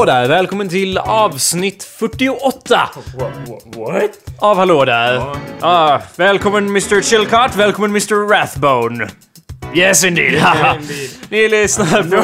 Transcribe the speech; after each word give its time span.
Hallå 0.00 0.12
där! 0.12 0.28
Välkommen 0.28 0.68
till 0.68 0.98
avsnitt 0.98 1.82
48! 1.82 2.90
What? 3.76 4.10
Av 4.38 4.56
Hallå 4.56 4.84
där! 4.84 5.36
Ah, 5.60 6.00
välkommen 6.16 6.66
Mr 6.68 7.02
Chilcott, 7.02 7.56
välkommen 7.56 7.90
Mr 7.90 8.28
Rathbone! 8.28 9.08
Yes 9.74 10.04
indeed! 10.04 10.40
haha. 10.40 10.76
Ni 11.30 11.48
lyssnar 11.48 12.02
på... 12.02 12.16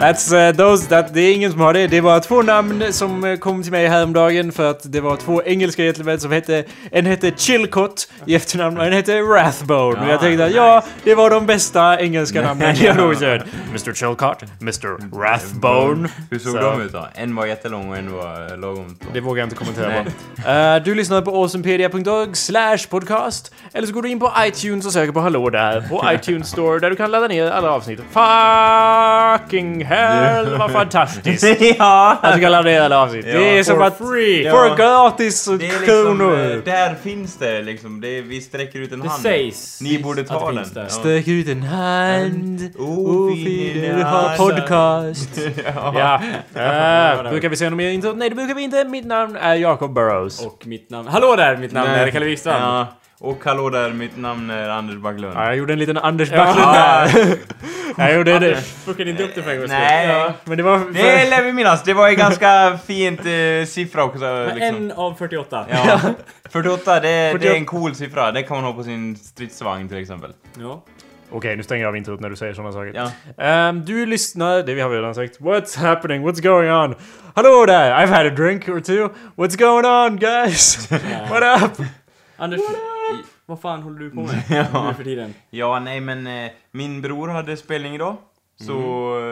That's, 0.00 0.48
uh, 0.50 0.56
those, 0.56 0.86
that, 0.88 1.14
det 1.14 1.20
är 1.20 1.34
ingen 1.34 1.50
som 1.50 1.60
har 1.60 1.72
det. 1.74 1.86
Det 1.86 2.00
var 2.00 2.20
två 2.20 2.42
namn 2.42 2.84
som 2.90 3.24
eh, 3.24 3.36
kom 3.36 3.62
till 3.62 3.72
mig 3.72 3.86
häromdagen 3.88 4.52
för 4.52 4.70
att 4.70 4.92
det 4.92 5.00
var 5.00 5.16
två 5.16 5.42
engelska 5.42 5.82
gentlemän 5.82 6.20
som 6.20 6.32
hette... 6.32 6.64
En 6.90 7.06
hette 7.06 7.32
Chilcott 7.36 8.08
i 8.26 8.34
efternamn 8.34 8.78
och 8.78 8.86
en 8.86 8.92
hette 8.92 9.20
Rathbone. 9.20 10.00
och 10.00 10.08
jag 10.08 10.20
tänkte 10.20 10.44
att 10.44 10.54
ja, 10.54 10.84
det 11.04 11.14
var 11.14 11.30
de 11.30 11.46
bästa 11.46 12.00
engelska 12.00 12.42
namnen 12.46 12.76
jag 12.80 12.96
någonsin 12.96 13.28
hört. 13.28 13.42
Mr 13.68 13.94
Chilcott, 13.94 14.42
Mr 14.60 15.20
Rathbone. 15.22 16.08
Hur 16.30 16.38
såg 16.38 16.52
Så- 16.52 16.60
de 16.60 16.82
ut 16.82 16.92
då? 16.92 17.08
En 17.14 17.34
var 17.34 17.46
jättelång 17.46 17.90
och 17.90 17.96
en 17.96 18.12
var 18.12 18.52
eh, 18.52 18.58
lagom 18.58 18.76
lång. 18.76 18.96
Det 19.12 19.20
vågar 19.20 19.40
jag 19.40 19.46
inte 19.46 19.56
kommentera 19.56 20.04
på. 20.04 20.10
Eh, 20.50 20.76
du 20.84 20.94
lyssnar 20.94 21.22
på 21.22 21.30
awesomepedia.org 21.30 22.34
slash 22.34 22.78
podcast. 22.90 23.54
Eller 23.72 23.86
så 23.86 23.92
går 23.92 24.02
du 24.02 24.08
in 24.08 24.20
på 24.20 24.32
iTunes 24.46 24.86
och 24.86 24.92
söker 24.92 25.12
på 25.12 25.20
Hallå 25.20 25.50
där 25.50 25.80
på 25.80 26.04
iTunes 26.12 26.48
Store 26.48 26.78
där 26.78 26.90
du 26.90 26.96
kan 26.96 27.10
ladda 27.10 27.28
ner 27.28 27.50
alla 27.50 27.70
avsnitt. 27.70 28.00
Fucking 28.12 29.84
hell 29.84 30.56
vad 30.58 30.72
fantastiskt! 30.72 31.60
ja! 31.78 32.18
Att 32.22 32.34
du 32.34 32.40
kan 32.40 32.52
ladda 32.52 32.84
alla 32.84 32.98
avsnitt. 33.02 33.26
Ja, 33.26 33.38
det 33.38 33.58
är 33.58 33.62
som 33.62 33.76
for 33.76 33.84
att... 33.84 33.98
free. 33.98 34.44
Ja. 34.44 34.52
För 34.52 34.76
gratis 34.76 35.44
Det 35.44 35.52
är 35.52 35.58
liksom, 35.58 35.86
kronor! 35.86 36.52
eh, 36.52 36.56
där 36.64 36.94
finns 37.02 37.36
det 37.36 37.62
liksom. 37.62 38.00
Det 38.00 38.08
är, 38.18 38.22
vi 38.22 38.40
sträcker 38.40 38.78
ut 38.78 38.92
en 38.92 39.00
Det 39.00 39.08
hand. 39.08 39.22
sägs 39.22 39.80
Ni 39.80 39.98
borde 40.02 40.24
ta 40.24 40.50
det 40.52 40.56
den. 40.74 40.82
Ja. 40.82 40.88
Sträck 40.88 41.28
ut 41.28 41.48
en 41.48 41.62
hand. 41.62 42.70
Oh, 42.78 43.10
Oh, 43.10 43.34
fin 43.34 44.02
ha 44.02 44.34
podcast. 44.36 45.30
Ja. 45.74 46.20
Ja. 46.54 47.14
Uh, 47.24 47.30
brukar 47.30 47.48
vi 47.48 47.56
säga 47.56 47.70
något 47.70 47.76
mer 47.76 47.90
intro? 47.90 48.12
Nej, 48.12 48.28
det 48.28 48.34
brukar 48.34 48.54
vi 48.54 48.62
inte. 48.62 48.84
Mitt 48.84 49.06
namn 49.06 49.36
är 49.36 49.54
Jacob 49.54 49.94
Burrows. 49.94 50.46
Och 50.46 50.66
mitt 50.66 50.90
namn... 50.90 51.08
Hallå 51.08 51.36
där! 51.36 51.56
Mitt 51.56 51.72
namn 51.72 51.90
Nej. 51.90 52.00
är 52.00 52.10
Kalle 52.10 52.26
Wikstrand. 52.26 52.62
Ja. 52.64 52.86
Och 53.22 53.44
hallå 53.44 53.70
där, 53.70 53.90
mitt 53.92 54.16
namn 54.16 54.50
är 54.50 54.68
Anders 54.68 54.96
Backlund. 54.96 55.34
Ja, 55.36 55.44
jag 55.44 55.56
gjorde 55.56 55.72
en 55.72 55.78
liten 55.78 55.96
Anders 55.98 56.30
Backlund 56.30 56.66
Ja. 56.68 56.72
där. 57.14 57.36
jag 58.08 58.16
gjorde 58.16 58.38
det. 58.38 58.56
Fuckade 58.56 59.10
inte 59.10 59.22
upp 59.22 59.34
det 59.34 59.42
för 59.42 59.50
en 59.50 59.58
gångs 59.58 59.70
skull. 59.70 59.80
Nej, 59.82 60.08
Ja, 60.08 60.32
men 60.44 60.56
det 60.56 60.62
var... 60.62 60.78
det 60.92 61.30
lär 61.30 61.42
vi 61.42 61.52
minnas. 61.52 61.82
Det 61.82 61.94
var 61.94 62.08
ju 62.08 62.16
ganska 62.16 62.78
fint 62.86 63.20
eh, 63.20 63.66
siffra 63.66 64.04
också. 64.04 64.44
Liksom. 64.54 64.76
En 64.76 64.92
av 64.92 65.14
48. 65.14 65.66
Ja. 65.70 66.00
48, 66.50 67.00
det, 67.00 67.08
det 67.08 67.32
48. 67.32 67.52
är 67.52 67.56
en 67.56 67.66
cool 67.66 67.94
siffra. 67.94 68.32
Det 68.32 68.42
kan 68.42 68.56
man 68.56 68.64
ha 68.64 68.72
på 68.72 68.82
sin 68.82 69.16
stridsvagn 69.16 69.88
till 69.88 69.98
exempel. 69.98 70.32
Ja. 70.58 70.84
Okej, 71.32 71.56
nu 71.56 71.62
stänger 71.62 71.82
jag 71.82 71.88
av 71.88 71.96
introt 71.96 72.20
när 72.20 72.30
du 72.30 72.36
säger 72.36 72.54
sådana 72.54 72.72
saker. 72.72 72.92
Ja. 72.94 73.44
Ehm, 73.44 73.84
du 73.84 74.06
lyssnar, 74.06 74.62
det 74.62 74.74
vi 74.74 74.80
har 74.80 74.88
vi 74.88 74.96
redan 74.96 75.14
sagt. 75.14 75.40
What's 75.40 75.78
happening? 75.78 76.28
What's 76.28 76.42
going 76.42 76.70
on? 76.70 76.94
Hallå 77.34 77.66
där! 77.66 77.90
I've 78.04 78.08
had 78.08 78.26
a 78.26 78.30
drink 78.30 78.68
or 78.68 78.80
two. 78.80 79.08
What's 79.36 79.56
going 79.58 79.86
on 79.86 80.16
guys? 80.18 80.88
What 81.30 81.62
up? 81.62 81.86
Anders, 82.36 82.60
i, 82.60 82.99
vad 83.50 83.60
fan 83.60 83.82
håller 83.82 83.98
du 83.98 84.10
på 84.10 84.20
med 84.20 84.42
Ja. 84.72 84.86
nu 84.88 84.94
för 84.94 85.04
tiden? 85.04 85.34
Ja, 85.50 85.78
nej 85.80 86.00
men 86.00 86.26
eh, 86.26 86.50
min 86.70 87.02
bror 87.02 87.28
hade 87.28 87.56
spelning 87.56 87.94
idag. 87.94 88.16
Så... 88.66 88.72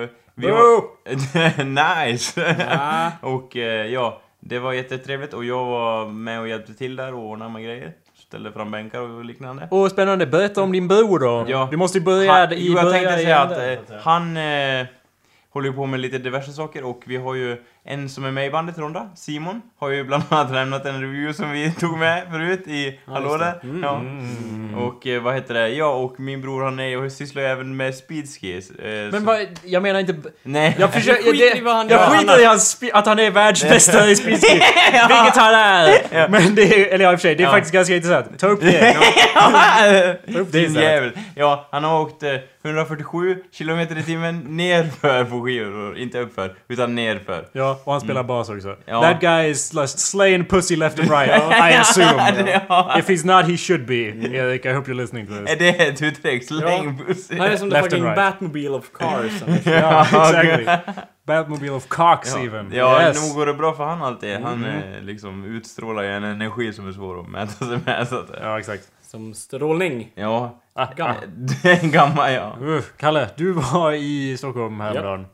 eh, 0.02 0.08
Vi 0.34 0.46
var... 0.50 2.04
nice! 2.10 2.56
Ja. 2.70 3.12
och 3.28 3.56
eh, 3.56 3.86
ja, 3.86 4.20
det 4.40 4.58
var 4.58 4.72
jättetrevligt 4.72 5.34
och 5.34 5.44
jag 5.44 5.64
var 5.64 6.06
med 6.06 6.40
och 6.40 6.48
hjälpte 6.48 6.74
till 6.74 6.96
där 6.96 7.14
och 7.14 7.20
ordnade 7.24 7.50
med 7.50 7.64
grejer. 7.64 7.92
Ställde 8.14 8.52
fram 8.52 8.70
bänkar 8.70 9.00
och 9.00 9.24
liknande. 9.24 9.68
Åh, 9.70 9.88
spännande. 9.88 10.26
Berätta 10.26 10.62
om 10.62 10.72
din 10.72 10.88
bror 10.88 11.18
då. 11.18 11.44
Ja. 11.48 11.68
Du 11.70 11.76
måste 11.76 11.98
ju 11.98 12.04
börja 12.04 12.32
Han, 12.32 12.52
i 12.52 12.72
jag 12.72 12.92
tänkte 12.92 13.14
säga 13.16 13.38
att 13.40 13.58
eh, 13.90 13.96
han 14.00 14.36
eh, 14.36 14.86
håller 15.50 15.68
ju 15.68 15.72
på 15.74 15.86
med 15.86 16.00
lite 16.00 16.18
diverse 16.18 16.52
saker 16.52 16.84
och 16.84 17.02
vi 17.06 17.16
har 17.16 17.34
ju 17.34 17.62
en 17.91 18.09
som 18.09 18.25
är 18.25 18.31
med 18.31 18.47
i 18.47 18.50
bandet 18.50 18.78
Ronda, 18.78 19.09
Simon, 19.16 19.62
har 19.78 19.91
ju 19.91 20.04
bland 20.04 20.22
annat 20.28 20.53
lämnat 20.53 20.87
en 20.87 21.00
review 21.00 21.32
som 21.34 21.50
vi 21.50 21.72
tog 21.72 21.99
med 21.99 22.22
förut 22.31 22.66
i 22.69 23.00
Hallå 23.06 23.37
det. 23.37 23.44
där. 23.44 23.60
Mm. 23.62 23.82
Ja. 23.82 24.03
Och 24.87 25.06
eh, 25.06 25.22
vad 25.22 25.34
heter 25.34 25.54
det? 25.54 25.69
Ja, 25.69 25.87
och 25.94 26.21
min 26.21 26.41
bror 26.41 26.65
han 26.65 26.81
är 26.81 27.04
och 27.04 27.12
sysslar 27.12 27.43
ju 27.43 27.48
även 27.48 27.77
med 27.77 27.94
speedskis. 27.94 28.71
Eh, 28.71 28.84
Men 28.91 29.12
så- 29.12 29.19
vad, 29.19 29.38
jag 29.65 29.82
menar 29.82 30.00
inte... 30.00 30.15
Nej. 30.43 30.77
Jag 30.78 30.93
försöker... 30.93 31.22
Jag 31.27 31.32
skiter 31.32 31.50
det- 31.54 31.59
i 31.59 31.60
vad 31.60 31.75
han 31.77 31.88
jag 31.88 32.00
skiter 32.19 32.41
i 32.41 32.44
hans, 32.44 32.81
att 32.93 33.06
han 33.06 33.19
är 33.19 33.31
världsmästare 33.31 34.10
i 34.10 34.16
speedski. 34.16 34.60
Ja. 34.93 35.06
Vilket 35.09 35.37
han 35.37 35.54
är! 35.54 36.28
Men 36.28 36.54
det 36.54 36.62
är, 36.62 36.94
eller 36.94 37.04
ja, 37.04 37.12
i 37.12 37.15
och 37.16 37.21
för 37.21 37.28
sig, 37.28 37.34
det 37.34 37.43
är 37.43 37.44
Ja. 37.44 37.50
faktiskt 37.53 37.72
ganska 37.75 37.94
intressant. 37.97 38.38
Ta 38.38 38.47
upp 38.47 38.60
det. 38.60 38.97
Din 40.27 40.47
det 40.50 40.60
istället. 40.60 40.82
jävel. 40.82 41.10
Ja, 41.34 41.69
han 41.71 41.84
har 41.84 42.00
åkt 42.00 42.22
eh, 42.22 42.31
147 42.65 43.43
kilometer 43.53 43.98
i 43.98 44.03
timmen 44.03 44.44
nerför 44.56 45.25
på 45.25 45.41
skivor, 45.44 45.98
inte 45.98 46.19
uppför, 46.21 46.54
utan 46.69 46.94
nerför. 46.94 47.44
Ja, 47.53 47.78
och 47.84 47.93
han 47.93 48.00
spelar 48.00 48.22
bas 48.22 48.49
också. 48.49 48.77
Ja. 48.84 49.03
That 49.03 49.21
guy 49.21 49.50
is 49.50 49.72
slaying 49.87 50.44
pussy 50.44 50.77
left 50.77 51.00
and 51.00 51.11
right, 51.11 51.31
I 51.72 51.77
assume. 51.77 52.61
Ja. 52.69 52.99
If 52.99 53.09
he's 53.09 53.27
not, 53.27 53.50
he 53.50 53.56
should 53.56 53.87
be. 53.87 53.94
Erik, 54.37 54.66
I 54.66 54.72
hope 54.72 54.91
you're 54.91 54.94
listening 54.97 55.27
to 55.27 55.33
this. 55.33 55.50
Är 55.50 55.56
det 55.56 55.69
ett 55.89 56.03
uttryck? 56.03 56.44
Släng 56.47 56.99
pussy. 56.99 57.39
Han 57.39 57.47
är 57.47 57.56
som 57.56 57.71
the 57.71 57.83
fucking 57.83 58.03
right. 58.05 58.16
Batmobile 58.16 58.71
of 58.71 58.93
cars. 58.93 59.33
Ja, 59.65 60.00
exactly. 60.03 60.66
Batmobile 61.27 61.71
of 61.72 61.89
Cox 61.89 62.37
even. 62.37 62.71
Ja, 62.72 63.03
yes. 63.03 63.28
nog 63.28 63.37
går 63.37 63.47
det 63.47 63.55
bra 63.55 63.75
för 63.75 63.84
han 63.84 64.03
alltid. 64.03 64.37
Han 64.41 64.65
eh, 64.65 65.03
liksom 65.03 65.45
utstrålar 65.45 66.03
ju 66.03 66.09
en 66.09 66.25
energi 66.25 66.72
som 66.72 66.89
är 66.89 66.93
svår 66.93 67.21
att 67.21 67.28
mäta 67.28 67.66
sig 67.66 67.78
med. 67.84 68.09
Så 68.09 68.19
att, 68.19 68.31
Ja, 68.41 68.59
exakt. 68.59 68.83
Som 69.03 69.34
strålning. 69.34 70.12
ja, 70.15 70.60
Ah, 70.75 70.87
Gammal. 70.97 71.16
är 71.65 71.89
gammal 71.91 72.33
ja. 72.33 72.56
Uh, 72.62 72.83
Kalle, 72.97 73.28
du 73.37 73.53
var 73.53 73.93
i 73.93 74.37
Stockholm 74.39 74.81
häromdagen. 74.81 75.27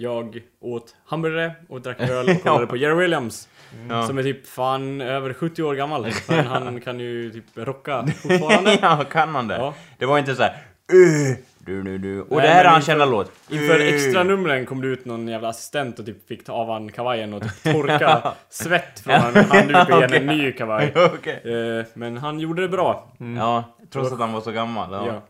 Jag 0.00 0.38
åt 0.60 0.94
hamburgare 1.06 1.52
och 1.68 1.80
drack 1.80 2.00
öl 2.00 2.28
och 2.30 2.42
kollade 2.42 2.66
på 2.66 2.76
Jerry 2.76 2.94
Williams. 2.94 3.48
Ja. 3.88 4.06
Som 4.06 4.18
är 4.18 4.22
typ 4.22 4.46
fan 4.46 5.00
över 5.00 5.32
70 5.32 5.62
år 5.62 5.74
gammal. 5.74 6.06
Men 6.28 6.46
han 6.46 6.80
kan 6.80 7.00
ju 7.00 7.30
typ 7.30 7.44
rocka 7.54 8.06
fortfarande. 8.22 8.78
ja, 8.82 9.04
kan 9.10 9.34
han 9.34 9.48
det? 9.48 9.54
Ja. 9.56 9.74
Det 9.98 10.06
var 10.06 10.18
inte 10.18 10.34
så 10.34 10.42
här. 10.42 10.50
"Uh, 10.92 11.36
du, 11.58 11.82
du, 11.82 11.98
du. 11.98 12.20
Och 12.20 12.36
Nej, 12.36 12.46
det 12.46 12.52
här 12.52 12.64
är 12.64 12.68
hans 12.68 12.86
kända 12.86 13.04
låt. 13.04 13.32
Inför 13.48 13.80
"Uh." 13.80 13.94
extra 13.94 14.22
numren 14.22 14.66
kom 14.66 14.80
det 14.80 14.88
ut 14.88 15.04
någon 15.04 15.28
jävla 15.28 15.48
assistent 15.48 15.98
och 15.98 16.06
typ 16.06 16.28
fick 16.28 16.44
ta 16.44 16.52
av 16.52 16.68
han 16.72 16.92
kavajen 16.92 17.34
och 17.34 17.42
typ 17.42 17.62
torka 17.62 18.22
svett 18.48 19.00
från 19.00 19.14
han 19.14 19.34
handduk 19.44 19.88
och 19.90 20.10
ge 20.10 20.16
en 20.16 20.26
ny 20.26 20.52
kavaj. 20.52 20.92
Okej. 21.14 21.42
Eh, 21.78 21.84
Men 21.94 22.16
han 22.18 22.40
gjorde 22.40 22.62
det 22.62 22.68
bra. 22.68 23.12
Ja, 23.38 23.64
trots 23.92 24.12
att 24.12 24.18
han 24.20 24.32
var 24.32 24.40
så 24.40 24.50
gammal. 24.52 24.92
Ja. 24.92 25.06
Ja. 25.06 25.22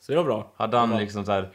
Så 0.00 0.12
det 0.12 0.16
var 0.18 0.24
bra. 0.24 0.52
Hade 0.56 0.76
han 0.78 0.92
Ja. 0.92 0.98
liksom 0.98 1.24
så 1.24 1.32
här 1.32 1.48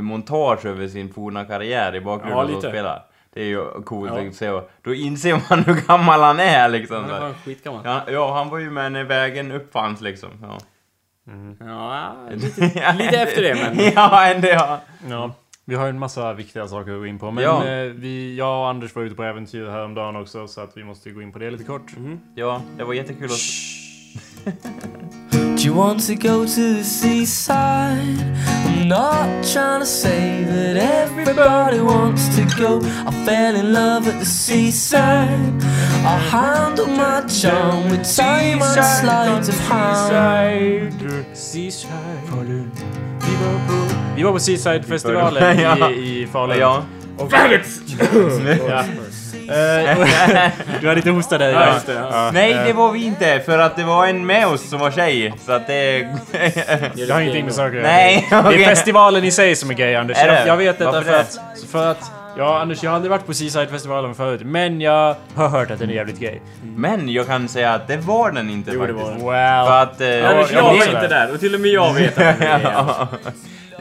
montage 0.00 0.64
över 0.68 0.88
sin 0.88 1.12
forna 1.12 1.44
karriär 1.44 1.92
i 1.94 1.96
Ja, 1.98 2.04
bakgrunden 2.04 2.46
som 2.46 2.54
lite. 2.56 2.68
spelar? 2.68 3.02
Det 3.34 3.40
är 3.40 3.46
ju 3.46 3.82
coolt 3.82 4.12
Ja. 4.16 4.28
att 4.28 4.34
se. 4.34 4.60
Då 4.82 4.94
inser 4.94 5.40
man 5.50 5.58
hur 5.64 5.74
gammal 5.88 6.20
han 6.20 6.40
är 6.40 6.68
liksom. 6.68 7.04
Han 7.04 7.22
var 7.22 7.32
skitgammal. 7.44 7.80
Ja, 7.84 8.00
ja, 8.08 8.34
han 8.34 8.48
var 8.48 8.58
ju 8.58 8.70
med 8.70 8.92
när 8.92 9.04
vägen 9.04 9.52
uppfanns 9.52 10.00
liksom. 10.00 10.30
Ja. 10.42 10.58
Ja, 11.60 12.16
lite, 12.34 12.92
lite 12.92 13.16
efter 13.18 13.42
det 13.42 13.54
men. 13.54 13.92
ja, 13.94 14.24
ändå 14.26 14.48
ja. 14.48 14.80
Ja. 15.08 15.32
Vi 15.64 15.74
har 15.74 15.84
ju 15.84 15.90
en 15.90 15.98
massa 15.98 16.32
viktiga 16.32 16.68
saker 16.68 16.92
att 16.92 16.98
gå 16.98 17.06
in 17.06 17.18
på. 17.18 17.30
Men 17.30 17.44
Ja. 17.44 17.64
eh, 17.66 17.84
vi, 17.92 18.36
jag 18.36 18.60
och 18.60 18.68
Anders 18.68 18.94
var 18.94 19.02
ute 19.02 19.14
på 19.14 19.22
äventyr 19.24 19.66
häromdagen 19.68 20.16
också, 20.16 20.48
så 20.48 20.60
att 20.60 20.76
vi 20.76 20.84
måste 20.84 21.10
gå 21.10 21.22
in 21.22 21.32
på 21.32 21.38
det 21.38 21.50
lite 21.50 21.64
kort. 21.64 21.86
Ja, 22.34 22.62
det 22.76 22.84
var 22.84 22.94
jättekul 22.94 23.24
att... 23.24 23.38
Do 25.32 25.68
you 25.68 25.74
want 25.76 26.06
to 26.06 26.12
go 26.14 26.44
to 26.46 26.54
the 26.54 26.84
seaside? 26.84 28.18
I'm 28.92 28.98
not 28.98 29.44
trying 29.44 29.80
to 29.80 29.86
say 29.86 30.44
that 30.44 30.76
everybody 30.76 31.80
wants 31.80 32.28
to 32.36 32.44
go. 32.58 32.78
I 33.06 33.10
fell 33.24 33.56
in 33.56 33.72
love 33.72 34.06
at 34.06 34.18
the 34.20 34.26
seaside. 34.26 35.62
I 36.04 36.18
handle 36.30 36.88
my 36.88 37.22
charm 37.26 37.88
with 37.90 38.04
time 38.16 38.60
and 38.60 38.84
sleight 38.84 39.48
of 39.48 39.58
hand. 39.60 40.92
Seaside. 41.34 42.28
Falun. 42.28 42.70
Vi 43.20 43.34
var 43.36 43.66
på, 43.68 43.94
vi 44.16 44.22
var 44.22 44.32
på 44.32 44.38
Seaside-festivalen 44.38 45.58
Ja. 45.60 45.90
i, 45.90 46.22
i 46.22 46.26
Falun. 46.26 46.58
Ja. 46.58 46.84
Och, 47.18 47.32
ja. 48.68 48.84
Eh, 49.48 50.48
du 50.80 50.88
har 50.88 50.94
lite 50.94 51.10
hosta 51.10 51.38
där. 51.38 51.50
Ja, 51.52 51.74
just 51.74 51.86
det, 51.86 51.92
ja. 51.92 52.30
Nej, 52.32 52.54
det 52.66 52.72
var 52.72 52.92
vi 52.92 53.04
inte, 53.04 53.40
för 53.46 53.58
att 53.58 53.76
det 53.76 53.84
var 53.84 54.06
en 54.06 54.26
med 54.26 54.46
oss 54.46 54.68
som 54.70 54.78
var 54.80 54.90
tjej. 54.90 55.34
Så 55.46 55.52
att 55.52 55.66
det... 55.66 56.06
Det 56.94 57.10
har 57.12 57.20
ingenting 57.20 57.44
med 57.44 57.54
saker. 57.54 57.82
Nej, 57.82 58.26
Det 58.30 58.38
okej. 58.38 58.62
är 58.64 58.68
festivalen 58.68 59.24
i 59.24 59.30
sig 59.30 59.56
som 59.56 59.70
är 59.70 59.74
gay, 59.74 59.94
Anders. 59.94 60.18
Är 60.18 60.26
det? 60.28 60.38
Jag, 60.38 60.46
jag 60.46 60.56
vet 60.56 60.78
detta 60.78 60.90
Varför 60.92 61.04
för 61.04 61.12
det? 61.12 61.20
att, 61.20 61.70
för 61.70 61.90
att... 61.90 62.10
Ja, 62.38 62.60
Anders, 62.60 62.82
jag 62.82 62.90
har 62.90 62.94
aldrig 62.96 63.10
varit 63.10 63.26
på 63.26 63.34
Seaside-festivalen 63.34 64.14
förut, 64.14 64.40
men 64.44 64.80
jag 64.80 65.14
har 65.34 65.48
hört 65.48 65.70
att 65.70 65.78
den 65.78 65.90
är 65.90 65.94
jävligt 65.94 66.18
gay. 66.20 66.38
Men 66.76 67.08
jag 67.08 67.26
kan 67.26 67.48
säga 67.48 67.72
att 67.74 67.88
det 67.88 67.96
var 67.96 68.30
den 68.30 68.50
inte 68.50 68.70
Jo, 68.74 68.80
det 68.86 68.94
faktiskt. 68.94 69.06
var 69.24 69.34
den. 69.34 69.56
Wow. 69.58 69.66
För 69.66 69.82
att... 69.82 70.00
eh, 70.00 70.08
Ja, 70.08 70.32
jag 70.34 70.46
jag 70.52 70.62
var 70.62 70.74
vet 70.74 70.86
inte 70.88 71.00
det. 71.00 71.08
där 71.08 71.32
och 71.34 71.40
till 71.40 71.54
och 71.54 71.60
med 71.60 71.70
jag 71.70 71.92
vet 71.94 72.18
att 72.18 72.38
det 72.38 72.46
är 72.46 72.60
Ja. 72.74 73.08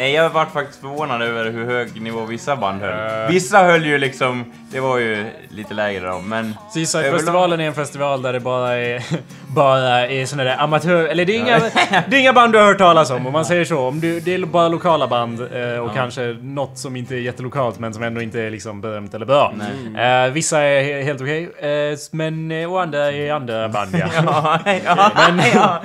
Nej, 0.01 0.13
jag 0.13 0.30
varit 0.30 0.51
faktiskt 0.53 0.80
förvånad 0.81 1.21
över 1.21 1.51
hur 1.51 1.65
hög 1.65 2.01
nivå 2.01 2.25
vissa 2.25 2.56
band 2.56 2.81
höll. 2.81 3.27
Vissa 3.31 3.63
höll 3.63 3.86
ju 3.86 3.98
liksom, 3.98 4.45
det 4.71 4.80
var 4.80 4.98
ju 4.98 5.25
lite 5.50 5.74
lägre 5.74 6.07
då, 6.07 6.19
men... 6.19 6.56
Seaside-festivalen 6.74 7.59
är 7.59 7.68
en 7.68 7.74
festival 7.74 8.21
där 8.21 8.33
det 8.33 8.39
bara 8.39 8.74
är, 8.77 9.03
bara 9.56 10.07
är 10.07 10.25
såna 10.25 10.44
där 10.44 10.57
amatör... 10.59 11.06
Eller 11.07 11.25
det 11.25 11.36
är, 11.36 11.39
inga, 11.39 11.59
det 12.07 12.15
är 12.15 12.19
inga 12.19 12.33
band 12.33 12.53
du 12.53 12.59
har 12.59 12.65
hört 12.65 12.77
talas 12.77 13.09
om, 13.12 13.27
om 13.27 13.33
man 13.33 13.45
säger 13.45 13.65
så. 13.65 13.80
Om 13.88 14.00
du, 14.00 14.19
det 14.19 14.33
är 14.33 14.45
bara 14.45 14.68
lokala 14.68 15.07
band 15.07 15.42
eh, 15.42 15.80
och 15.80 15.94
kanske 15.95 16.38
något 16.42 16.77
som 16.77 16.95
inte 16.95 17.15
är 17.15 17.19
jättelokalt 17.19 17.80
men 17.80 17.94
som 17.94 18.03
ändå 18.03 18.21
inte 18.21 18.42
är 18.42 18.50
liksom 18.50 18.81
berömt 18.81 19.13
eller 19.13 19.25
bra. 19.25 19.53
Eh, 19.98 20.31
vissa 20.31 20.59
är 20.62 20.83
he- 20.83 21.03
helt 21.03 21.21
okej, 21.21 21.44
eh, 21.92 21.98
men 22.12 22.51
eh, 22.51 22.71
och 22.74 22.81
andra 22.81 23.12
är 23.12 23.31
andra 23.33 23.69
band 23.69 23.89
ja. 23.95 24.07
Ja, 24.65 24.74
ja, 24.86 25.12
Men- 25.15 25.51
ja. 25.53 25.81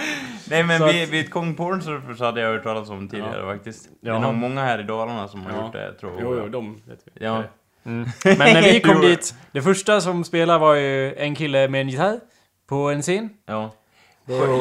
Nej 0.50 0.62
men 0.62 0.78
Så 0.78 0.87
vid, 0.87 1.08
vid 1.08 1.31
Kong 1.31 1.54
Porn 1.54 1.82
Surfer 1.82 2.14
så 2.14 2.25
hade 2.25 2.40
jag 2.40 2.48
hört 2.52 2.62
talas 2.62 2.90
om 2.90 3.08
tidigare 3.08 3.54
faktiskt. 3.54 3.88
Det 4.02 4.10
är 4.10 4.19
nog 4.19 4.34
många 4.34 4.64
här 4.64 4.78
i 4.81 4.82
Dalarna 4.82 5.28
som 5.28 5.44
har 5.46 5.52
Ja. 5.52 5.62
gjort 5.64 5.72
det, 5.72 5.93
tror 6.00 6.12
jag. 6.12 6.22
Jo, 6.22 6.38
jo, 6.43 6.48
de 6.48 6.75
vet 6.87 6.98
vi. 7.14 7.25
Ja. 7.25 7.43
Men 7.82 8.06
när 8.38 8.62
vi 8.62 8.81
kom 8.81 9.00
dit, 9.00 9.34
det 9.52 9.62
första 9.62 10.00
som 10.00 10.25
spelade 10.25 10.58
var 10.58 10.75
ju 10.75 11.14
en 11.14 11.34
kille 11.34 11.69
med 11.69 11.81
en 11.81 11.88
gitarr 11.88 12.19
på 12.69 12.90
en 12.90 13.02
scen. 13.02 13.28
ja. 13.46 13.70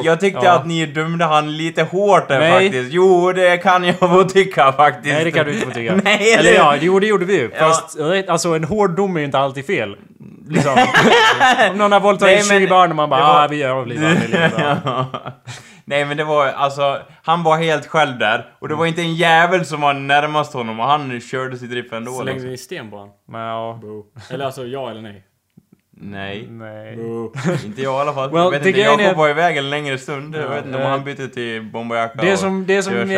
Jag 0.04 0.20
tyckte 0.20 0.40
Ja. 0.44 0.52
att 0.52 0.66
ni 0.66 0.86
dömde 0.86 1.24
han 1.24 1.56
lite 1.56 1.82
hårt 1.82 2.28
där 2.28 2.40
Nej. 2.40 2.52
faktiskt. 2.52 2.92
Jo, 2.92 3.32
det 3.32 3.56
kan 3.58 3.84
jag 3.84 3.98
få 3.98 4.24
tycka 4.24 4.72
faktiskt. 4.72 5.14
Nej 5.14 5.24
det 5.24 5.30
kan 5.30 5.46
du 5.46 5.52
inte 5.54 5.66
få 5.66 5.72
tycka. 5.72 5.94
Nej, 6.04 6.32
Eller 6.34 6.52
ja, 6.54 6.76
jo 6.80 7.00
det 7.00 7.06
gjorde 7.06 7.24
vi 7.24 7.36
ju. 7.38 7.50
Ja. 7.54 7.58
Fast 7.58 8.00
alltså 8.28 8.48
en 8.56 8.64
hård 8.64 8.90
dom 8.96 9.16
är 9.16 9.20
ju 9.20 9.26
inte 9.26 9.38
alltid 9.38 9.66
fel. 9.66 9.96
Liksom. 10.48 10.72
Om 11.70 11.78
någon 11.78 11.92
har 11.92 12.00
våldtagit 12.00 12.48
men 12.48 12.60
20 12.60 12.66
barn 12.68 12.90
och 12.90 12.96
man 12.96 13.10
bara 13.10 13.20
var- 13.20 13.44
ah, 13.44 13.48
vi 13.48 13.56
gör 13.56 13.86
lite 13.86 14.02
vanligt. 14.02 14.36
Nej 15.88 16.04
men 16.04 16.16
det 16.16 16.24
var 16.24 16.46
alltså, 16.46 17.02
han 17.22 17.42
var 17.42 17.56
helt 17.58 17.86
själv 17.86 18.18
där 18.18 18.54
och 18.58 18.68
det 18.68 18.74
var 18.74 18.86
inte 18.86 19.00
en 19.02 19.14
jävel 19.14 19.64
som 19.64 19.80
var 19.80 19.94
närmast 19.94 20.52
honom 20.52 20.80
och 20.80 20.86
han 20.86 21.20
körde 21.20 21.56
sitt 21.58 21.70
riff 21.72 21.92
ändå. 21.92 22.12
Slängde 22.12 22.32
Liksom. 22.32 22.50
ni 22.50 22.56
sten 22.56 22.90
på? 22.90 23.08
Men 23.28 23.40
ja, 23.40 23.80
Eller 24.30 24.44
alltså 24.44 24.64
ja 24.66 24.90
eller 24.90 25.02
nej? 25.02 25.24
Nej, 26.00 26.48
nej. 26.50 26.94
inte 27.66 27.82
jag 27.82 27.94
i 27.98 28.00
alla 28.00 28.12
fall. 28.14 28.30
Well, 28.30 28.42
jag 28.44 28.50
vet 28.50 28.62
det 28.62 28.68
inte, 28.68 28.80
Jakob 28.80 29.00
är- 29.00 29.14
var 29.14 29.28
iväg 29.28 29.56
en 29.56 29.70
längre 29.70 29.98
stund. 29.98 30.34
Jag 30.36 30.48
vet 30.48 30.64
inte 30.64 30.76
om 30.78 30.82
Eh, 30.84 30.88
han 30.90 31.04
bytte 31.04 31.28
till 31.28 31.62
bomberjacka 31.62 32.22
Det 32.22 32.36
som, 32.36 32.66
det 32.66 32.82
som 32.82 32.94
eh, 32.94 33.08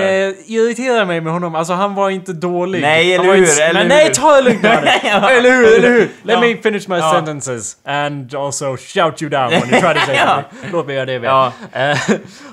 irriterar 0.46 1.04
mig 1.06 1.20
med 1.20 1.32
honom, 1.32 1.54
alltså 1.54 1.72
han 1.72 1.94
var 1.94 2.10
inte 2.10 2.32
dålig. 2.32 2.80
Nej, 2.82 3.14
eller 3.14 3.24
hur, 3.24 3.36
Inte, 3.36 3.64
eller 3.64 3.74
men 3.74 3.82
hur? 3.82 3.88
nej, 3.88 4.12
ta 4.14 4.32
det 4.36 4.42
lugnt. 4.42 4.64
Eller 5.30 5.50
hur, 5.56 5.76
eller 5.78 5.88
hur? 5.88 5.98
Let 6.00 6.10
Ja. 6.22 6.40
me 6.40 6.56
finish 6.56 6.88
my 6.88 6.96
Ja. 6.96 7.12
sentences. 7.12 7.76
And 7.84 8.34
also 8.34 8.76
shout 8.76 9.22
you 9.22 9.30
down 9.30 9.50
when 9.50 9.60
you 9.70 9.80
try 9.80 9.94
to 9.94 10.00
say 10.06 10.14
Ja. 10.16 10.42
something. 10.50 10.70
Låt 10.72 10.86
mig 10.86 10.94
göra 10.94 11.06
det 11.06 11.20
med. 11.20 11.28
Ja. 11.30 11.52
Eh, 11.72 11.98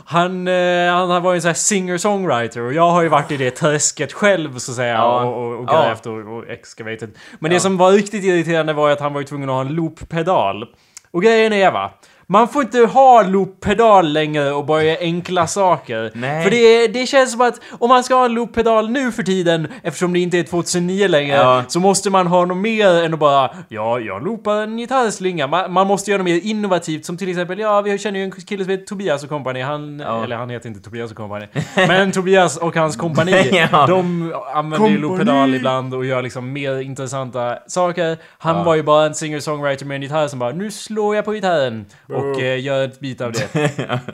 han, 0.06 0.48
eh, 0.48 0.94
han 0.94 1.24
var 1.24 1.34
ju 1.34 1.36
en 1.36 1.42
sån 1.42 1.50
här 1.50 1.54
singer-songwriter 1.56 2.62
och 2.62 2.74
jag 2.74 2.90
har 2.90 3.02
ju 3.02 3.08
varit 3.10 3.32
i 3.32 3.38
det 3.38 3.52
träsket 3.52 4.14
själv 4.14 4.58
så 4.58 4.72
att 4.72 4.76
säga 4.76 4.94
Ja. 4.94 5.24
och, 5.24 5.44
och, 5.48 5.60
och 5.60 5.66
Ja. 5.68 5.84
grävt 5.84 6.06
och, 6.06 6.38
och 6.38 6.50
excavated. 6.50 7.10
Men 7.40 7.52
Ja. 7.52 7.56
det 7.56 7.60
som 7.62 7.78
var 7.78 7.92
riktigt 7.92 8.24
irriterande 8.24 8.74
var 8.74 8.88
ju 8.88 8.94
att 8.94 9.00
han 9.02 9.14
var 9.14 9.22
ju 9.22 9.28
tvungen 9.28 9.50
att 9.50 9.54
ha 9.56 9.62
en 9.62 9.76
pedal. 10.16 10.68
Och 11.12 11.24
grejen 11.24 11.54
är 11.54 11.72
va, 11.72 11.92
man 12.28 12.48
får 12.48 12.62
inte 12.64 12.78
ha 12.80 13.24
loop-pedal 13.24 14.14
längre 14.14 14.52
och 14.52 14.66
bara 14.66 14.84
göra 14.84 14.98
enkla 15.00 15.48
saker. 15.48 16.12
Nej. 16.14 16.44
För 16.44 16.52
det, 16.52 16.88
det 16.88 17.06
känns 17.06 17.32
som 17.32 17.42
att 17.42 17.60
om 17.80 17.90
man 17.90 18.04
ska 18.04 18.16
ha 18.16 18.26
en 18.26 18.34
loop-pedal 18.34 18.90
nu 18.90 19.12
för 19.12 19.24
tiden, 19.24 19.68
eftersom 19.84 20.14
det 20.14 20.20
inte 20.20 20.40
är 20.40 20.44
2009 20.44 21.08
längre, 21.08 21.36
Ja. 21.36 21.64
så 21.68 21.80
måste 21.80 22.10
man 22.10 22.28
ha 22.28 22.46
något 22.46 22.58
mer 22.58 23.04
än 23.04 23.14
att 23.14 23.20
bara 23.20 23.50
ja, 23.70 24.00
jag 24.00 24.24
loopar 24.24 24.56
en 24.62 24.78
gitarrslinga. 24.78 25.48
Man, 25.48 25.74
man 25.74 25.88
måste 25.88 26.12
göra 26.12 26.18
något 26.18 26.26
mer 26.26 26.40
innovativt 26.44 27.06
som 27.06 27.18
till 27.18 27.30
exempel, 27.30 27.60
ja, 27.60 27.82
vi 27.82 27.98
känner 27.98 28.20
ju 28.20 28.26
en 28.26 28.32
kille 28.32 28.64
som 28.64 28.72
heter 28.72 28.86
Tobias 28.86 29.24
och 29.24 29.30
kompani. 29.30 29.62
Han, 29.62 30.00
Ja. 30.00 30.24
eller 30.24 30.36
han 30.36 30.50
heter 30.50 30.70
inte 30.70 30.82
Tobias 30.82 31.12
och 31.12 31.18
kompani. 31.18 31.46
Men 31.76 32.12
Tobias 32.12 32.58
och 32.58 32.76
hans 32.76 32.96
kompani, 32.96 33.32
Ja. 33.72 33.86
de 33.88 34.34
använder 34.56 34.90
ju 34.90 34.98
loop-pedal 34.98 35.56
ibland 35.56 35.94
och 35.94 36.06
gör 36.06 36.22
liksom 36.22 36.54
mer 36.54 36.80
intressanta 36.82 37.58
saker. 37.68 38.18
Han 38.38 38.66
var 38.66 38.76
ju 38.76 38.84
bara 38.84 39.06
en 39.06 39.14
singer-songwriter 39.16 39.86
med 39.86 39.96
en 39.96 40.02
gitarr 40.02 40.28
som 40.28 40.40
bara 40.40 40.52
nu 40.52 40.72
slår 40.72 41.16
jag 41.16 41.26
på 41.26 41.32
gitarren 41.32 41.86
och 42.16 42.42
eh, 42.42 42.60
gör 42.64 42.86
ett 42.86 43.00
bit 43.00 43.22
av 43.22 43.32
det. 43.32 43.48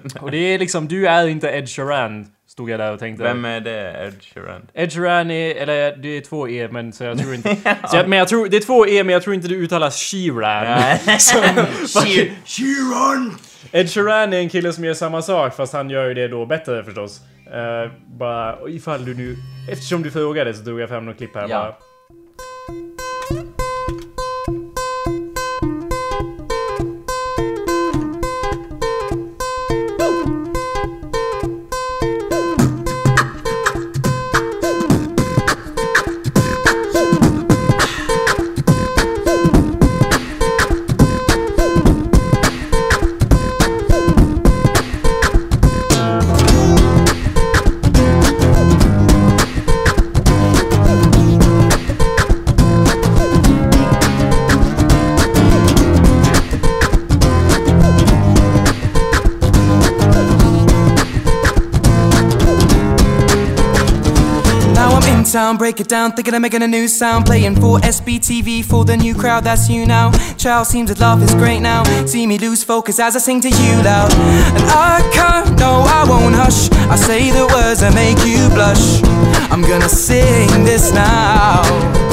och 0.19 0.31
det 0.31 0.37
är 0.37 0.59
liksom, 0.59 0.87
du 0.87 1.07
är 1.07 1.27
inte 1.27 1.47
Ed 1.47 1.69
Sheeran, 1.69 2.25
stod 2.47 2.69
jag 2.69 2.79
där 2.79 2.93
och 2.93 2.99
tänkte. 2.99 3.23
Vem 3.23 3.45
är 3.45 3.59
det? 3.59 4.07
Ed 4.07 4.23
Sheeran? 4.23 4.61
Ed 4.73 4.93
Sheeran 4.93 5.31
är, 5.31 5.55
eller 5.55 5.95
det 5.95 6.17
är 6.17 6.21
två 6.21 6.49
E 6.49 6.67
men 6.71 6.93
så 6.93 7.03
jag 7.03 7.19
tror 7.19 7.33
inte... 7.35 7.55
så 7.89 7.97
jag, 7.97 8.07
men 8.09 8.19
jag 8.19 8.27
tror, 8.27 8.47
det 8.47 8.57
är 8.57 8.61
två 8.61 8.87
E 8.87 9.03
men 9.03 9.13
jag 9.13 9.23
tror 9.23 9.35
inte 9.35 9.47
det 9.47 9.55
uttalas 9.55 9.97
Sheeran. 10.11 10.65
She- 11.07 12.31
Sheeran! 12.45 13.37
Ed 13.71 13.89
Sheeran 13.89 14.33
är 14.33 14.37
en 14.37 14.49
kille 14.49 14.73
som 14.73 14.83
gör 14.85 14.93
samma 14.93 15.21
sak 15.21 15.55
fast 15.55 15.73
han 15.73 15.89
gör 15.89 16.07
ju 16.07 16.13
det 16.13 16.27
då 16.27 16.45
bättre 16.45 16.83
förstås. 16.83 17.21
Uh, 17.47 17.91
bara 18.17 18.57
ifall 18.69 19.05
du 19.05 19.13
nu... 19.15 19.35
Eftersom 19.71 20.03
du 20.03 20.11
frågade 20.11 20.53
så 20.53 20.63
tog 20.63 20.79
jag 20.79 20.89
fram 20.89 21.05
något 21.05 21.17
klipp 21.17 21.35
här 21.35 21.41
Ja. 21.41 21.47
bara. 21.47 21.90
Town, 65.31 65.55
break 65.55 65.79
it 65.79 65.87
down, 65.87 66.11
thinking 66.11 66.33
of 66.33 66.41
making 66.41 66.61
a 66.61 66.67
new 66.67 66.89
sound. 66.89 67.25
Playing 67.25 67.55
for 67.55 67.77
SBTV 67.79 68.65
for 68.65 68.83
the 68.83 68.97
new 68.97 69.15
crowd, 69.15 69.45
that's 69.45 69.69
you 69.69 69.85
now. 69.85 70.11
Child 70.35 70.67
seems 70.67 70.93
to 70.93 70.99
love 70.99 71.23
is 71.23 71.33
great 71.33 71.61
now. 71.61 71.85
See 72.05 72.27
me 72.27 72.37
lose 72.37 72.65
focus 72.65 72.99
as 72.99 73.15
I 73.15 73.19
sing 73.19 73.39
to 73.41 73.47
you 73.47 73.81
loud. 73.81 74.11
And 74.11 74.63
I 74.67 75.09
can't, 75.13 75.57
no, 75.57 75.83
I 75.87 76.03
won't 76.05 76.35
hush. 76.35 76.69
I 76.89 76.97
say 76.97 77.31
the 77.31 77.47
words 77.47 77.79
that 77.79 77.93
make 77.95 78.19
you 78.27 78.49
blush. 78.49 79.01
I'm 79.49 79.61
gonna 79.61 79.87
sing 79.87 80.65
this 80.65 80.91
now. 80.91 82.10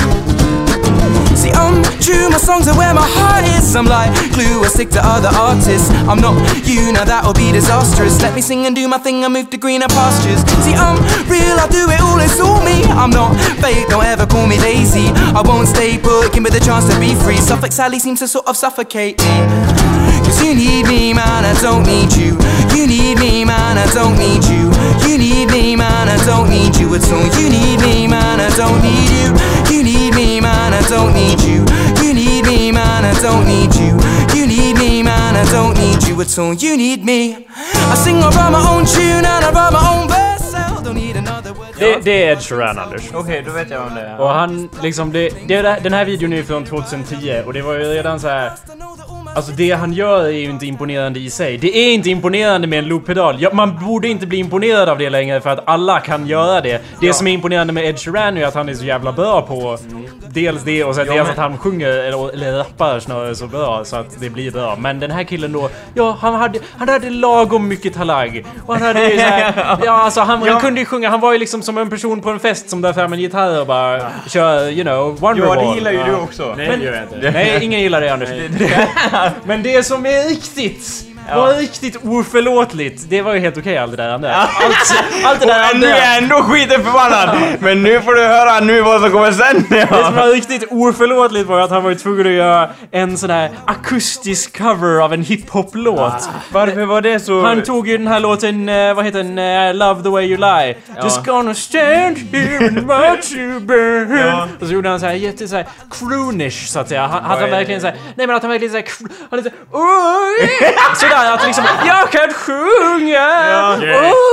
I'm 1.55 1.83
true, 2.01 2.31
my 2.31 2.39
songs 2.39 2.69
are 2.69 2.77
where 2.77 2.95
my 2.95 3.07
heart 3.07 3.45
is. 3.45 3.75
I'm 3.77 3.87
like 3.87 4.13
glue, 4.33 4.65
I 4.65 4.69
stick 4.69 4.91
to 4.91 5.01
other 5.03 5.29
artists. 5.29 5.91
I'm 6.09 6.21
not 6.21 6.37
you, 6.67 6.93
now 6.93 7.05
that'll 7.05 7.35
be 7.35 7.53
disastrous. 7.53 8.21
Let 8.23 8.35
me 8.35 8.41
sing 8.41 8.67
and 8.67 8.75
do 8.75 8.89
my 8.89 8.99
thing, 8.99 9.25
I 9.25 9.29
move 9.29 9.51
to 9.51 9.59
greener 9.59 9.89
pastures. 9.89 10.41
See, 10.65 10.75
I'm 10.75 10.99
real, 11.29 11.57
I 11.59 11.69
do 11.71 11.89
it 11.91 12.01
all, 12.01 12.19
it's 12.21 12.41
all 12.41 12.63
me. 12.65 12.85
I'm 12.93 13.11
not 13.11 13.37
fake, 13.61 13.89
don't 13.89 14.05
ever 14.05 14.27
call 14.27 14.47
me 14.47 14.59
lazy. 14.59 15.09
I 15.35 15.43
won't 15.45 15.69
stay 15.69 15.99
put, 15.99 16.33
give 16.33 16.43
me 16.43 16.51
the 16.51 16.61
chance 16.61 16.89
to 16.93 16.99
be 17.01 17.15
free. 17.15 17.39
Suffolk 17.39 17.73
Sally 17.73 17.99
seems 17.99 18.21
to 18.21 18.29
sort 18.29 18.47
of 18.47 18.57
suffocate 18.57 19.19
me. 19.19 19.89
Cause 20.25 20.43
you 20.45 20.55
need 20.55 20.87
me, 20.87 21.15
man, 21.15 21.45
I 21.45 21.55
don't 21.61 21.85
need 21.87 22.13
you. 22.13 22.37
You 22.77 22.87
need 22.87 23.19
me, 23.19 23.45
man, 23.45 23.79
I 23.79 23.87
don't 23.95 24.19
need 24.19 24.45
you. 24.45 24.69
You 25.09 25.17
need 25.17 25.49
me, 25.51 25.75
man, 25.77 26.09
I 26.09 26.17
don't 26.27 26.51
need 26.51 26.77
you 26.77 26.95
at 26.95 27.05
all. 27.13 27.29
You 27.41 27.49
need 27.49 27.81
me, 27.81 28.07
man, 28.07 28.41
I 28.41 28.51
don't 28.57 28.81
need 28.83 29.09
you. 29.09 29.29
You 29.73 29.83
need 29.83 30.15
me, 30.15 30.41
man, 30.41 30.58
I 30.79 30.83
don't 30.89 31.13
need 31.13 31.41
you. 31.41 31.65
You 32.03 32.15
need 32.15 32.45
me, 32.47 32.71
man, 32.71 33.05
I 33.05 33.13
don't 33.21 33.47
need 33.47 33.75
you. 33.75 33.99
You 34.37 34.47
need 34.47 34.77
me, 34.79 35.03
man, 35.03 35.35
I 35.35 35.45
don't 35.51 35.75
need 35.77 36.07
you 36.09 36.21
at 36.21 36.39
all. 36.39 36.55
You 36.55 36.77
need 36.77 37.05
me. 37.05 37.47
I 37.93 37.95
sing, 37.97 38.19
I 38.19 38.29
write 38.29 38.53
my 38.53 38.63
own 38.73 38.85
tune 38.87 39.25
and 39.27 39.45
I 39.45 39.51
write 39.51 39.73
my 39.73 39.85
own 39.93 40.09
verse. 40.09 40.55
I 40.55 40.81
don't 40.85 40.95
need 40.95 41.17
another 41.17 41.53
word. 41.53 41.75
Det, 41.79 42.01
det 42.05 42.25
är 42.25 42.33
Ed 42.33 42.43
Sheeran 42.43 42.79
Anders. 42.79 43.03
Okej, 43.15 43.43
då 43.47 43.53
vet 43.53 43.71
jag 43.71 43.87
om 43.87 43.95
det 43.95 44.01
är. 44.01 44.21
Och 44.21 44.29
han 44.29 44.69
liksom, 44.83 45.13
det, 45.13 45.49
det, 45.49 45.79
den 45.83 45.93
här 45.93 46.05
videon 46.05 46.33
är 46.33 46.43
från 46.43 46.65
2010 46.65 47.43
och 47.47 47.53
det 47.53 47.63
var 47.63 47.75
ju 47.75 47.81
redan 47.81 48.21
så 48.21 48.29
här. 48.29 48.53
Alltså 49.35 49.53
det 49.53 49.71
han 49.71 49.93
gör 49.93 50.25
är 50.25 50.31
ju 50.31 50.51
inte 50.51 50.67
imponerande 50.67 51.21
i 51.21 51.31
sig. 51.31 51.59
Det 51.59 51.77
är 51.77 51.95
inte 51.95 52.11
imponerande 52.11 52.67
med 52.67 52.79
en 52.79 52.85
loop-pedal. 52.85 53.37
Ja, 53.41 53.51
man 53.53 53.79
borde 53.87 54.09
inte 54.09 54.27
bli 54.27 54.39
imponerad 54.39 54.89
av 54.89 54.99
det 54.99 55.11
längre 55.11 55.41
för 55.41 55.51
att 55.51 55.69
alla 55.69 56.01
kan 56.01 56.27
göra 56.27 56.61
det. 56.61 56.83
Det 57.01 57.13
som 57.13 57.27
är 57.27 57.33
imponerande 57.33 57.73
med 57.73 57.85
Ed 57.85 57.99
Sheeran 57.99 58.37
är 58.37 58.41
ju 58.41 58.47
att 58.47 58.55
han 58.55 58.69
är 58.69 58.75
så 58.75 58.85
jävla 58.85 59.13
bra 59.13 59.43
på 59.43 59.79
dels 60.33 60.63
det 60.63 60.85
och 60.85 60.95
sen 60.95 61.07
Ja, 61.07 61.13
dels 61.13 61.23
men- 61.25 61.33
att 61.33 61.39
han 61.51 61.59
sjunger 61.59 61.89
eller, 61.89 62.33
eller 62.33 62.53
rappar 62.53 63.01
snarare 63.01 63.35
så 63.35 63.47
bra 63.47 63.85
så 63.85 63.97
att 63.97 64.21
det 64.21 64.31
blir 64.31 64.51
bra. 64.51 64.77
Men 64.77 65.01
den 65.01 65.11
här 65.11 65.25
killen 65.25 65.53
då, 65.53 65.71
ja 65.95 66.17
han 66.21 66.35
hade, 66.35 66.59
han 66.79 66.89
hade 66.89 67.11
lagom 67.11 67.69
mycket 67.69 67.95
talang. 67.95 68.45
Och 68.67 68.75
han 68.75 68.83
hade 68.83 69.11
ju 69.11 69.19
så 69.19 69.25
här, 69.25 69.79
ja 69.85 69.93
alltså 69.93 70.21
han, 70.21 70.43
Ja. 70.45 70.53
han 70.53 70.61
kunde 70.61 70.81
ju 70.81 70.87
sjunga, 70.87 71.09
han 71.11 71.21
var 71.21 71.33
ju 71.33 71.39
liksom 71.39 71.63
som 71.63 71.79
en 71.79 71.91
person 71.91 72.21
på 72.21 72.31
en 72.31 72.41
fest 72.41 72.71
som 72.71 72.81
drar 72.81 72.93
fram 72.93 73.13
en 73.13 73.21
gitarr 73.21 73.61
och 73.61 73.67
bara 73.67 74.11
kör, 74.27 74.69
you 74.71 74.83
know, 74.83 75.17
Wonderwall. 75.21 75.59
Ja, 75.59 75.69
det 75.71 75.75
gillar 75.75 75.93
ju 75.93 76.05
du 76.05 76.15
också. 76.15 76.55
Nej, 76.57 76.77
det 76.79 76.85
gör 76.85 76.93
jag 76.95 77.03
inte. 77.03 77.31
Nej, 77.31 77.59
ingen 77.65 77.81
gillar 77.81 78.01
det 78.01 78.09
Anders. 78.13 78.29
Men 79.45 79.63
det 79.63 79.83
som 79.87 80.07
är 80.07 80.29
riktigt 80.29 81.08
var 81.37 81.55
riktigt 81.55 81.97
oförlåtligt. 82.05 83.03
Det 83.09 83.23
var 83.23 83.35
ju 83.35 83.41
helt 83.41 83.59
okej 83.59 83.79
allt 83.79 83.91
det 83.91 83.97
där 83.97 84.09
andra. 84.11 84.35
Allt, 84.35 84.51
allt 85.25 85.41
det 85.41 85.47
där 85.47 85.71
Och 85.75 85.81
nu 85.81 85.87
andra. 85.87 85.99
är 85.99 86.07
jag 86.15 86.23
ändå 86.23 86.43
skiten 86.43 86.85
förbannad! 86.85 87.37
Men 87.61 87.83
nu 87.83 88.01
får 88.01 88.15
du 88.15 88.25
höra 88.25 88.61
nu 88.61 88.81
vad 88.81 89.01
som 89.01 89.11
kommer 89.11 89.33
sen! 89.33 89.65
Det 89.71 89.89
som 89.89 89.97
Ja. 89.99 90.11
var 90.11 90.27
riktigt 90.33 90.65
oförlåtligt 90.71 91.47
var 91.49 91.61
att 91.61 91.71
han 91.71 91.83
var 91.85 91.95
tvungen 91.95 92.27
att 92.27 92.33
göra 92.33 92.69
en 92.91 93.19
sån 93.19 93.31
här 93.31 93.51
akustisk 93.65 94.59
cover 94.59 95.01
av 95.01 95.13
en 95.13 95.23
hiphop-låt. 95.23 96.29
Varför 96.53 96.85
var 96.85 97.01
det 97.01 97.21
så... 97.21 97.43
Han 97.43 97.63
tog 97.63 97.89
ju 97.89 97.99
den 97.99 98.07
här 98.07 98.21
låten, 98.21 98.69
eh, 98.69 98.95
vad 98.95 99.05
heter 99.05 99.19
den? 99.23 99.39
Eh, 99.39 99.75
Love 99.75 100.03
the 100.03 100.09
way 100.09 100.25
you 100.27 100.37
lie. 100.41 100.77
Just 101.03 101.25
gonna 101.25 101.55
stand 101.55 102.17
here 102.33 102.69
and 102.69 102.81
watch 102.81 103.33
you 103.33 103.61
burn. 103.61 104.19
Ja. 104.19 104.49
Och 104.61 104.67
så 104.67 104.73
gjorde 104.73 104.89
han 104.89 105.01
så 105.01 105.07
här 105.07 105.13
jätte 105.13 105.49
så 105.49 105.57
här 105.57 105.67
croonish 105.91 106.67
så 106.67 106.81
att 106.81 106.89
säga. 106.89 107.07
Han, 107.07 107.25
att 107.25 107.41
han 107.41 107.51
verkligen 107.51 107.81
så 107.81 107.87
här, 107.87 107.97
nej 108.15 108.27
men 108.27 108.37
att 108.37 108.43
han 108.43 108.51
verkligen 108.51 108.73
så 108.73 108.79
här, 108.79 108.85
cr- 108.85 109.11
han 109.31 109.39
är 109.39 109.43
så 109.43 109.49
här, 109.49 109.59
Sådär 111.19 111.35
att 111.35 111.47
liksom, 111.47 111.65
jag 111.87 112.13
kan 112.13 112.33
sjunga! 112.35 113.27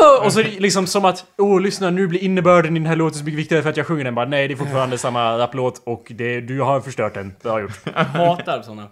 Åh! 0.01 0.25
Och 0.25 0.33
så 0.33 0.41
liksom 0.41 0.87
som 0.87 1.05
att, 1.05 1.25
åh 1.37 1.61
lyssna 1.61 1.89
nu 1.89 2.07
blir 2.07 2.23
innebörden 2.23 2.77
i 2.77 2.79
den 2.79 2.87
här 2.87 2.95
låten 2.95 3.19
så 3.19 3.25
mycket 3.25 3.39
viktigare 3.39 3.63
för 3.63 3.69
att 3.69 3.77
jag 3.77 3.87
sjunger 3.87 4.03
den. 4.03 4.15
Bara 4.15 4.25
nej 4.25 4.47
det 4.47 4.53
är 4.53 4.55
fortfarande 4.55 4.97
samma 4.97 5.37
rapplåt 5.37 5.81
och 5.85 6.07
det, 6.09 6.41
du 6.41 6.61
har 6.61 6.81
förstört 6.81 7.13
den. 7.13 7.33
Bra 7.43 7.61
gjort. 7.61 7.71
Hatar 7.95 8.61
såna. 8.61 8.87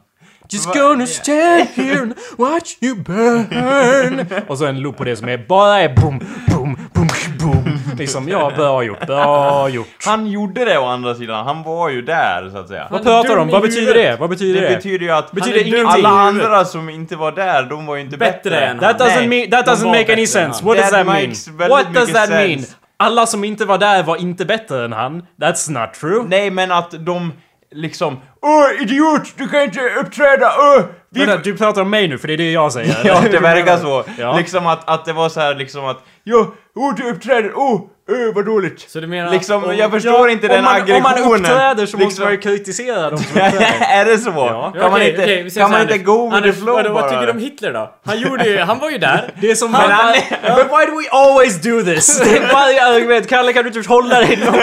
Just 0.49 0.73
gonna 0.73 1.07
stand 1.07 1.67
here 1.75 2.01
and 2.01 2.13
watch 2.37 2.75
you 2.81 2.95
burn. 2.95 4.25
Och 4.47 4.57
så 4.57 4.65
en 4.65 4.79
loop 4.79 4.97
på 4.97 5.03
det 5.03 5.15
som 5.15 5.29
är 5.29 5.37
bara 5.37 5.79
är 5.79 5.95
boom, 5.95 6.19
boom, 6.47 6.77
boom, 6.93 7.07
boom. 7.39 7.72
Liksom, 7.97 8.29
ja, 8.29 8.51
bra 8.55 8.83
gjort, 8.83 9.07
bra 9.07 9.69
gjort. 9.69 9.87
Han 10.05 10.27
gjorde 10.27 10.65
det 10.65 10.77
å 10.77 10.85
andra 10.85 11.15
sidan, 11.15 11.45
han 11.45 11.63
var 11.63 11.89
ju 11.89 12.01
där 12.01 12.49
så 12.51 12.57
att 12.57 12.67
säga. 12.67 12.87
Vad 12.91 13.03
pratar 13.03 13.35
du 13.35 13.41
om? 13.41 13.47
Vad 13.47 13.61
betyder 13.61 13.93
det? 13.93 14.19
Vad 14.19 14.29
betyder 14.29 14.61
Det 14.61 14.69
det? 14.69 14.75
betyder 14.75 15.05
ju 15.05 15.11
att 15.11 15.31
Betyder 15.31 15.59
han 15.63 15.73
är 15.73 15.77
dum. 15.77 15.87
alla 15.87 16.09
andra 16.09 16.65
som 16.65 16.89
inte 16.89 17.15
var 17.15 17.31
där, 17.31 17.63
de 17.63 17.85
var 17.85 17.95
ju 17.95 18.01
inte 18.01 18.17
Bättre 18.17 18.49
bättre. 18.49 18.65
än 18.65 18.79
That 18.79 18.99
han. 19.01 19.09
doesn't, 19.09 19.15
Nej, 19.15 19.27
mean, 19.27 19.49
that 19.51 19.67
doesn't 19.67 19.87
make 19.87 20.13
any 20.13 20.27
sense. 20.27 20.65
What 20.65 20.77
does 20.77 20.89
That 20.89 21.05
that 21.05 21.15
mean? 21.15 21.33
What 21.69 21.93
does 21.93 22.13
that 22.13 22.29
mean? 22.29 22.49
sense. 22.59 22.75
Alla 22.97 23.25
som 23.25 23.43
inte 23.43 23.65
var 23.65 23.77
där 23.77 24.03
var 24.03 24.15
inte 24.17 24.45
bättre 24.45 24.85
än 24.85 24.93
han. 24.93 25.25
That's 25.41 25.71
not 25.81 25.93
true. 25.93 26.23
Nej, 26.27 26.49
men 26.49 26.71
att 26.71 26.91
de 27.05 27.33
liksom 27.75 28.19
Åh, 28.41 28.81
idiot! 28.81 29.21
Du 29.37 29.47
kan 29.47 29.61
inte 29.63 29.79
uppträda! 30.01 30.51
Åh! 30.59 30.83
Vi... 31.09 31.25
Vänta, 31.25 31.43
du 31.43 31.57
pratar 31.57 31.81
om 31.81 31.89
mig 31.89 32.07
nu, 32.07 32.17
för 32.17 32.27
det 32.27 32.33
är 32.33 32.37
det 32.37 32.51
jag 32.51 32.71
säger. 32.73 32.95
Ja, 33.03 33.21
det 33.31 33.39
verkar 33.39 33.77
så. 33.77 34.03
Ja. 34.17 34.37
Liksom 34.37 34.67
att, 34.67 34.89
att 34.89 35.05
det 35.05 35.13
var 35.13 35.29
så 35.29 35.39
här 35.39 35.55
liksom 35.55 35.85
att 35.85 36.03
Ja, 36.23 36.53
Oh, 36.75 36.91
du 36.91 37.03
uppträder, 37.09 37.53
Oh, 37.55 37.89
öh 38.09 38.33
vad 38.35 38.45
dåligt. 38.45 38.85
Så 38.89 38.99
du 38.99 39.07
menar 39.07 39.31
Liksom, 39.31 39.63
om- 39.63 39.77
jag 39.77 39.91
förstår 39.91 40.29
inte 40.29 40.47
den 40.47 40.63
man, 40.63 40.75
aggressionen. 40.75 41.23
Om 41.23 41.31
man 41.31 41.39
uppträder 41.41 41.85
så 41.85 41.97
måste 41.97 42.05
Liksom- 42.05 42.23
man 42.23 42.31
ju 42.33 42.39
kritisera 42.39 43.09
dem 43.09 43.19
som 43.19 43.41
är 43.81 44.05
det 44.05 44.17
så? 44.17 44.29
Ja. 44.29 44.71
Kan 44.71 44.81
man 44.91 44.93
Okej, 44.93 45.09
inte, 45.09 45.25
säger 45.25 45.59
kan 45.59 45.71
man 45.71 45.81
inte 45.81 45.97
go 45.97 46.25
with 46.25 46.35
Anders, 46.35 46.55
the 46.55 46.61
flow 46.61 46.75
vadå, 46.75 46.93
bara? 46.93 47.01
Vad 47.01 47.11
tycker 47.11 47.25
du 47.25 47.31
om 47.31 47.37
Hitler 47.39 47.73
då? 47.73 47.93
Han 48.05 48.19
gjorde 48.19 48.49
ju, 48.49 48.59
han 48.59 48.79
var 48.79 48.89
ju 48.89 48.97
där. 48.97 49.31
Det 49.41 49.51
är 49.51 49.55
som... 49.55 49.71
Men 49.71 49.81
han 49.91 50.09
är- 50.13 50.55
But 50.55 50.65
why 50.65 50.85
do 50.85 50.97
we 50.99 51.09
always 51.11 51.61
do 51.61 51.81
this? 51.83 52.21
Varje 52.53 52.85
argument. 52.85 53.27
Kalle, 53.29 53.53
kan 53.53 53.63
du 53.63 53.71
inte 53.79 53.89
hålla 53.89 54.19
dig 54.19 54.37
någon 54.45 54.55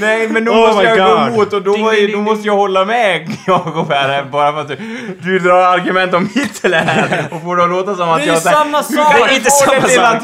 Nej 0.00 0.28
men 0.28 0.44
då 0.44 0.52
Oh 0.52 0.66
måste 0.66 0.82
jag 0.84 0.98
gå 0.98 1.14
God. 1.18 1.28
emot 1.28 1.52
och 1.52 1.62
då, 1.62 1.72
Ding, 1.74 1.84
ju, 1.86 1.90
ding, 1.92 2.06
då 2.06 2.12
ding, 2.16 2.22
måste 2.24 2.46
jag 2.46 2.56
hålla 2.56 2.84
med 2.84 3.28
Jakob 3.46 3.90
här 3.92 4.22
bara 4.24 4.52
för 4.52 4.60
att 4.60 4.68
du, 4.68 4.76
du 5.22 5.38
drar 5.38 5.62
argument 5.62 6.14
om 6.14 6.28
Hitler 6.34 6.78
här 6.78 7.24
och 7.30 7.42
får 7.42 7.56
det 7.56 7.64
att 7.64 7.70
låta 7.70 7.94
som 7.96 8.08
att 8.08 8.16
Det 8.18 8.22
är 8.24 8.26
jag 8.26 8.34
ju 8.34 8.40
samma 8.40 8.82
sak. 8.82 9.14
Det 9.16 9.32
är 9.32 9.36
inte 9.36 9.50
samma 9.50 9.88
sak. 9.88 10.22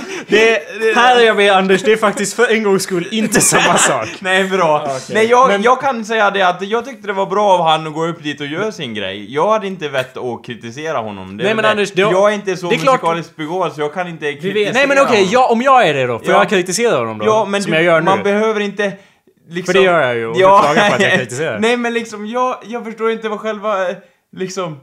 Här 0.97 1.17
är 1.17 1.21
jag 1.27 1.37
med 1.37 1.53
Anders, 1.53 1.83
det 1.83 1.93
är 1.93 1.97
faktiskt 2.09 2.35
för 2.35 2.53
en 2.53 2.63
gångs 2.63 2.83
skull 2.83 3.09
inte 3.11 3.41
samma 3.41 3.79
sak. 3.89 4.09
Nej 4.21 4.45
bra. 4.49 4.89
Nej 5.11 5.27
jag, 5.27 5.61
jag 5.61 5.81
kan 5.81 6.05
säga 6.05 6.31
det 6.31 6.43
att 6.43 6.63
jag 6.69 6.85
tyckte 6.85 7.07
det 7.07 7.13
var 7.13 7.27
bra 7.27 7.45
av 7.51 7.65
han 7.65 7.87
att 7.87 7.95
gå 7.95 8.07
upp 8.07 8.23
dit 8.23 8.41
och 8.41 8.47
göra 8.47 8.73
sin 8.73 8.95
grej. 8.95 9.35
Jag 9.35 9.51
hade 9.51 9.67
inte 9.67 9.89
vett 9.89 10.17
att 10.17 10.45
kritisera 10.47 10.99
honom. 10.99 11.37
Det 11.37 11.45
Nej, 11.45 11.55
men. 11.55 11.65
Anders, 11.65 11.93
det- 11.93 12.01
jag 12.01 12.31
är 12.31 12.35
inte 12.35 12.57
så 12.57 12.69
det 12.69 12.75
är 12.75 12.79
klart- 12.79 13.03
musikaliskt 13.03 13.37
begåvad 13.37 13.73
så 13.73 13.81
jag 13.81 13.95
kan 13.95 14.09
inte 14.09 14.33
kritisera 14.33 14.73
Nej 14.73 14.87
men 14.87 14.99
okej, 14.99 15.29
ja, 15.33 15.49
om 15.49 15.63
jag 15.63 15.89
är 15.89 15.95
det 15.95 16.07
då? 16.07 16.19
Får 16.19 16.29
Ja. 16.29 16.35
jag 16.39 16.49
kritisera 16.49 16.97
honom 16.97 17.19
då? 17.19 17.25
Ja, 17.27 17.45
men 17.45 17.63
som 17.63 17.71
du, 17.73 17.77
jag 17.79 17.85
gör 17.85 18.01
nu? 18.01 18.05
man 18.05 18.23
behöver 18.23 18.61
inte... 18.61 18.93
Liksom, 19.51 19.73
För 19.75 19.81
det 19.81 19.85
gör 19.87 20.01
jag 20.01 20.17
ju, 20.17 20.27
och 20.27 20.35
du 20.35 20.39
klagar 20.41 20.89
på 20.89 20.95
att 20.95 21.01
jag 21.03 21.13
kritiserar. 21.19 21.59
Nej 21.59 21.77
men 21.77 21.95
liksom, 21.95 22.27
jag, 22.27 22.57
jag 22.67 22.85
förstår 22.85 23.11
inte 23.11 23.29
vad 23.29 23.41
själva, 23.41 23.91
eh, 23.91 23.97
liksom, 24.37 24.77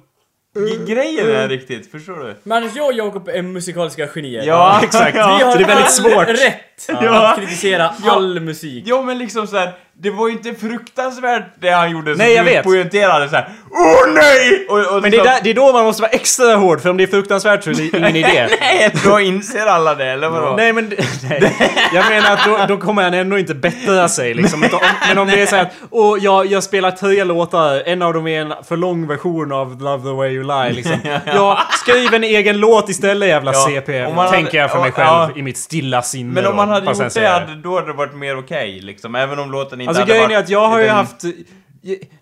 grejen 0.87 1.29
är 1.29 1.47
riktigt. 1.49 1.91
Förstår 1.91 2.15
du? 2.15 2.35
Men 2.43 2.57
Anders, 2.57 2.75
jag 2.75 2.85
och 2.87 2.93
Jakob 2.93 3.27
är 3.29 3.41
musikaliska 3.41 4.07
genier. 4.07 4.43
Ja, 4.43 4.79
exakt. 4.83 5.15
Ja. 5.17 5.37
Vi 5.37 5.43
har 5.43 5.51
Så 5.51 5.57
det 5.57 5.63
är 5.63 5.67
väldigt 5.67 5.85
all 5.85 5.91
svårt. 5.91 6.27
rätt 6.27 7.01
Ja. 7.01 7.27
att 7.27 7.39
kritisera 7.39 7.93
Ja. 8.03 8.11
all 8.11 8.39
musik. 8.39 8.83
Ja 8.87 9.01
men 9.01 9.17
liksom 9.17 9.47
så 9.47 9.57
här, 9.57 9.71
det 9.97 10.09
var 10.09 10.27
ju 10.27 10.33
inte 10.33 10.53
fruktansvärt 10.53 11.43
det 11.59 11.69
han 11.69 11.91
gjorde 11.91 12.15
Nej, 12.15 12.33
jag 12.33 12.45
du 12.45 12.51
vet. 12.51 12.63
poängterade 12.63 13.29
såhär 13.29 13.49
Åh 13.77 14.13
nej! 14.13 14.65
Och, 14.69 14.95
och 14.95 15.01
Men 15.01 15.11
det 15.11 15.17
är, 15.17 15.23
där, 15.23 15.39
det 15.43 15.49
är 15.49 15.53
då 15.53 15.73
man 15.73 15.83
måste 15.83 16.01
vara 16.01 16.11
extra 16.11 16.55
hård, 16.55 16.81
för 16.81 16.89
om 16.89 16.97
det 16.97 17.03
är 17.03 17.07
fruktansvärt 17.07 17.63
så 17.63 17.69
är 17.69 17.73
det 17.73 17.97
ingen 17.97 18.15
idé. 18.15 18.47
Nej, 18.61 18.91
då 19.03 19.19
inser 19.19 19.65
alla 19.65 19.95
det, 19.95 20.05
eller 20.05 20.29
vadå? 20.29 20.55
Nej 20.57 20.73
men, 20.73 20.85
nej. 21.29 21.55
Jag 21.93 22.09
menar 22.09 22.33
att 22.33 22.45
då, 22.45 22.75
då 22.75 22.81
kommer 22.81 23.03
han 23.03 23.13
ändå 23.13 23.39
inte 23.39 23.55
bättra 23.55 24.07
sig 24.07 24.33
liksom. 24.33 24.63
Utan 24.63 24.79
men 25.07 25.17
om 25.17 25.27
det 25.27 25.41
är 25.41 25.45
så 25.45 25.55
här 25.55 25.63
att, 25.63 25.73
åh, 25.89 26.17
jag, 26.21 26.45
jag 26.45 26.63
spelar 26.63 26.91
tre 26.91 27.23
låtar, 27.23 27.83
en 27.85 28.01
av 28.01 28.13
dem 28.13 28.27
är 28.27 28.41
en 28.41 28.53
för 28.67 28.77
lång 28.77 29.07
version 29.07 29.51
av 29.51 29.81
Love 29.81 30.03
the 30.03 30.09
way 30.15 30.31
you 30.31 30.43
lie 30.43 30.73
liksom. 30.73 30.97
Ja, 31.25 31.59
skriv 31.71 32.13
en 32.13 32.23
egen 32.23 32.57
låt 32.59 32.89
istället 32.89 33.29
jävla 33.29 33.53
Ja, 33.53 33.67
CP, 33.67 34.05
tänker 34.31 34.57
jag 34.57 34.71
för 34.71 34.79
mig 34.79 34.91
själv 34.91 35.07
ja. 35.07 35.29
i 35.35 35.41
mitt 35.41 35.57
stilla 35.57 36.01
sinne 36.01 36.33
Men 36.33 36.45
om 36.45 36.55
man 36.55 36.69
hade 36.69 36.85
gjort 36.85 37.13
det, 37.13 37.27
hade, 37.27 37.55
då 37.55 37.81
det 37.81 37.93
varit 37.93 38.15
mer 38.15 38.39
okej 38.39 38.79
liksom, 38.81 39.15
även 39.15 39.39
om 39.39 39.51
låten 39.51 39.81
inte 39.85 39.89
Alltså 39.89 40.01
hade 40.01 40.11
grejen 40.11 40.23
varit 40.29 40.35
är 40.37 40.39
att 40.43 40.49
jag 40.49 40.67
har 40.69 40.79
ju 40.79 40.85
den- 40.85 40.95
haft... 40.95 41.23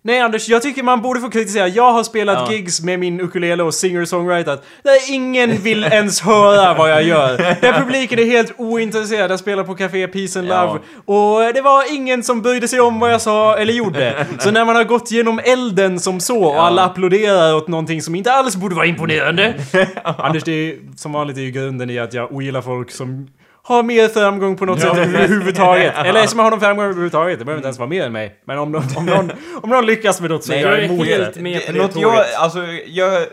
Nej 0.01 0.19
Anders, 0.19 0.49
jag 0.49 0.61
tycker 0.61 0.83
man 0.83 1.01
borde 1.01 1.19
få 1.19 1.29
kritisera. 1.29 1.67
Jag 1.67 1.91
har 1.93 2.03
spelat 2.03 2.37
Ja. 2.49 2.53
gigs 2.55 2.81
med 2.81 2.99
min 2.99 3.21
ukulele 3.21 3.63
och 3.63 3.73
singer-songwriter 3.73 4.57
där 4.83 5.13
ingen 5.13 5.57
vill 5.57 5.83
ens 5.83 6.21
höra 6.21 6.73
vad 6.73 6.91
jag 6.91 7.03
gör. 7.03 7.37
Där 7.37 7.79
publiken 7.83 8.19
är 8.19 8.25
helt 8.25 8.53
ointresserad. 8.57 9.31
Jag 9.31 9.39
spelar 9.39 9.63
på 9.63 9.75
Café 9.75 10.07
Peace 10.07 10.39
and 10.39 10.47
Ja. 10.47 10.65
Love 10.65 10.79
och 11.05 11.53
det 11.53 11.61
var 11.61 11.93
ingen 11.95 12.23
som 12.23 12.41
brydde 12.41 12.67
sig 12.67 12.79
om 12.79 12.99
vad 12.99 13.13
jag 13.13 13.21
sa 13.21 13.57
eller 13.57 13.73
gjorde. 13.73 14.25
Så 14.39 14.51
när 14.51 14.65
man 14.65 14.75
har 14.75 14.83
gått 14.83 15.11
genom 15.11 15.39
elden 15.43 15.99
som 15.99 16.19
så 16.19 16.43
och 16.43 16.63
alla 16.63 16.83
applåderar 16.85 17.55
åt 17.55 17.67
någonting 17.67 18.01
som 18.01 18.15
inte 18.15 18.31
alls 18.31 18.55
borde 18.55 18.75
vara 18.75 18.85
imponerande. 18.85 19.53
Anders, 20.03 20.43
det 20.43 20.51
är 20.51 20.75
som 20.95 21.11
vanligt 21.13 21.37
är 21.37 21.41
ju 21.41 21.51
grunden 21.51 21.89
i 21.89 21.99
att 21.99 22.13
jag 22.13 22.31
ogillar 22.31 22.61
folk 22.61 22.91
som 22.91 23.27
har 23.65 23.83
mer 23.83 24.07
framgång 24.07 24.55
på 24.57 24.65
något 24.65 24.81
sätt 24.81 24.97
överhuvudtaget. 24.97 25.93
Eller 26.05 26.27
som 26.27 26.39
har 26.39 26.51
någon 26.51 26.59
framgång 26.59 26.85
överhuvudtaget. 26.85 27.39
Det 27.39 27.45
behöver 27.45 27.59
inte 27.59 27.67
ens 27.67 27.79
vara 27.79 27.89
mer 27.89 28.05
än 28.05 28.11
mig. 28.11 28.35
Men 28.45 28.57
om 28.59 28.71
någon, 28.71 28.83
om 28.95 29.05
någon, 29.05 29.31
om 29.61 29.69
någon 29.69 29.85
lyckas 29.85 30.21
med 30.21 30.29
något 30.29 30.43
så 30.43 30.51
är 30.53 30.55
Nej, 30.55 30.63
jag 30.65 30.73
jag 30.73 30.79
är 30.79 30.85
emot 30.85 31.07
helt 31.07 31.33
det. 31.33 31.41
med 31.41 31.61
Det- 31.67 31.71
det 31.73 31.79
något 31.79 31.95
jag, 31.95 32.25
alltså, 32.37 32.59
jag, 32.87 33.23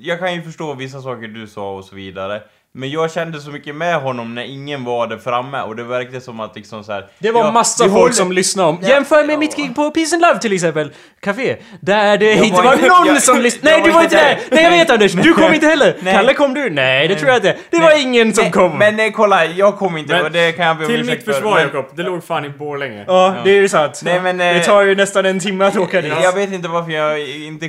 jag 0.00 0.18
kan 0.18 0.34
ju 0.34 0.42
förstå 0.42 0.74
vissa 0.74 1.00
saker 1.02 1.28
du 1.28 1.46
sa 1.46 1.72
och 1.76 1.84
så 1.84 1.94
vidare. 1.96 2.42
Men 2.72 2.90
jag 2.90 3.12
kände 3.12 3.40
så 3.40 3.50
mycket 3.50 3.74
med 3.76 4.00
honom 4.00 4.34
när 4.34 4.42
ingen 4.42 4.84
var 4.84 5.06
där 5.06 5.16
framme 5.18 5.60
och 5.62 5.76
det 5.76 5.84
verkade 5.84 6.20
som 6.20 6.40
att 6.40 6.56
liksom 6.56 6.84
så 6.84 6.92
här. 6.92 7.06
Det 7.18 7.30
var 7.30 7.44
ja, 7.44 7.50
massa 7.52 7.84
folk 7.84 7.92
håller- 7.96 8.12
som 8.12 8.32
lyssnade 8.32 8.68
om. 8.68 8.78
Ja, 8.82 8.88
Jämför 8.88 9.24
med 9.24 9.34
ja. 9.34 9.38
mitt 9.38 9.56
gig 9.56 9.74
på 9.76 9.90
Peace 9.90 10.16
and 10.16 10.22
Love 10.22 10.38
till 10.38 10.52
exempel. 10.52 10.92
Café. 11.20 11.56
Där 11.80 12.18
det 12.18 12.34
Jag 12.34 12.44
inte 12.44 12.56
var 12.56 12.64
var 12.64 12.72
inte- 12.74 12.86
någon 12.88 13.06
jag- 13.06 13.22
som 13.22 13.40
lyssnade. 13.40 13.76
Nej, 13.76 13.84
du 13.86 13.90
var 13.90 14.02
inte 14.02 14.16
där! 14.16 14.24
där. 14.24 14.38
Nej, 14.50 14.64
jag 14.64 14.70
vet 14.70 14.90
Anders. 14.90 15.12
Du 15.12 15.34
kom 15.34 15.54
inte 15.54 15.66
heller. 15.66 15.96
Nej. 16.00 16.14
Kalle, 16.14 16.34
kom 16.34 16.54
du? 16.54 16.70
Nej, 16.70 17.08
det 17.08 17.14
tror 17.14 17.28
jag 17.28 17.38
inte. 17.38 17.56
Det 17.70 17.78
var 17.78 18.00
ingen 18.02 18.32
som 18.34 18.42
Nej, 18.44 18.52
kom. 18.52 18.78
Men 18.78 18.96
nej, 18.96 19.12
kolla, 19.12 19.44
jag 19.46 19.76
kom 19.78 19.96
inte 19.96 20.12
Men 20.14 20.24
och 20.24 20.30
det 20.30 20.52
kan 20.52 20.66
jag 20.66 20.76
be 20.78 20.84
om 20.84 20.90
Till 20.90 21.04
mitt 21.04 21.24
för, 21.24 21.32
försvar 21.32 21.54
men- 21.54 21.62
Jakob, 21.62 21.86
det 21.96 22.02
låg 22.02 22.24
fan 22.24 22.44
i 22.44 22.48
Borlänge. 22.48 23.04
Ja, 23.06 23.34
det 23.44 23.50
är 23.50 23.54
ju 23.60 23.68
sant. 23.68 24.00
Nej, 24.04 24.20
men, 24.20 24.36
det 24.38 24.44
eh, 24.50 24.62
tar 24.62 24.82
ju 24.82 24.94
nästan 24.94 25.26
en 25.26 25.40
timme 25.40 25.64
att 25.64 25.76
åka 25.76 26.00
dit. 26.02 26.12
Jag 26.22 26.32
vet 26.32 26.52
inte 26.52 26.68
varför 26.68 26.90
jag 26.92 27.20
inte 27.28 27.68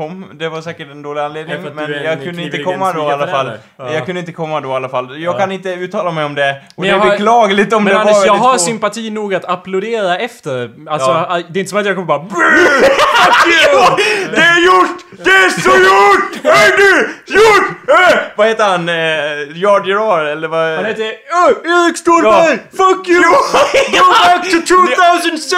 kom. 0.00 0.26
Det 0.40 0.48
var 0.48 0.60
säkert 0.60 0.90
en 0.90 1.02
dålig 1.02 1.20
anledning. 1.20 1.56
Nej, 1.62 1.72
Men 1.74 2.04
jag 2.04 2.22
kunde 2.24 2.42
inte 2.42 2.58
komma 2.62 2.92
då 2.92 3.02
i 3.08 3.12
alla 3.12 3.26
fall. 3.26 3.46
svigerförälder. 3.46 3.94
Jag 3.98 4.06
kunde 4.06 4.20
inte 4.20 4.32
komma 4.32 4.60
då 4.60 4.68
i 4.68 4.72
alla 4.72 4.88
fall. 4.88 5.20
Jag 5.22 5.38
kan 5.38 5.52
inte 5.52 5.68
uttala 5.68 6.10
mig 6.10 6.24
om 6.24 6.34
det. 6.34 6.50
Och 6.74 6.82
Men 6.82 6.90
det 6.90 6.96
är 6.96 6.98
har- 7.00 7.10
beklagligt 7.10 7.72
om 7.72 7.84
Men 7.84 7.94
det 7.94 8.00
Anders, 8.00 8.16
var 8.16 8.26
jag 8.26 8.32
har 8.34 8.52
få- 8.52 8.58
sympati 8.58 9.10
nog 9.10 9.34
att 9.34 9.44
applådera 9.44 10.18
efter. 10.18 10.70
Alltså, 10.90 11.10
Ja. 11.10 11.40
det 11.50 11.58
är 11.58 11.60
inte 11.60 11.70
som 11.70 11.78
att 11.78 11.86
jag 11.86 11.94
kommer 11.94 12.06
bara 12.06 12.18
Det 14.34 14.42
är 14.42 14.64
gjort! 14.66 14.98
Det 15.24 15.30
är 15.30 15.50
så 15.50 15.70
gjort! 15.70 16.44
Hör 16.44 16.76
du! 16.76 17.08
Gjort! 17.34 17.88
Äh! 17.88 18.18
Vad 18.36 18.46
heter 18.48 18.64
han? 18.64 18.88
Yard 19.56 19.86
Gerard 19.86 20.26
eller 20.26 20.48
vad? 20.48 20.76
Han 20.76 20.84
heter 20.84 21.02
Erik 21.04 21.98
Ståhlberg! 21.98 22.58
Fuck 22.76 23.08
you! 23.08 23.22
Go 23.92 24.04
back 24.24 24.42
to 24.50 24.58
2007 24.66 25.56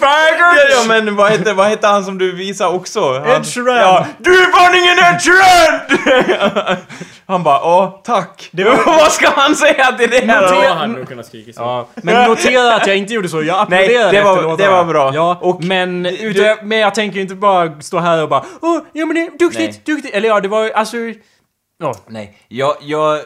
Ja, 0.00 0.54
ja, 0.70 0.84
men 0.88 1.16
vad 1.16 1.30
heter, 1.30 1.54
vad 1.54 1.68
heter 1.68 1.88
han 1.88 2.04
som 2.04 2.18
du 2.18 2.32
visar 2.32 2.68
också? 2.74 3.12
Han, 3.12 3.28
Ed 3.30 3.46
Sheeran. 3.46 3.76
Ja, 3.80 4.06
du 4.18 4.30
är 4.42 4.50
fan 4.52 4.74
ingen 4.74 4.98
Ed 4.98 5.20
Sheeran! 5.22 6.76
Han 7.26 7.42
bara, 7.42 7.60
åh, 7.64 8.00
tack. 8.04 8.50
vad 8.86 9.12
ska 9.12 9.28
han 9.30 9.56
säga 9.56 9.92
till 9.92 10.10
det 10.10 10.24
här 10.26 10.40
Då 10.42 10.48
då? 10.48 10.54
hade 10.54 10.68
han 10.68 10.92
nog 10.92 11.08
kunnat 11.08 11.26
skrika 11.26 11.52
så. 11.52 11.60
Ja, 11.62 11.88
men 11.94 12.28
notera 12.30 12.74
att 12.74 12.86
jag 12.86 12.96
inte 12.96 13.14
gjorde 13.14 13.28
så. 13.28 13.42
Jag 13.42 13.60
applåderade 13.60 14.04
Nej, 14.04 14.12
det 14.12 14.22
var- 14.22 14.56
det 14.56 14.68
var 14.68 14.84
bra. 14.84 15.14
Ja, 15.14 15.38
Och- 15.40 15.64
men, 15.64 16.02
du- 16.02 16.10
utan, 16.10 16.68
men 16.68 16.78
jag 16.78 16.94
tänker 16.94 17.20
inte 17.20 17.34
bara 17.34 17.80
stå 17.80 17.98
här 17.98 18.22
och 18.22 18.28
bara 18.28 18.44
Åh, 18.62 18.78
ja 18.92 19.06
men 19.06 19.14
det 19.14 19.20
är 19.22 19.38
duktigt, 19.38 19.70
Nej. 19.70 19.82
duktigt. 19.84 20.14
Eller 20.14 20.28
ja, 20.28 20.40
det 20.40 20.48
var 20.48 20.64
ju 20.64 20.72
alltså... 20.72 20.96
Ja. 21.82 21.94
Nej, 22.08 22.38
jag, 22.48 22.76
jag, 22.80 23.18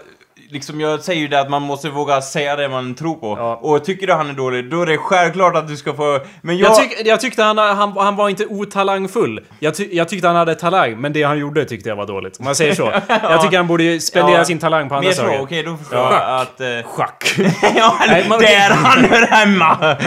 liksom 0.50 0.80
jag 0.80 1.00
säger 1.02 1.20
ju 1.20 1.28
det 1.28 1.40
att 1.40 1.50
man 1.50 1.62
måste 1.62 1.88
våga 1.90 2.20
säga 2.22 2.56
det 2.56 2.68
man 2.68 2.94
tror 2.94 3.14
på. 3.14 3.36
Ja. 3.38 3.56
Och 3.62 3.84
tycker 3.84 4.06
du 4.06 4.12
han 4.12 4.30
är 4.30 4.34
dålig, 4.34 4.70
då 4.70 4.82
är 4.82 4.86
det 4.86 4.98
självklart 4.98 5.56
att 5.56 5.68
du 5.68 5.76
ska 5.76 5.94
få... 5.94 6.20
Men 6.42 6.58
jag... 6.58 6.70
Jag, 6.70 6.76
tyck, 6.76 7.06
jag 7.06 7.20
tyckte 7.20 7.42
han, 7.42 7.58
han, 7.58 7.92
han 7.96 8.16
var 8.16 8.28
inte 8.28 8.46
otalangfull. 8.46 9.40
Jag, 9.58 9.74
ty, 9.74 9.88
jag 9.92 10.08
tyckte 10.08 10.26
han 10.26 10.36
hade 10.36 10.54
talang, 10.54 11.00
men 11.00 11.12
det 11.12 11.22
han 11.22 11.38
gjorde 11.38 11.64
tyckte 11.64 11.88
jag 11.88 11.96
var 11.96 12.06
dåligt. 12.06 12.38
Om 12.38 12.44
man 12.44 12.54
säger 12.54 12.74
så. 12.74 12.92
Jag 13.08 13.42
tycker 13.42 13.56
han 13.56 13.66
borde 13.66 14.00
spendera 14.00 14.38
Ja. 14.38 14.44
sin 14.44 14.58
talang 14.58 14.88
på 14.88 14.94
andra 14.94 15.08
Mer 15.08 15.14
så, 15.14 15.22
saker. 15.22 15.40
okej 15.42 15.62
då 15.62 15.76
förstår 15.76 15.98
Ja. 15.98 16.12
jag 16.12 16.40
att... 16.40 16.60
Eh... 16.60 16.90
Schack. 16.90 17.34
ja, 17.76 17.94
Nej, 18.08 18.26
man- 18.28 18.40
där 18.40 18.70
han 18.70 19.04
hör 19.04 19.26
hemma! 19.26 19.96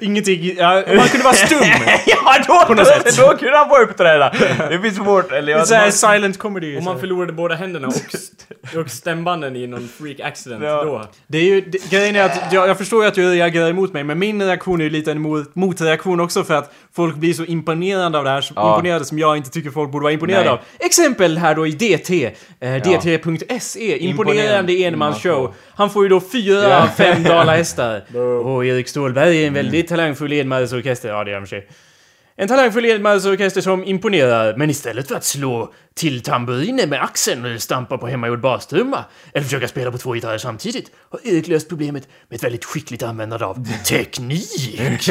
Ingenting... 0.00 0.54
Ja, 0.58 0.82
om 0.90 0.98
han 0.98 1.08
kunde 1.08 1.24
vara 1.24 1.34
stum. 1.34 1.58
ja, 2.06 2.34
då, 2.48 2.54
något 2.74 2.78
då, 2.78 2.84
sätt. 2.84 3.16
då 3.16 3.36
kunde 3.36 3.56
han 3.56 3.68
få 3.68 3.76
uppträda! 3.78 4.32
Det 4.70 4.78
blir 4.78 4.90
svårt, 4.90 5.32
eller 5.32 5.46
Det 5.46 5.52
är 5.52 5.58
jag... 5.58 5.68
så 5.68 5.74
här 5.74 5.90
silent 5.90 6.38
comedy. 6.38 6.78
Om 6.78 6.84
man 6.84 7.00
förlorade 7.00 7.32
båda 7.32 7.54
händerna 7.54 7.88
och, 7.88 8.80
och 8.80 8.90
stämbanden 8.90 9.56
i 9.56 9.66
någon 9.66 9.88
freak 9.98 10.20
accident, 10.20 10.62
Ja. 10.64 10.84
då... 10.84 11.08
Det 11.26 11.38
är 11.38 11.42
ju, 11.42 11.60
det, 11.60 11.90
grejen 11.90 12.16
är 12.16 12.24
att 12.24 12.52
jag, 12.52 12.68
jag 12.68 12.78
förstår 12.78 13.02
ju 13.02 13.08
att 13.08 13.14
du 13.14 13.30
reagerar 13.30 13.68
emot 13.70 13.92
mig, 13.92 14.04
men 14.04 14.18
min 14.18 14.42
reaktion 14.42 14.80
är 14.80 14.84
ju 14.84 14.90
lite 14.90 15.10
en 15.10 15.20
mot, 15.20 15.54
motreaktion 15.54 16.20
också 16.20 16.44
för 16.44 16.54
att 16.54 16.72
folk 16.96 17.16
blir 17.16 17.32
så 17.34 17.44
imponerade 17.44 18.18
av 18.18 18.24
det 18.24 18.30
här, 18.30 18.40
så 18.40 18.52
Ja. 18.56 18.70
imponerade 18.74 19.04
som 19.04 19.18
jag 19.18 19.36
inte 19.36 19.50
tycker 19.50 19.70
folk 19.70 19.90
borde 19.92 20.02
vara 20.02 20.12
imponerade 20.12 20.44
Nej. 20.44 20.52
av. 20.52 20.58
Exempel 20.78 21.38
här 21.38 21.54
då 21.54 21.66
i 21.66 21.70
DT, 21.70 22.24
eh, 22.60 22.74
DT.se, 22.74 23.96
imponerande 23.98 24.26
Imponerande 24.26 24.72
enmansshow. 24.84 25.54
Han 25.74 25.90
får 25.90 26.02
ju 26.02 26.08
då 26.08 26.20
fyra 26.20 26.62
Ja. 26.62 26.82
av 26.82 26.86
fem 26.86 27.22
dalahästar. 27.28 28.02
Och 28.44 28.66
Erik 28.66 28.88
Ståhlberg 28.88 29.42
är 29.42 29.46
en 29.46 29.54
väldigt 29.54 29.85
talangfull 29.86 30.32
enmansorkester, 30.32 31.08
ja 31.08 31.24
det 31.24 31.30
är 31.30 31.34
han 31.34 31.42
i 31.42 31.44
och 31.44 31.48
för 31.48 31.56
sig. 31.56 31.68
En 32.38 32.48
talangfull 32.48 32.84
enmansorkester 32.84 33.60
som 33.60 33.84
imponerar, 33.84 34.54
men 34.56 34.70
istället 34.70 35.08
för 35.08 35.14
att 35.14 35.24
slå 35.24 35.72
till 35.94 36.20
tamburiner 36.22 36.86
med 36.86 37.02
axeln 37.02 37.54
och 37.54 37.62
stampa 37.62 37.98
på 37.98 38.06
hemmagjord 38.06 38.40
bastrumma, 38.40 39.04
eller 39.34 39.44
försöka 39.44 39.68
spela 39.68 39.90
på 39.90 39.98
två 39.98 40.12
gitarrer 40.14 40.38
samtidigt, 40.38 40.90
har 41.10 41.20
Erik 41.24 41.48
löst 41.48 41.68
problemet 41.68 42.08
med 42.28 42.36
ett 42.36 42.44
väldigt 42.44 42.64
skickligt 42.64 43.02
användande 43.02 43.44
av 43.44 43.66
teknik. 43.88 45.10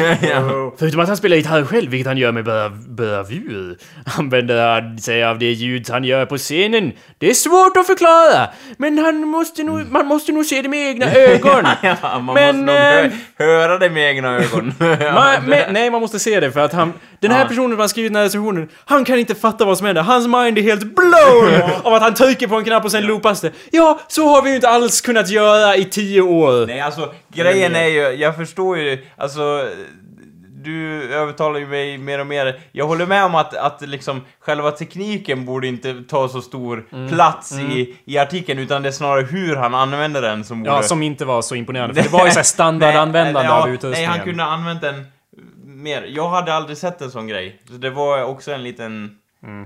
Förutom 0.78 1.00
att 1.00 1.08
han 1.08 1.16
spelar 1.16 1.36
gitarr 1.36 1.64
själv, 1.64 1.90
vilket 1.90 2.06
han 2.06 2.16
gör 2.18 2.32
med 2.32 2.44
brav- 2.44 2.88
bravur, 2.88 3.78
använder 4.18 4.68
han 4.68 4.98
sig 4.98 5.24
av 5.24 5.38
det 5.38 5.52
ljud 5.52 5.90
han 5.90 6.04
gör 6.04 6.26
på 6.26 6.36
scenen. 6.38 6.92
Det 7.18 7.30
är 7.30 7.34
svårt 7.34 7.76
att 7.76 7.86
förklara, 7.86 8.48
men 8.78 8.98
han 8.98 9.16
måste 9.28 9.62
nog, 9.62 9.90
man 9.90 10.06
måste 10.06 10.32
nog 10.32 10.46
se 10.46 10.62
det 10.62 10.68
med 10.68 10.88
egna 10.90 11.12
ögon. 11.14 11.64
Ja, 11.82 12.18
man 12.18 12.34
Men, 12.34 12.56
måste 12.64 13.02
nog 13.02 13.12
eh, 13.12 13.46
höra 13.46 13.78
det 13.78 13.90
med 13.90 14.10
egna 14.10 14.36
ögon. 14.38 14.74
Man, 15.14 15.44
men, 15.46 15.72
nej, 15.72 15.90
man 15.90 16.00
måste 16.00 16.18
se 16.18 16.40
det 16.40 16.52
för 16.52 16.60
att 16.60 16.72
han... 16.72 16.92
Den 17.20 17.30
här 17.30 17.48
personen 17.48 17.70
som 17.70 17.80
har 17.80 17.88
skrivit 17.88 18.12
den 18.12 18.16
här 18.16 18.24
recensionen, 18.24 18.68
han 18.84 19.04
kan 19.04 19.18
inte 19.18 19.34
fatta 19.34 19.64
vad 19.64 19.78
som 19.78 19.86
händer. 19.86 20.02
Hans 20.02 20.26
mind 20.26 20.58
är 20.58 20.62
helt 20.62 20.94
blown 20.96 21.62
av 21.84 21.94
att 21.94 22.02
han 22.02 22.14
trycker 22.14 22.46
på 22.48 22.56
en 22.56 22.64
knapp 22.64 22.84
och 22.84 22.90
sen 22.90 23.06
loopas 23.06 23.40
det. 23.40 23.52
Ja, 23.70 24.00
så 24.08 24.28
har 24.28 24.42
vi 24.42 24.48
ju 24.50 24.54
inte 24.56 24.68
alls 24.68 25.00
kunnat 25.00 25.28
göra 25.30 25.76
i 25.76 25.84
tio 25.84 26.20
år. 26.20 26.66
Nej, 26.66 26.80
alltså 26.80 27.12
grejen 27.34 27.76
är 27.76 27.86
ju, 27.86 28.00
jag 28.00 28.36
förstår 28.36 28.78
ju, 28.78 29.06
alltså 29.16 29.68
du 30.64 31.02
övertalar 31.14 31.58
ju 31.60 31.66
mig 31.66 31.98
mer 31.98 32.18
och 32.18 32.26
mer. 32.26 32.60
Jag 32.72 32.86
håller 32.86 33.06
med 33.06 33.24
om 33.24 33.34
att, 33.34 33.56
att 33.56 33.82
liksom 33.82 34.20
själva 34.40 34.70
tekniken 34.70 35.44
borde 35.44 35.66
inte 35.66 36.02
ta 36.08 36.28
så 36.28 36.40
stor 36.40 36.84
Mm. 36.92 37.08
plats 37.08 37.52
I, 37.52 37.96
i 38.04 38.18
artikeln, 38.18 38.58
utan 38.58 38.82
det 38.82 38.88
är 38.88 38.92
snarare 38.92 39.22
hur 39.22 39.56
han 39.56 39.74
använder 39.74 40.22
den 40.22 40.44
som 40.44 40.62
borde... 40.62 40.76
Ja, 40.76 40.82
som 40.82 41.02
inte 41.02 41.24
var 41.24 41.42
så 41.42 41.54
imponerande. 41.54 41.94
För 41.94 42.02
det 42.02 42.08
var 42.08 42.24
ju 42.24 42.30
såhär 42.30 42.44
standardanvändande 42.56 43.48
Nej, 43.48 43.58
av 43.58 43.68
ja, 43.68 43.74
utrustningen. 43.74 44.10
Nej, 44.10 44.18
han 44.18 44.26
kunde 44.28 44.42
ha 44.42 44.50
använt 44.50 44.80
den 44.80 45.04
mer. 45.86 46.02
Jag 46.02 46.28
hade 46.28 46.54
aldrig 46.54 46.78
sett 46.78 47.02
en 47.02 47.10
sån 47.10 47.26
grej. 47.26 47.60
Så 47.66 47.72
det 47.72 47.90
var 47.90 48.24
också 48.24 48.52
en 48.52 48.62
liten... 48.62 49.18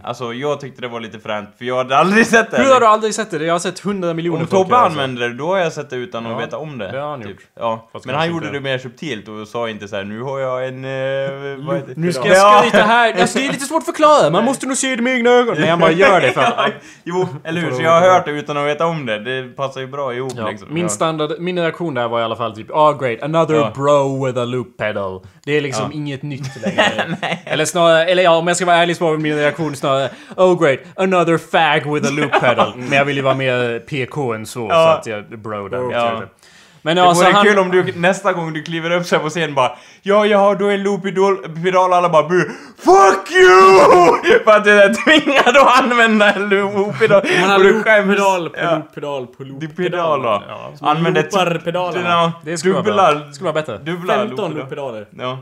Alltså, 0.05 0.35
jag 0.35 0.61
tyckte 0.61 0.81
det 0.83 0.89
var 0.89 1.01
lite 1.01 1.19
fränt, 1.19 1.49
för 1.59 1.65
jag 1.65 1.77
hade 1.77 1.97
aldrig 1.97 2.27
sett 2.27 2.51
det. 2.51 2.57
Mm. 2.57 2.67
Hur 2.67 2.75
har 2.75 2.81
du 2.81 2.87
aldrig 2.87 3.15
sett 3.15 3.31
det? 3.31 3.45
Jag 3.45 3.55
har 3.55 3.59
sett 3.59 3.79
hundra 3.79 4.15
miljoner 4.15 4.41
Om 4.41 4.47
folk 4.47 4.63
Tobbe 4.63 4.75
göra 4.75 4.81
så. 4.85 4.91
använder 4.91 5.29
det, 5.29 5.35
då 5.35 5.47
har 5.47 5.59
jag 5.59 5.73
sett 5.73 5.91
det 5.91 5.97
utan 5.97 6.27
att 6.27 6.33
Ja, 6.33 6.39
veta 6.39 6.57
om 6.59 6.79
det. 6.79 6.93
det 6.93 7.01
har 7.01 7.11
han 7.11 7.21
typ. 7.21 7.31
gjort. 7.31 7.41
Ja. 7.61 7.89
Fast 7.93 8.07
Men 8.07 8.15
han 8.15 8.29
gjorde 8.31 8.47
inte- 8.47 8.59
det 8.59 8.61
mer 8.63 8.79
subtilt 8.79 9.29
och 9.29 9.49
sa 9.49 9.69
inte 9.69 9.89
så 9.89 9.97
här: 9.97 10.05
nu 10.05 10.23
har 10.23 10.39
jag 10.41 10.69
en... 10.69 10.85
Eh? 10.85 11.81
Nu 11.97 12.13
ska 12.13 12.29
Ja. 12.29 12.35
jag 12.35 12.59
skryta 12.69 12.85
här. 12.87 13.15
Alltså, 13.21 13.39
det 13.39 13.47
är 13.47 13.53
lite 13.53 13.65
svårt 13.65 13.79
att 13.79 13.85
förklara. 13.87 14.31
Man 14.31 14.45
måste 14.45 14.67
nog 14.67 14.77
se 14.77 14.97
det 14.97 15.03
med 15.03 15.15
egna 15.15 15.31
ögon. 15.31 15.57
Nej, 15.59 15.69
han 15.69 15.79
bara 15.81 15.91
gör 15.93 16.21
det 16.21 16.33
för 16.33 16.41
att... 16.41 16.55
Ja, 16.59 16.69
jo, 17.05 17.29
eller 17.45 17.61
hur? 17.61 17.71
Så 17.71 17.83
jag 17.83 18.01
har 18.01 18.01
hört 18.11 18.25
det 18.25 18.31
utan 18.31 18.57
att 18.57 18.67
veta 18.67 18.87
om 18.87 19.07
det. 19.07 19.19
Det 19.19 19.49
passar 19.57 19.81
ju 19.81 19.87
bra 19.87 20.15
ihop 20.15 20.33
Ja, 20.37 20.49
liksom. 20.51 20.75
min 20.75 20.89
standard, 20.89 21.31
min 21.39 21.59
reaktion 21.59 21.95
där 21.95 22.09
var 22.09 22.21
i 22.21 22.23
alla 22.23 22.37
fall 22.37 22.55
typ 22.57 22.71
ah 22.71 22.93
great, 22.93 23.23
another 23.23 23.55
Ja. 23.55 23.73
bro 23.75 24.27
with 24.27 24.39
a 24.39 24.45
loop 24.45 24.77
pedal. 24.77 25.21
Det 25.45 25.53
är 25.57 25.61
liksom 25.61 25.93
inget 25.93 26.23
nytt 26.23 26.63
längre. 26.63 27.17
eller 27.45 27.65
snarare, 27.65 28.05
eller 28.07 28.23
ja 28.23 28.37
om 28.37 28.47
jag 28.47 28.57
ska 28.57 28.67
vara 28.67 28.77
ärlig 28.77 28.97
så 28.97 29.05
var 29.05 29.17
min 29.17 29.37
reaktion 29.37 29.70
snarare 29.75 30.11
oh 30.37 30.59
great, 30.63 30.79
another 30.97 31.39
fag 31.39 31.95
with 31.95 32.07
a 32.09 32.11
loop 32.11 32.41
pedal. 32.41 32.73
Men 32.77 32.93
jag 32.93 33.05
vill 33.05 33.17
ju 33.17 33.23
vara 33.23 33.35
mer 33.35 33.79
PK 33.79 34.33
än 34.35 34.47
så, 34.47 34.67
Ja. 34.71 34.75
så 34.75 34.99
att 34.99 35.07
jag 35.07 35.39
bro 35.41 35.69
där. 35.69 35.79
vet 35.79 35.97
Ja. 35.97 36.23
Men 36.83 36.97
Det 36.97 37.03
ja, 37.03 37.15
så 37.15 37.25
vore 37.25 37.33
han... 37.35 37.45
kul 37.47 37.59
om 37.59 37.71
du 37.71 37.93
nästa 37.97 38.33
gång 38.33 38.53
du 38.53 38.63
kliver 38.63 38.91
upp 38.91 39.07
så 39.07 39.17
här 39.17 39.23
på 39.23 39.29
scen 39.31 39.55
bara 39.55 39.73
Ja, 40.03 40.27
jag 40.27 40.39
har 40.39 40.57
då 40.57 40.67
en 40.69 40.83
loop-pedal 40.83 41.93
alla 41.93 42.09
bara 42.09 42.29
bu 42.29 42.41
Fuck 42.79 43.31
you! 43.33 44.41
För 44.45 44.51
att 44.57 44.65
du 44.65 44.71
är 44.83 44.95
tvingad 45.05 45.57
att 45.57 45.83
använda 45.83 46.33
en 46.33 46.49
loop-pedal. 46.49 47.23
Man 47.41 47.51
har 47.51 47.59
loop-pedal 47.59 48.51
på 48.51 48.57
Ja. 48.61 48.75
loop-pedal 48.77 49.27
på 49.27 49.45
Det 49.45 49.67
är 49.67 49.69
pedal 49.91 50.23
då. 50.23 50.43
Ja, 50.49 50.73
Använd 50.81 51.19
ett... 51.19 51.33
loopar-pedalerna. 51.33 52.09
Ja, 52.11 52.33
Det 52.45 52.59
skulle 52.59 52.75
vara 53.41 53.53
bättre. 53.53 53.79
Dubbla 53.79 54.15
15 54.15 54.37
loop-pedal. 54.55 54.55
loop-pedaler. 54.55 55.07
Ja. 55.19 55.39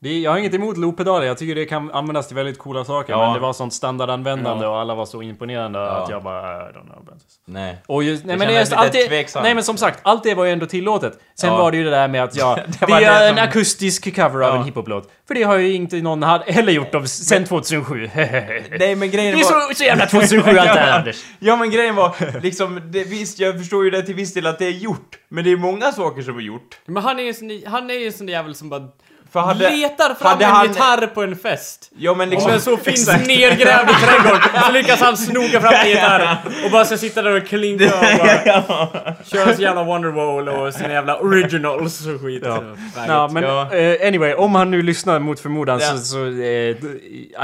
Det, 0.00 0.18
jag 0.20 0.30
har 0.30 0.38
inget 0.38 0.54
emot 0.54 0.76
loop-pedaler, 0.76 1.26
jag 1.26 1.38
tycker 1.38 1.54
det 1.54 1.64
kan 1.66 1.90
användas 1.92 2.26
till 2.26 2.36
väldigt 2.36 2.58
coola 2.58 2.84
saker. 2.84 3.12
Ja. 3.12 3.24
Men 3.24 3.32
det 3.34 3.40
var 3.40 3.52
sånt 3.52 3.72
standardanvändande 3.74 4.66
och 4.66 4.78
alla 4.80 4.94
var 4.94 5.06
så 5.06 5.22
imponerande 5.22 5.78
Ja. 5.78 5.84
att 5.88 6.10
jag 6.10 6.22
bara, 6.22 6.40
I 6.70 6.72
don't 6.72 6.84
know. 6.84 7.08
Nej. 7.46 7.82
Och 7.86 8.02
just, 8.04 8.24
nej, 8.24 8.32
Det 8.34 8.38
men 8.38 8.48
det 8.48 8.56
är 8.56 8.60
lite 8.64 8.76
allt 8.76 8.92
det, 8.92 9.34
nej 9.42 9.54
men 9.54 9.64
som 9.64 9.76
sagt, 9.76 10.00
allt 10.02 10.22
det 10.24 10.34
var 10.34 10.44
ju 10.44 10.50
ändå 10.52 10.66
tillåtet. 10.66 11.18
Sen 11.34 11.50
Ja. 11.50 11.56
var 11.56 11.70
det 11.70 11.76
ju 11.76 11.84
det 11.84 11.90
där 11.90 12.08
med 12.08 12.24
att 12.24 12.36
ja, 12.36 12.58
Det 12.80 12.86
vi 12.86 12.92
gör 12.92 13.00
det 13.00 13.28
en 13.28 13.36
som- 13.36 13.44
akustisk 13.44 14.14
cover 14.16 14.40
av 14.40 14.54
Ja. 14.54 14.56
en 14.56 14.64
hiphop-låt. 14.64 15.10
För 15.28 15.34
det 15.34 15.42
har 15.42 15.56
ju 15.56 15.72
inte 15.74 15.96
någon 15.96 16.22
heller 16.22 16.72
gjort 16.72 16.94
av, 16.94 17.04
sen 17.04 17.44
2007. 17.44 18.10
Nej 18.14 18.60
men 18.78 19.00
det 19.00 19.08
grejen 19.08 19.34
är 19.38 19.44
var... 19.44 19.68
så, 19.68 19.74
så 19.74 19.84
jävla 19.84 20.06
2007 20.06 20.50
allt 20.58 20.74
det 20.74 20.80
här 20.80 20.92
Anders. 20.98 21.24
Ja 21.38 21.56
men 21.56 21.70
grejen 21.70 21.94
var, 21.96 22.40
liksom, 22.42 22.80
det, 22.84 23.04
visst 23.04 23.38
jag 23.38 23.58
förstår 23.58 23.84
ju 23.84 23.90
det 23.90 24.02
till 24.02 24.14
viss 24.14 24.34
del 24.34 24.46
att 24.46 24.58
det 24.58 24.66
är 24.66 24.70
gjort. 24.70 25.18
Men 25.28 25.44
det 25.44 25.52
är 25.52 25.56
många 25.56 25.92
saker 25.92 26.22
som 26.22 26.36
är 26.36 26.40
gjort. 26.42 26.78
Men 26.86 27.02
han 27.02 27.18
är 27.18 27.22
ju 27.22 27.28
en 27.28 27.34
sån, 27.34 27.62
han 27.66 27.90
är 27.90 27.94
ju 27.94 28.06
en 28.06 28.12
sån 28.12 28.28
jävel 28.28 28.54
som 28.54 28.68
bara 28.68 28.82
För 29.32 29.40
hade... 29.40 29.70
letar 29.70 30.14
fram 30.14 30.28
hade 30.30 30.44
en 30.44 30.50
han- 30.50 30.66
gitarr 30.66 31.06
på 31.06 31.22
en 31.22 31.36
fest. 31.36 31.90
Ja 31.98 32.14
men 32.14 32.28
Om 32.28 32.30
liksom... 32.30 32.50
den 32.50 32.60
så 32.60 32.76
finns 32.76 33.06
nergrävd 33.06 33.90
i 33.90 33.94
trädgården 34.06 34.40
så 34.66 34.72
lyckas 34.72 35.00
han 35.00 35.16
snoka 35.16 35.60
fram 35.60 35.74
en 35.74 35.88
gitarr 35.88 36.38
och 36.64 36.70
bara 36.70 36.84
ska 36.84 36.96
sitta 36.96 37.22
där 37.22 37.36
och 37.36 37.46
klinka 37.46 37.84
och 37.84 37.90
bara 38.68 39.14
köra 39.24 39.54
sin 39.54 39.62
jävla 39.64 39.84
Wonderwall 39.84 40.48
och 40.48 40.74
sina 40.74 40.92
jävla 40.92 41.16
originals 41.16 42.06
och 42.06 42.20
skit. 42.20 42.42
Ja. 42.46 42.62
Ja. 43.08 43.28
Men 43.32 43.42
Ja. 43.42 43.74
eh, 43.74 44.08
anyway, 44.08 44.34
om 44.34 44.54
han 44.54 44.70
nu 44.70 44.82
lyssnar 44.82 45.18
mot 45.18 45.40
förmodan 45.40 45.78
Ja. 45.82 45.86
så, 45.88 45.98
så 45.98 46.18
eh, 46.26 46.28
I 46.28 46.76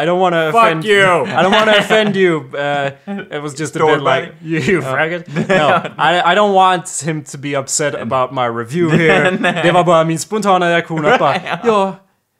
don't 0.06 0.18
wanna 0.20 0.48
offend 0.48 0.82
Fuck 0.82 0.92
you! 0.92 1.26
I 1.26 1.30
don't 1.30 1.58
wanna 1.58 1.72
offend 1.78 2.16
you. 2.16 2.36
Uh, 2.54 2.86
it 3.36 3.42
was 3.42 3.60
just 3.60 3.76
a 3.76 3.86
bit 3.86 4.02
like 4.02 4.32
you, 4.42 4.60
you 4.60 4.82
faggot. 4.82 5.24
No, 5.48 5.80
I, 5.98 6.32
I 6.32 6.34
don't 6.36 6.52
want 6.54 7.02
him 7.06 7.24
to 7.24 7.38
be 7.38 7.58
upset 7.58 7.94
about 7.94 8.32
my 8.32 8.46
review 8.60 8.90
here. 8.90 9.30
det 9.62 9.72
var 9.72 9.84
bara 9.84 10.04
min 10.04 10.18
spontana 10.18 10.68
reaktion 10.70 11.06
att 11.06 11.18
bara 11.18 11.34
ja, 11.74 11.94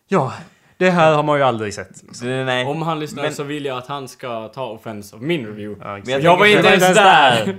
ja, 0.09 0.33
det 0.77 0.90
här 0.90 1.14
har 1.14 1.23
man 1.23 1.38
ju 1.38 1.44
aldrig 1.44 1.75
sett. 1.75 1.90
Nej. 2.23 2.66
Om 2.66 2.83
han 2.83 3.01
lyssnar 3.01 3.23
Men- 3.23 3.35
så 3.35 3.42
vill 3.42 3.64
jag 3.64 3.79
att 3.79 3.87
han 3.87 4.09
ska 4.09 4.49
ta 4.49 4.64
offense 4.66 5.16
av 5.16 5.23
min 5.23 5.47
review. 5.47 5.85
Ja, 5.88 5.99
Men 6.07 6.23
Jag 6.23 6.37
var 6.37 6.47
inte 6.47 6.68
ens 6.68 6.94
där! 6.94 7.57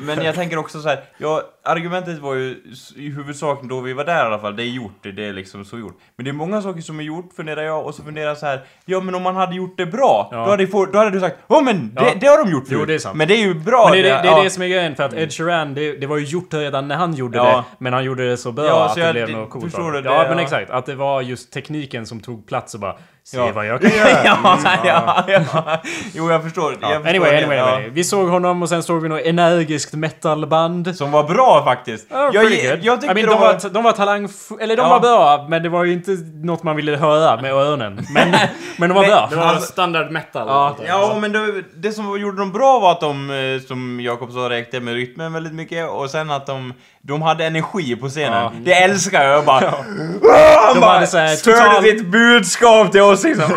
Men 0.00 0.24
jag 0.24 0.34
tänker 0.34 0.56
också 0.58 0.80
så 0.80 0.88
här, 0.88 1.00
ja, 1.18 1.42
argumentet 1.64 2.18
var 2.18 2.34
ju 2.34 2.62
i 2.96 3.08
huvudsak 3.08 3.62
då 3.62 3.80
vi 3.80 3.92
var 3.92 4.04
där 4.04 4.16
i 4.16 4.26
alla 4.26 4.38
fall, 4.38 4.56
det 4.56 4.62
är 4.62 4.66
gjort, 4.66 4.92
det 5.02 5.26
är 5.26 5.32
liksom 5.32 5.64
så 5.64 5.78
gjort. 5.78 5.98
Men 6.16 6.24
det 6.24 6.30
är 6.30 6.32
många 6.32 6.62
saker 6.62 6.80
som 6.80 6.98
är 7.00 7.04
gjort, 7.04 7.32
funderar 7.36 7.62
jag, 7.62 7.86
och 7.86 7.94
så 7.94 8.02
funderar 8.02 8.26
jag 8.28 8.38
så 8.38 8.46
här, 8.46 8.60
ja 8.84 9.00
men 9.00 9.14
om 9.14 9.22
man 9.22 9.36
hade 9.36 9.54
gjort 9.56 9.74
det 9.78 9.86
bra, 9.86 10.28
Ja. 10.32 10.44
då, 10.44 10.50
hade 10.50 10.66
få, 10.66 10.86
då 10.86 10.98
hade 10.98 11.10
du 11.10 11.20
sagt, 11.20 11.36
ja 11.46 11.60
men 11.60 11.94
det, 11.94 12.04
Ja. 12.04 12.12
det 12.20 12.26
har 12.26 12.44
de 12.44 12.50
gjort 12.52 12.64
Jo, 12.66 12.76
förut." 12.76 12.86
det 12.88 12.94
är 12.94 12.98
sant. 12.98 13.16
Men 13.16 13.28
det 13.28 13.34
är 13.34 13.46
ju 13.46 13.54
bra. 13.54 13.84
Men 13.84 13.92
det 13.92 13.98
är 14.10 14.22
det, 14.22 14.28
det, 14.30 14.34
är 14.36 14.44
det 14.44 14.50
som 14.50 14.62
är 14.62 14.68
grejen, 14.68 14.96
för 14.96 15.02
att 15.02 15.14
Ed 15.14 15.32
Sheeran, 15.32 15.74
det, 15.74 15.92
det 15.92 16.06
var 16.06 16.16
ju 16.18 16.24
gjort 16.24 16.54
redan 16.54 16.88
när 16.88 16.96
han 16.96 17.14
gjorde 17.14 17.38
det, 17.38 17.64
men 17.78 17.92
han 17.92 18.04
gjorde 18.04 18.28
det 18.28 18.36
så 18.36 18.52
bra 18.52 18.66
Ja, 18.66 18.84
att 18.88 18.94
det 18.94 19.12
blev 19.12 19.30
något 19.30 19.50
coolt 19.50 19.64
förstår 19.64 19.92
du 19.92 20.02
det? 20.02 20.08
Ja, 20.10 20.26
men 20.28 20.38
exakt. 20.38 20.70
Att 20.70 20.86
det 20.86 20.94
var 20.94 21.20
just 21.22 21.52
tekniken 21.52 22.06
som 22.06 22.20
tog 22.20 22.46
plats 22.46 22.74
och 22.74 22.80
bara 22.80 22.96
Se 23.24 23.36
Ja. 23.36 23.52
vad 23.54 23.66
jag 23.66 23.80
kan 23.82 23.90
göra! 23.90 24.08
ja, 24.24 24.58
ja, 24.84 25.24
ja. 25.54 25.82
Jo, 26.14 26.30
jag 26.30 26.42
förstår. 26.42 26.76
Ja, 26.80 26.92
Jag 26.92 27.02
förstår 27.02 27.08
anyway, 27.10 27.30
det, 27.30 27.36
anyway, 27.38 27.56
ja. 27.58 27.74
anyway. 27.74 27.90
Vi 27.90 28.04
såg 28.04 28.28
honom 28.28 28.62
och 28.62 28.68
sen 28.68 28.82
såg 28.82 29.02
vi 29.02 29.08
något 29.08 29.20
energiskt 29.24 29.92
metalband. 29.94 30.96
Som 30.96 31.10
var 31.10 31.24
bra 31.24 31.64
faktiskt. 31.64 32.06
Ja, 32.10 32.30
jag, 32.32 32.42
good. 32.44 32.52
jag 32.82 33.00
tyckte 33.00 33.20
I 33.20 33.24
mean, 33.24 33.26
de 33.28 33.34
de, 33.34 33.40
var... 33.40 33.52
var, 33.62 33.70
de 33.70 33.82
var 33.84 33.92
talang... 33.92 34.28
Eller 34.60 34.76
de 34.76 34.82
Ja. 34.82 34.88
var 34.88 35.00
bra, 35.00 35.46
men 35.48 35.62
det 35.62 35.68
var 35.68 35.84
ju 35.84 35.92
inte 35.92 36.10
något 36.42 36.62
man 36.62 36.76
ville 36.76 36.96
höra 36.96 37.42
med 37.42 37.52
öronen. 37.52 38.06
Men, 38.14 38.30
men 38.78 38.88
de 38.88 38.94
var 38.94 39.06
bra. 39.06 39.26
Det 39.30 39.36
var 39.36 39.44
Alltså- 39.44 39.72
standard 39.72 40.10
metal. 40.10 40.48
Ja. 40.48 40.76
Ja, 40.86 41.16
men 41.20 41.32
det, 41.32 41.62
det 41.76 41.92
som 41.92 42.20
gjorde 42.20 42.36
dem 42.38 42.52
bra 42.52 42.78
var 42.78 42.92
att 42.92 43.00
de, 43.00 43.30
eh, 43.30 43.66
som 43.68 44.00
Jakob 44.00 44.32
sa, 44.32 44.50
räckte 44.50 44.80
med 44.80 44.94
rytmen 44.94 45.32
väldigt 45.32 45.54
mycket 45.54 45.88
och 45.90 46.10
sen 46.10 46.30
att 46.30 46.46
de, 46.46 46.74
de 47.02 47.22
hade 47.22 47.44
energi 47.46 47.96
på 47.96 48.08
scenen. 48.08 48.42
Ja. 48.42 48.52
Det 48.64 48.72
älskar 48.74 49.24
jag. 49.24 49.36
Jag 49.36 49.44
bara... 49.44 49.62
Ja. 49.62 50.74
De 50.74 50.80
bara 50.80 50.90
hade 50.92 51.06
så 51.06 51.18
här 51.18 51.36
total- 51.36 51.82
sitt 51.82 52.06
budskap 52.06 52.92
till 52.92 53.00
oss 53.00 53.11
liksom. 53.24 53.52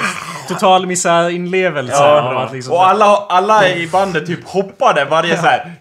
Total 0.48 0.86
misärinlevelse. 0.86 1.94
Ja. 1.94 2.50
liksom, 2.54 2.74
Och 2.74 2.88
alla, 2.88 3.06
alla 3.30 3.70
i 3.70 3.88
bandet 3.88 4.26
typ 4.26 4.48
hoppade 4.48 5.06
varje 5.06 5.38
så 5.38 5.46
här. 5.46 5.72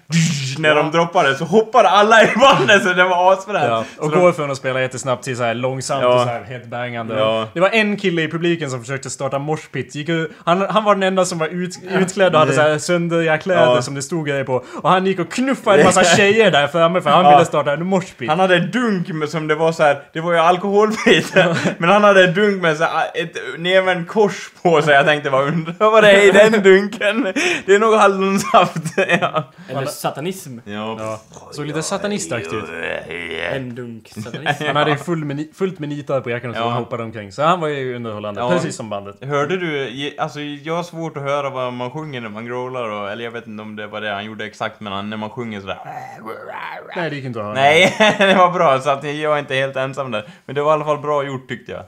När 0.59 0.75
de 0.75 0.91
droppade 0.91 1.35
så 1.35 1.45
hoppade 1.45 1.89
alla 1.89 2.23
i 2.23 2.27
bandet 2.37 2.83
så 2.83 2.93
det 2.93 3.05
var 3.05 3.33
asfränt. 3.33 3.65
Ja, 3.69 3.85
och 3.99 4.11
Så 4.13 4.19
går 4.21 4.33
från 4.33 4.51
att 4.51 4.57
spela 4.57 4.81
jättesnabbt 4.81 5.25
till 5.25 5.37
så 5.37 5.43
här 5.43 5.55
långsamt 5.55 6.03
Ja. 6.03 6.15
och 6.15 6.21
så 6.21 6.27
här 6.29 6.43
headbangande. 6.45 7.19
Ja. 7.19 7.49
Det 7.55 7.61
var 7.61 7.69
en 7.69 7.97
kille 7.97 8.23
i 8.23 8.29
publiken 8.31 8.71
som 8.71 8.81
försökte 8.81 9.11
starta 9.11 9.39
moshpit. 9.39 9.95
Gick 9.95 10.09
ut, 10.09 10.31
han, 10.45 10.61
han 10.71 10.85
var 10.85 10.95
den 10.95 11.03
enda 11.03 11.25
som 11.25 11.39
var 11.39 11.47
ut, 11.47 11.79
utklädd 11.91 12.35
och 12.35 12.41
hade 12.41 12.53
så 12.53 12.61
här 12.61 12.79
söndriga 12.79 13.39
kläder 13.39 13.63
Ja. 13.75 13.83
som 13.83 13.95
det 13.95 14.03
stod 14.03 14.27
grejer 14.27 14.45
på. 14.45 14.65
Och 14.83 14.91
han 14.91 15.07
gick 15.07 15.19
och 15.19 15.31
knuffade 15.33 15.79
en 15.79 15.85
massa 15.87 16.05
tjejer 16.17 16.51
där 16.51 16.67
framme 16.67 17.01
för 17.01 17.11
han 17.11 17.25
Ja. 17.25 17.31
ville 17.31 17.45
starta 17.45 17.73
en 17.73 17.87
moshpit. 17.87 18.29
Han 18.31 18.41
hade 18.41 18.57
en 18.57 18.71
dunk 18.71 19.09
med 19.09 19.29
som 19.29 19.47
det 19.49 19.55
var 19.55 19.73
så 19.73 19.83
här, 19.83 19.99
det 20.13 20.21
var 20.21 20.33
ju 20.33 20.39
alkoholfritt. 20.39 21.35
men 21.79 21.91
han 21.91 22.05
hade 22.05 22.25
en 22.25 22.35
dunk 22.35 22.63
med 22.63 22.77
så 22.77 22.85
här, 22.85 23.05
ett 23.15 23.37
näven 23.59 24.05
kors 24.05 24.51
på 24.63 24.83
sig. 24.83 24.95
Jag 24.95 25.07
tänkte 25.07 25.31
vad 25.31 25.49
undrar 25.49 25.91
vad 25.91 26.05
det 26.05 26.11
är 26.13 26.29
i 26.29 26.31
den 26.51 26.63
dunken? 26.63 27.23
Det 27.67 27.75
är 27.75 27.79
nog 27.79 27.95
hallonsaft. 27.95 28.83
ja. 29.21 29.53
Eller 29.71 29.87
satanism. 30.45 30.71
Ja. 30.71 30.97
Ja. 30.99 31.21
Såg 31.53 31.67
lite 31.67 31.83
satanistaktigt 31.83 32.55
ut. 32.55 32.65
En 33.53 33.75
dunk 33.75 34.09
satanism. 34.09 34.65
Han 34.67 34.77
hade 34.77 34.91
ju 34.91 34.97
full 34.97 35.25
med, 35.25 35.47
fullt 35.55 35.79
med 35.79 35.89
nitar 35.89 36.21
på 36.21 36.31
jackan 36.31 36.51
och 36.51 36.57
så 36.57 36.63
Ja. 36.63 36.69
han 36.69 36.79
hoppade 36.83 37.03
omkring. 37.03 37.33
Så 37.33 37.43
han 37.43 37.61
var 37.61 37.69
ju 37.69 37.97
underhållande. 37.97 38.41
Ja. 38.41 38.51
Precis 38.51 38.77
som 38.77 38.91
bandet. 38.91 39.25
Hörde 39.25 39.57
du, 39.57 39.91
alltså 40.19 40.41
jag 40.41 40.75
har 40.77 40.83
svårt 40.83 41.17
att 41.17 41.23
höra 41.23 41.51
vad 41.51 41.73
man 41.73 41.91
sjunger 41.91 42.21
när 42.21 42.29
man 42.29 42.47
growlar 42.47 42.91
och, 42.91 43.11
eller 43.11 43.25
jag 43.25 43.31
vet 43.31 43.47
inte 43.47 43.63
om 43.63 43.77
det 43.77 43.87
var 43.87 44.01
det 44.01 44.11
han 44.11 44.25
gjorde 44.25 44.45
exakt 44.45 44.81
men 44.81 44.93
han, 44.93 45.11
när 45.11 45.17
man 45.17 45.31
sjunger 45.31 45.61
sådär. 45.61 45.79
Nej, 46.97 47.11
det 47.11 47.17
gick 47.17 47.25
inte 47.25 47.39
att 47.39 47.45
höra. 47.45 47.55
Nej, 47.55 47.95
det 48.19 48.35
var 48.35 48.51
bra 48.53 48.81
så 48.81 48.91
att 48.91 49.05
jag 49.05 49.35
är 49.35 49.39
inte 49.39 49.55
helt 49.55 49.77
ensam 49.77 50.11
där. 50.11 50.29
Men 50.47 50.55
det 50.55 50.63
var 50.63 50.71
i 50.71 50.75
alla 50.75 50.85
fall 50.85 50.99
bra 50.99 51.25
gjort 51.25 51.49
tyckte 51.49 51.73
jag. 51.73 51.85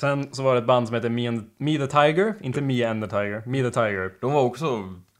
Sen 0.00 0.34
så 0.34 0.42
var 0.42 0.54
det 0.54 0.58
ett 0.58 0.66
band 0.66 0.86
som 0.86 0.94
heter 0.94 1.08
Me, 1.08 1.28
and, 1.28 1.50
Me 1.58 1.78
the 1.78 1.86
Tiger. 1.86 2.34
Inte 2.40 2.60
Me 2.60 2.84
and 2.84 3.02
the 3.04 3.10
Tiger. 3.10 3.42
Me 3.46 3.62
the 3.62 3.70
Tiger. 3.70 4.10
De 4.20 4.32
var 4.32 4.42
också 4.42 4.66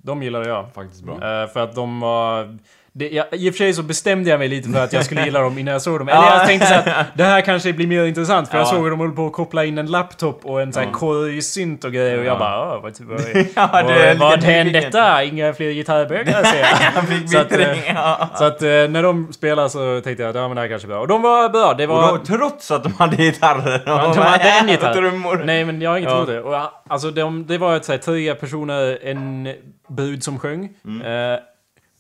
De 0.08 0.22
gillade 0.22 0.48
jag. 0.48 0.72
faktiskt 0.74 1.02
bra. 1.02 1.14
Eh, 1.14 1.48
för 1.48 1.60
att 1.60 1.74
de 1.74 2.00
var... 2.00 2.58
Det, 2.92 3.08
jag, 3.08 3.26
I 3.32 3.50
och 3.50 3.54
för 3.54 3.58
sig 3.58 3.72
så 3.74 3.82
bestämde 3.82 4.30
jag 4.30 4.38
mig 4.38 4.48
lite 4.48 4.68
för 4.68 4.84
att 4.84 4.92
jag 4.92 5.04
skulle 5.04 5.24
gilla 5.24 5.40
dem 5.40 5.58
innan 5.58 5.72
jag 5.72 5.82
såg 5.82 5.98
dem. 5.98 6.08
Eller 6.08 6.22
jag 6.38 6.46
tänkte 6.46 6.66
så 6.66 6.74
att 6.74 7.06
det 7.14 7.24
här 7.24 7.40
kanske 7.40 7.72
blir 7.72 7.86
mer 7.86 8.04
intressant 8.04 8.48
för 8.48 8.58
jag 8.58 8.66
Ja. 8.66 8.70
såg 8.70 8.82
hur 8.82 8.90
de 8.90 9.00
höll 9.00 9.10
på 9.12 9.26
att 9.26 9.32
koppla 9.32 9.64
in 9.64 9.78
en 9.78 9.86
laptop 9.86 10.40
och 10.44 10.62
en 10.62 10.72
sån 10.72 10.82
här 10.84 10.90
korgsynt 10.92 11.84
och 11.84 11.92
grejer 11.92 12.18
och 12.18 12.24
jag 12.24 12.34
Ja. 12.34 12.38
bara 12.38 12.76
"Åh, 12.76 12.82
vad, 12.82 13.00
vad, 13.00 13.20
Ja, 13.56 13.68
vad, 13.72 13.86
det 13.86 14.12
lite 14.12 14.20
vad 14.20 14.42
hände 14.44 14.80
detta? 14.80 15.24
Inga 15.24 15.52
fler 15.52 15.70
gitarrbögar 15.70 16.44
ser 16.44 16.58
jag. 16.58 17.28
Så 17.30 17.38
att, 17.38 17.52
eh, 17.52 17.94
Ja. 17.94 18.28
Så 18.34 18.44
att 18.44 18.62
eh, 18.62 18.68
när 18.68 19.02
de 19.02 19.32
spelade 19.32 19.70
så 19.70 20.00
tänkte 20.00 20.22
jag 20.22 20.30
att 20.30 20.36
ja 20.36 20.48
men 20.48 20.54
det 20.54 20.60
här 20.60 20.68
kanske 20.68 20.86
är 20.86 20.90
bra. 20.90 21.00
Och 21.00 21.08
de 21.08 21.22
var 21.22 21.48
bra. 21.48 21.74
Det 21.74 21.86
var... 21.86 22.12
Och 22.12 22.18
då, 22.18 22.24
trots 22.24 22.70
att 22.70 22.82
de 22.84 22.92
hade 22.94 23.16
gitarrer. 23.16 23.82
Ja, 23.86 24.12
de 24.14 24.20
hade 24.22 24.44
en 24.50 24.68
gitarr. 24.68 25.44
Nej 25.44 25.64
men 25.64 25.82
jag 25.82 25.90
har 25.90 25.98
inget 25.98 26.10
emot 26.12 26.26
det. 26.28 26.40
Och, 26.42 26.56
alltså 26.88 27.10
de, 27.10 27.46
det 27.46 27.58
var 27.58 27.76
ett 27.76 27.84
så 27.84 27.92
här, 27.92 27.98
tre 27.98 28.34
personer, 28.34 28.98
en 29.02 29.48
brud 29.88 30.24
som 30.24 30.38
sjöng. 30.38 30.68
Mm. 30.84 31.32
Eh, 31.32 31.38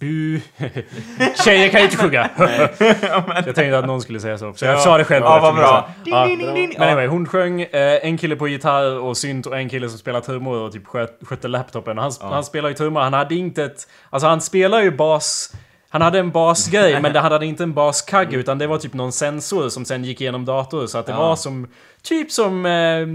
bu. 0.00 0.40
Tjejer 1.44 1.68
kan 1.68 1.80
ju 1.80 1.84
inte 1.86 1.96
sjunga. 1.96 2.30
jag 3.46 3.54
tänkte 3.54 3.78
att 3.78 3.86
någon 3.86 4.02
skulle 4.02 4.20
säga 4.20 4.38
så. 4.38 4.52
Så 4.54 4.64
jag 4.64 4.74
Ja. 4.74 4.78
sa 4.78 4.98
det 4.98 5.04
själv. 5.04 5.24
Ja, 5.24 5.40
vad 5.40 5.54
bra. 5.54 5.88
Ja. 6.04 6.26
Men 6.26 6.82
anyway, 6.82 7.06
hon 7.06 7.26
sjöng, 7.26 7.60
eh, 7.62 8.06
en 8.06 8.18
kille 8.18 8.36
på 8.36 8.48
gitarr 8.48 8.98
och 8.98 9.16
synt 9.16 9.46
och 9.46 9.58
en 9.58 9.68
kille 9.68 9.88
som 9.88 9.98
spelar 9.98 10.20
trummor 10.20 10.56
och 10.58 10.72
typ 10.72 10.86
sköt, 10.86 11.18
skötte 11.22 11.48
laptopen. 11.48 11.98
Och 11.98 12.04
han, 12.04 12.12
han 12.20 12.44
spelar 12.44 12.68
ju 12.68 12.74
trummor, 12.74 13.00
han 13.00 13.12
hade 13.12 13.34
inte 13.34 13.64
ett... 13.64 13.88
Alltså 14.10 14.28
han 14.28 14.40
spelar 14.40 14.82
ju 14.82 14.90
bas... 14.90 15.52
Han 15.90 16.02
hade 16.02 16.18
en 16.18 16.30
basgrej, 16.30 17.00
men 17.02 17.12
det, 17.12 17.20
hade 17.28 17.46
inte 17.46 17.62
en 17.62 17.72
baskagge 17.74 18.36
utan 18.36 18.58
det 18.58 18.66
var 18.66 18.78
typ 18.78 18.94
någon 18.94 19.12
sensor 19.12 19.68
som 19.68 19.84
sen 19.84 20.04
gick 20.04 20.20
igenom 20.20 20.44
dator. 20.44 20.86
Så 20.86 20.98
att 20.98 21.06
det 21.06 21.12
Ja. 21.12 21.18
var 21.18 21.36
som... 21.36 21.68
Typ 22.02 22.30
som 22.32 22.66
eh, 22.66 23.06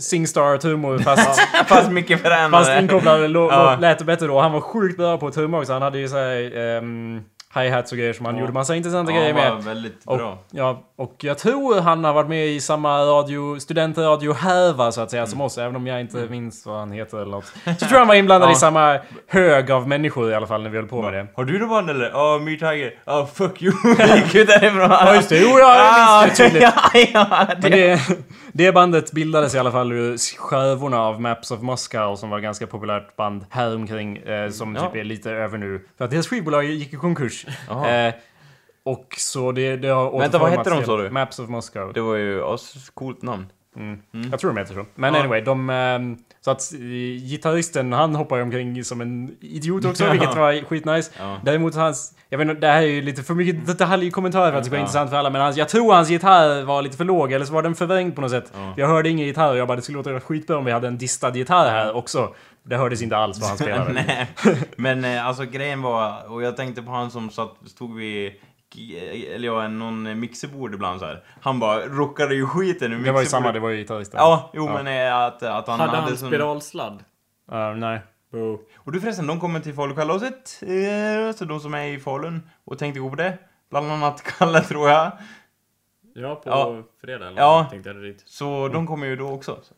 Singstar 0.00 0.56
trummor 0.58 0.98
fast, 1.04 1.40
Fast 1.66 1.90
mycket 1.90 2.20
fränare. 2.22 2.50
fast 2.50 2.70
inkopplade 2.70 3.28
lät 3.80 3.98
det 3.98 4.04
bättre 4.04 4.26
då. 4.26 4.40
Han 4.40 4.52
var 4.52 4.60
sjukt 4.60 4.96
bra 4.96 5.18
på 5.18 5.30
trummor 5.30 5.60
också. 5.60 5.72
Han 5.72 5.82
hade 5.82 5.98
ju 5.98 6.08
såhär... 6.08 6.56
ehm, 6.58 7.20
hi-hats 7.54 7.92
och 7.92 7.98
grejer 7.98 8.12
som 8.12 8.26
han 8.26 8.38
gjorde 8.38 8.52
massa 8.52 8.76
intressanta 8.76 9.12
Ja, 9.12 9.18
grejer 9.18 9.34
han 9.34 9.42
med. 9.42 9.52
var 9.52 9.60
väldigt 9.60 10.02
Och, 10.06 10.16
bra. 10.18 10.38
ja, 10.50 10.82
och 10.96 11.14
jag 11.18 11.38
tror 11.38 11.80
han 11.80 12.04
har 12.04 12.12
varit 12.12 12.28
med 12.28 12.46
i 12.48 12.60
samma 12.60 12.98
radio, 12.98 13.58
studentradio 13.58 14.32
härva 14.32 14.92
så 14.92 15.00
att 15.00 15.10
säga 15.10 15.26
som 15.26 15.40
oss, 15.40 15.58
även 15.58 15.76
om 15.76 15.86
jag 15.86 16.00
inte 16.00 16.16
minns 16.30 16.66
vad 16.66 16.78
han 16.78 16.92
heter 16.92 17.18
eller 17.18 17.30
något. 17.30 17.44
Så 17.46 17.74
tror 17.74 17.92
jag 17.92 17.98
han 17.98 18.08
var 18.08 18.14
inblandad 18.14 18.48
Ja. 18.48 18.52
i 18.52 18.56
samma 18.56 18.98
hög 19.26 19.70
av 19.70 19.88
människor 19.88 20.30
i 20.30 20.34
alla 20.34 20.46
fall 20.46 20.62
när 20.62 20.70
vi 20.70 20.76
höll 20.76 20.86
på 20.88 21.02
med 21.02 21.12
det. 21.12 21.26
Har 21.36 21.44
du 21.44 21.58
det 21.58 21.66
band 21.66 21.90
eller? 21.90 22.10
Ja, 22.10 22.36
oh, 22.36 22.42
My 22.42 22.58
Tiger. 22.58 22.94
Ja, 23.04 23.28
fuck 23.34 23.62
you. 23.62 23.72
Gick 24.16 24.34
ut 24.34 24.46
därifrån. 24.48 24.80
Ja 24.90 25.14
just 25.14 25.28
det, 25.28 25.38
jo 25.38 25.58
jag 25.58 26.26
minns 26.26 26.38
det 26.38 26.44
tydligt. 26.44 26.62
Ja, 26.94 27.00
ja, 27.12 27.46
Men 27.62 27.70
det. 27.70 27.76
det, 27.94 28.00
det 28.52 28.72
bandet 28.72 29.12
bildades 29.12 29.54
i 29.54 29.58
alla 29.58 29.72
fall 29.72 29.92
ur 29.92 30.38
skövorna 30.38 31.00
av 31.00 31.20
Maps 31.20 31.50
of 31.50 31.60
Moscow 31.60 32.16
som 32.16 32.30
var 32.30 32.38
ett 32.38 32.42
ganska 32.42 32.66
populärt 32.66 33.16
band 33.16 33.44
häromkring 33.50 34.16
eh, 34.16 34.50
som 34.50 34.74
Ja. 34.76 34.82
typ 34.86 34.96
är 34.96 35.04
lite 35.04 35.30
över 35.30 35.58
nu. 35.58 35.84
För 35.98 36.04
att 36.04 36.10
deras 36.10 36.28
skivbolag 36.28 36.64
gick 36.64 36.92
i 36.92 36.96
konkurs. 36.96 37.39
Eh, 37.68 38.14
och 38.84 39.14
så 39.18 39.52
det, 39.52 39.76
det 39.76 39.88
har 39.88 40.18
Vänta, 40.18 40.38
vad 40.38 40.50
hette 40.50 40.70
de, 40.70 40.84
sa 40.84 40.96
du? 40.96 41.10
Maps 41.10 41.38
of 41.38 41.48
Moscow. 41.48 41.92
Det 41.92 42.00
var 42.00 42.16
ju 42.16 42.44
as 42.44 42.90
coolt 42.94 43.22
namn. 43.22 43.46
Jag 44.30 44.40
tror 44.40 44.50
de 44.50 44.56
heter 44.60 44.74
så. 44.74 44.84
Men 44.94 45.14
Ja. 45.14 45.20
anyway, 45.20 45.40
de... 45.40 45.70
ehm, 45.70 46.16
Så 46.40 46.50
att 46.50 46.72
eh, 46.74 46.78
gitarristen, 47.30 47.92
han 47.92 48.14
hoppar 48.14 48.36
ju 48.36 48.42
omkring 48.42 48.84
som 48.84 49.00
en 49.00 49.36
idiot 49.40 49.84
också, 49.84 50.04
Ja. 50.06 50.10
vilket 50.10 50.36
var 50.36 50.64
skitnice. 50.64 51.10
Ja. 51.18 51.40
Däremot 51.44 51.74
hans... 51.74 52.14
Jag 52.28 52.38
vet 52.38 52.48
inte, 52.48 52.60
det 52.60 52.66
här 52.72 52.82
är 52.82 52.86
ju 52.86 53.02
lite 53.02 53.22
för 53.22 53.34
mycket 53.34 53.66
detaljkommentarer 53.66 54.50
för 54.50 54.58
att 54.58 54.62
det 54.64 54.66
ska 54.66 54.70
vara 54.70 54.80
intressant 54.80 55.10
för 55.10 55.16
alla, 55.16 55.30
men 55.30 55.40
hans, 55.40 55.56
jag 55.56 55.68
tror 55.68 55.92
hans 55.94 56.10
gitarr 56.10 56.62
var 56.62 56.82
lite 56.82 56.96
för 56.96 57.04
låg, 57.04 57.32
eller 57.32 57.44
så 57.44 57.52
var 57.52 57.62
den 57.62 57.74
förvrängd 57.74 58.14
på 58.14 58.20
något 58.20 58.30
sätt. 58.30 58.52
Ja. 58.54 58.74
Jag 58.76 58.86
hörde 58.88 59.08
ingen 59.08 59.26
gitarr 59.26 59.50
och 59.50 59.56
jag 59.58 59.68
bara, 59.68 59.76
det 59.76 59.82
skulle 59.82 59.98
låta 59.98 60.20
skitbra 60.20 60.58
om 60.58 60.64
vi 60.64 60.72
hade 60.72 60.88
en 60.88 60.98
distad 60.98 61.36
gitarr 61.36 61.70
här 61.70 61.96
också. 61.96 62.34
Det 62.62 62.76
hördes 62.76 63.02
inte 63.02 63.16
alls 63.16 63.40
vad 63.40 63.48
han 63.48 63.58
spelade. 63.58 63.92
Nej. 64.06 64.28
Men 64.76 65.04
eh, 65.04 65.26
alltså 65.26 65.44
grejen 65.44 65.82
var, 65.82 66.30
och 66.32 66.42
jag 66.42 66.56
tänkte 66.56 66.82
på 66.82 66.90
han 66.90 67.10
som 67.10 67.30
satt, 67.30 67.56
stod 67.66 67.96
vid 67.96 68.32
eller 69.34 69.46
ja, 69.48 69.68
någon 69.68 70.20
mixerbord 70.20 70.74
ibland 70.74 71.00
så 71.00 71.06
här. 71.06 71.24
Han 71.40 71.60
bara 71.60 71.86
rockade 71.86 72.34
ju 72.34 72.46
skiten 72.46 72.92
ur 72.92 73.04
det 73.04 73.12
var 73.12 73.20
ju 73.20 73.26
samma, 73.26 73.40
mixerbordet. 73.40 73.54
det 73.54 73.60
var 73.60 73.68
ju 73.70 73.76
gitarristen. 73.76 74.18
Ja, 74.20 74.50
jo 74.54 74.66
Ja. 74.66 74.82
men 74.82 75.06
eh, 75.06 75.16
att, 75.16 75.42
att 75.42 75.68
han 75.68 75.80
Hade 75.80 75.92
hade, 75.92 76.02
han 76.08 76.16
sån... 76.16 76.28
spiralsladd? 76.28 77.04
Uh, 77.52 77.74
nej. 77.76 78.00
Boo. 78.32 78.60
Och 78.76 78.92
du 78.92 79.00
förresten, 79.00 79.26
de 79.26 79.40
kommer 79.40 79.60
till 79.60 79.74
Falukalaset, 79.74 80.62
eh, 80.62 81.36
så 81.36 81.44
de 81.44 81.60
som 81.60 81.74
är 81.74 81.84
i 81.86 81.98
Falun 82.00 82.50
och 82.64 82.78
tänkte 82.78 83.00
gå 83.00 83.10
på 83.10 83.16
det. 83.16 83.38
Bland 83.70 83.92
annat 83.92 84.22
Kalle 84.22 84.60
tror 84.60 84.88
jag. 84.88 85.12
Ja, 86.14 86.34
på 86.34 86.50
Ja. 86.50 86.82
fredag 87.00 87.26
eller 87.28 87.40
Ja. 87.40 87.66
tänkte 87.70 87.90
jag 87.90 88.02
dit. 88.02 88.22
Så 88.26 88.68
de 88.68 88.86
kommer 88.86 89.06
ju 89.06 89.16
då 89.16 89.28
också. 89.30 89.58
Så, 89.62 89.74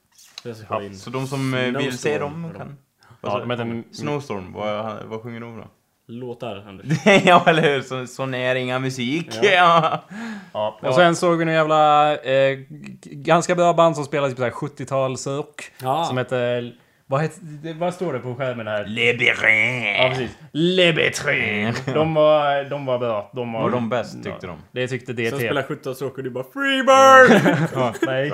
In. 0.83 0.95
så 0.97 1.11
de 1.11 1.27
som 1.27 1.55
eh, 1.55 1.61
vill 1.79 1.99
se 1.99 2.19
dem 2.19 2.53
kan... 2.57 2.77
Ja, 3.23 3.43
men 3.47 3.59
den- 3.59 3.85
Snowstorm, 3.93 4.53
vad, 4.53 5.03
vad 5.05 5.23
sjunger 5.23 5.41
de 5.41 5.57
då? 5.59 5.65
Låtar, 6.09 6.65
Anders. 6.69 6.87
ja, 7.25 7.45
eller 7.47 7.63
hur? 7.63 7.83
Så, 7.83 8.07
sån 8.07 8.35
är 8.35 8.55
inga 8.55 8.79
musik. 8.79 9.29
Ja. 9.43 9.43
Ja. 9.53 10.05
Ja. 10.53 10.79
Ja. 10.83 10.89
Och 10.89 10.95
sen 10.95 11.17
såg 11.17 11.39
vi 11.39 11.45
någon 11.45 11.55
jävla... 11.55 12.17
Eh, 12.17 12.59
ganska 13.03 13.55
bra 13.55 13.73
band 13.75 13.95
som 13.97 14.05
spelade 14.05 14.29
typ 14.31 14.39
så 14.39 14.45
här 14.45 14.51
70-talsrock. 14.51 15.71
Ja. 15.83 16.05
Som 16.05 16.17
hette... 16.17 16.73
Vad, 17.07 17.23
heter, 17.23 17.79
vad 17.79 17.95
står 17.95 18.13
det 18.13 18.19
på 18.19 18.35
skärmen 18.35 18.67
här? 18.67 18.85
Le 18.87 19.13
Bérin. 19.13 19.85
Ja, 19.97 20.09
precis. 20.09 20.31
Le 20.53 20.93
Bétrin. 20.93 21.75
De 21.95 22.15
var, 22.15 22.65
de 22.71 22.87
var 22.87 22.99
bra. 22.99 23.31
De 23.35 23.53
var, 23.53 23.63
Var 23.63 23.71
de 23.71 23.89
bäst, 23.89 24.23
tyckte 24.25 24.47
de? 24.47 24.59
Det 24.73 24.89
tyckte 24.89 25.13
DT. 25.13 25.31
Som 25.31 25.39
spelar 25.39 25.63
17 25.63 25.95
så 25.95 26.07
åker 26.07 26.23
du 26.23 26.31
bara 26.31 26.45
Freebird! 26.53 27.69
ja, 27.75 27.95
nej. 28.03 28.31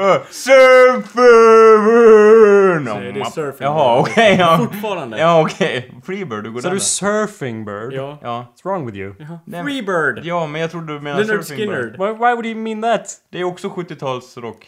Surfern! 1.78 2.86
Så 2.86 2.94
är 2.94 3.12
det 3.12 3.24
surfing. 3.30 3.64
Jaha, 3.66 3.98
okej. 4.00 4.36
ja. 4.40 4.56
Fortfarande. 4.58 5.18
Ja, 5.18 5.40
okej. 5.42 5.94
Freebird, 6.06 6.44
du 6.44 6.50
går 6.52 6.60
Så 6.60 6.68
där. 6.68 6.74
du 6.74 6.80
surfing 6.80 7.64
bird? 7.64 7.92
Ja. 7.92 8.18
Ja. 8.22 8.46
What's 8.56 8.64
wrong 8.64 8.86
with 8.86 8.98
you? 8.98 9.14
Men- 9.44 9.64
Freebird! 9.64 10.20
Ja, 10.24 10.46
men 10.46 10.60
jag 10.60 10.70
trodde 10.70 10.92
du 10.94 11.00
menade 11.00 11.24
Leonard 11.24 11.44
Surfing 11.44 11.68
Bird. 11.70 11.92
Skinner. 11.92 12.06
Why, 12.06 12.12
why 12.12 12.32
would 12.34 12.46
you 12.46 12.54
mean 12.56 12.82
that? 12.82 13.14
Det 13.32 13.40
är 13.40 13.44
också 13.44 13.68
70-talsrock. 13.68 14.66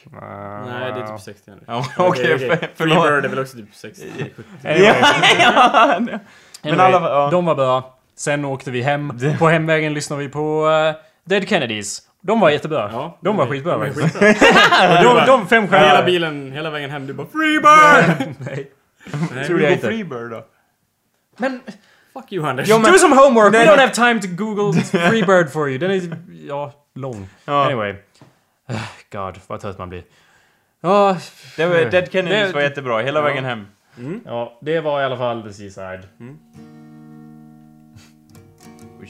Nej, 0.66 0.92
det 0.94 1.00
är 1.00 1.06
typ 1.06 1.20
60 1.20 1.50
Anders. 1.50 1.64
Ja, 1.66 1.84
okej, 2.08 2.38
för- 2.38 2.68
förlåt. 2.74 2.98
Freebird 3.02 3.24
är 3.24 3.28
väl 3.28 3.38
också 3.38 3.56
typ 3.56 3.74
60, 3.74 4.02
70. 4.36 4.42
Anyway, 4.68 4.84
Ja, 5.38 5.94
anyway, 5.96 6.18
Men 6.62 6.80
alla- 6.80 7.00
ja. 7.10 7.28
de 7.30 7.44
var 7.46 7.54
bra. 7.54 7.96
Sen 8.16 8.44
åkte 8.44 8.70
vi 8.70 8.82
hem. 8.82 9.12
På 9.38 9.48
hemvägen 9.48 9.94
lyssnade 9.94 10.22
vi 10.22 10.28
på 10.28 10.66
uh, 10.66 10.94
Dead 11.24 11.48
Kennedys. 11.48 12.02
De 12.22 12.40
var 12.40 12.50
jättebra. 12.50 12.90
Ja, 12.92 13.18
de 13.20 13.36
var 13.36 13.46
skitbra 13.46 13.78
de 13.78 13.92
faktiskt. 13.94 14.20
De, 15.02 15.26
de 15.26 15.46
fem 15.48 15.62
Hela 15.64 15.78
stjärnor. 15.78 16.04
bilen, 16.06 16.52
hela 16.52 16.70
vägen 16.70 16.90
hem, 16.90 17.06
du 17.06 17.12
bara 17.12 17.26
Freebird! 17.26 18.34
Nej. 18.46 18.70
Nej, 19.34 19.44
Tror 19.46 19.56
Du 19.58 19.62
jag 19.64 19.72
inte. 19.72 19.86
Freebird 19.86 20.30
då? 20.30 20.44
Men 21.36 21.60
Fuck 22.12 22.32
you 22.32 22.46
Anders. 22.48 22.68
Ja, 22.68 22.78
men- 22.78 22.92
do 22.92 22.98
some 22.98 23.16
homework! 23.16 23.52
Nej, 23.52 23.66
We 23.66 23.72
don't 23.72 23.76
nej. 23.76 23.86
have 23.86 23.94
time 23.94 24.20
to 24.20 24.44
google 24.44 24.82
Freebird 24.82 25.50
for 25.50 25.68
you. 25.68 25.78
Den 25.78 25.90
är, 25.90 26.02
ja, 26.48 26.72
lång. 26.94 27.28
Ja. 27.44 27.64
Anyway. 27.64 27.94
God, 29.12 29.38
vad 29.46 29.60
trött 29.60 29.78
man 29.78 29.88
blir. 29.88 30.02
Ja, 30.80 31.16
Det 31.56 31.66
var, 31.66 31.74
Dead 31.90 32.12
Kennedys 32.12 32.46
Det- 32.48 32.54
var 32.54 32.60
jättebra, 32.60 32.98
hela 33.00 33.18
Ja. 33.20 33.24
vägen 33.24 33.44
hem. 33.44 33.66
ja, 34.24 34.58
det 34.62 34.80
var 34.80 35.00
i 35.00 35.04
alla 35.04 35.16
fall 35.16 35.42
the 35.42 35.52
seaside. 35.52 36.00
We 36.18 36.34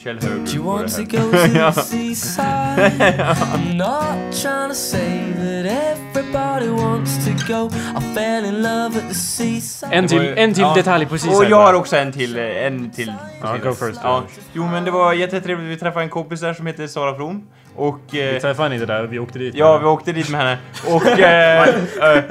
Kjell 0.03 0.19
Höglund 0.21 0.45
Do 0.47 0.51
you 0.53 0.63
på 0.63 0.69
want 0.69 0.95
to 0.95 1.01
det 1.01 1.17
go 1.17 1.31
här. 1.37 1.47
to 1.47 1.53
Ja. 1.57 1.71
the 1.71 1.81
seaside? 1.81 2.91
I'm 3.53 3.77
not 3.77 4.33
trying 4.41 4.69
to 4.69 4.75
say 4.75 5.33
that 5.37 5.65
everybody 5.65 6.69
wants 6.69 7.25
to 7.25 7.31
go. 7.53 7.69
I 7.97 8.13
fell 8.15 8.45
in 8.45 8.61
love 8.61 8.97
at 8.97 9.09
the 9.09 9.13
seaside. 9.15 9.93
En 9.93 10.07
till, 10.07 10.33
en 10.37 10.53
till 10.53 10.61
Ja. 10.63 10.73
detalj 10.75 11.05
på 11.05 11.13
Och 11.13 11.19
Seaside. 11.21 11.49
jag 11.49 11.57
har 11.65 11.73
också 11.73 11.95
en 11.95 12.11
till, 12.11 12.37
eh, 12.39 12.65
en 12.65 12.89
till. 12.91 13.13
Ja, 13.41 13.57
go 13.63 13.73
first. 13.73 13.99
Ja. 14.03 14.23
Jo 14.53 14.67
men 14.67 14.85
det 14.85 14.91
var 14.91 15.13
jättetrevligt, 15.13 15.69
vi 15.69 15.77
träffade 15.77 16.03
en 16.05 16.09
kompis 16.09 16.41
där 16.41 16.53
som 16.53 16.67
heter 16.67 16.87
Sara 16.87 17.15
From. 17.15 17.47
Och... 17.75 17.99
Vi 18.11 18.35
Eh, 18.35 18.41
träffade 18.41 18.63
henne 18.63 18.75
inte 18.75 18.85
där, 18.87 19.03
vi 19.03 19.19
åkte 19.19 19.39
dit. 19.39 19.55
ja, 19.55 19.77
vi 19.77 19.85
åkte 19.85 20.11
dit 20.11 20.29
med 20.29 20.41
henne. 20.41 20.57
Och... 20.95 21.19
Eh, 21.19 21.67
eh, 21.67 22.23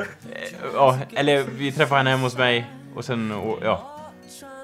ja, 0.74 0.98
eller 1.16 1.44
vi 1.58 1.72
träffade 1.72 1.98
henne 1.98 2.10
hemma 2.10 2.22
hos 2.22 2.38
mig. 2.38 2.66
Och 2.96 3.04
sen, 3.04 3.32
och, 3.32 3.58
ja. 3.64 3.86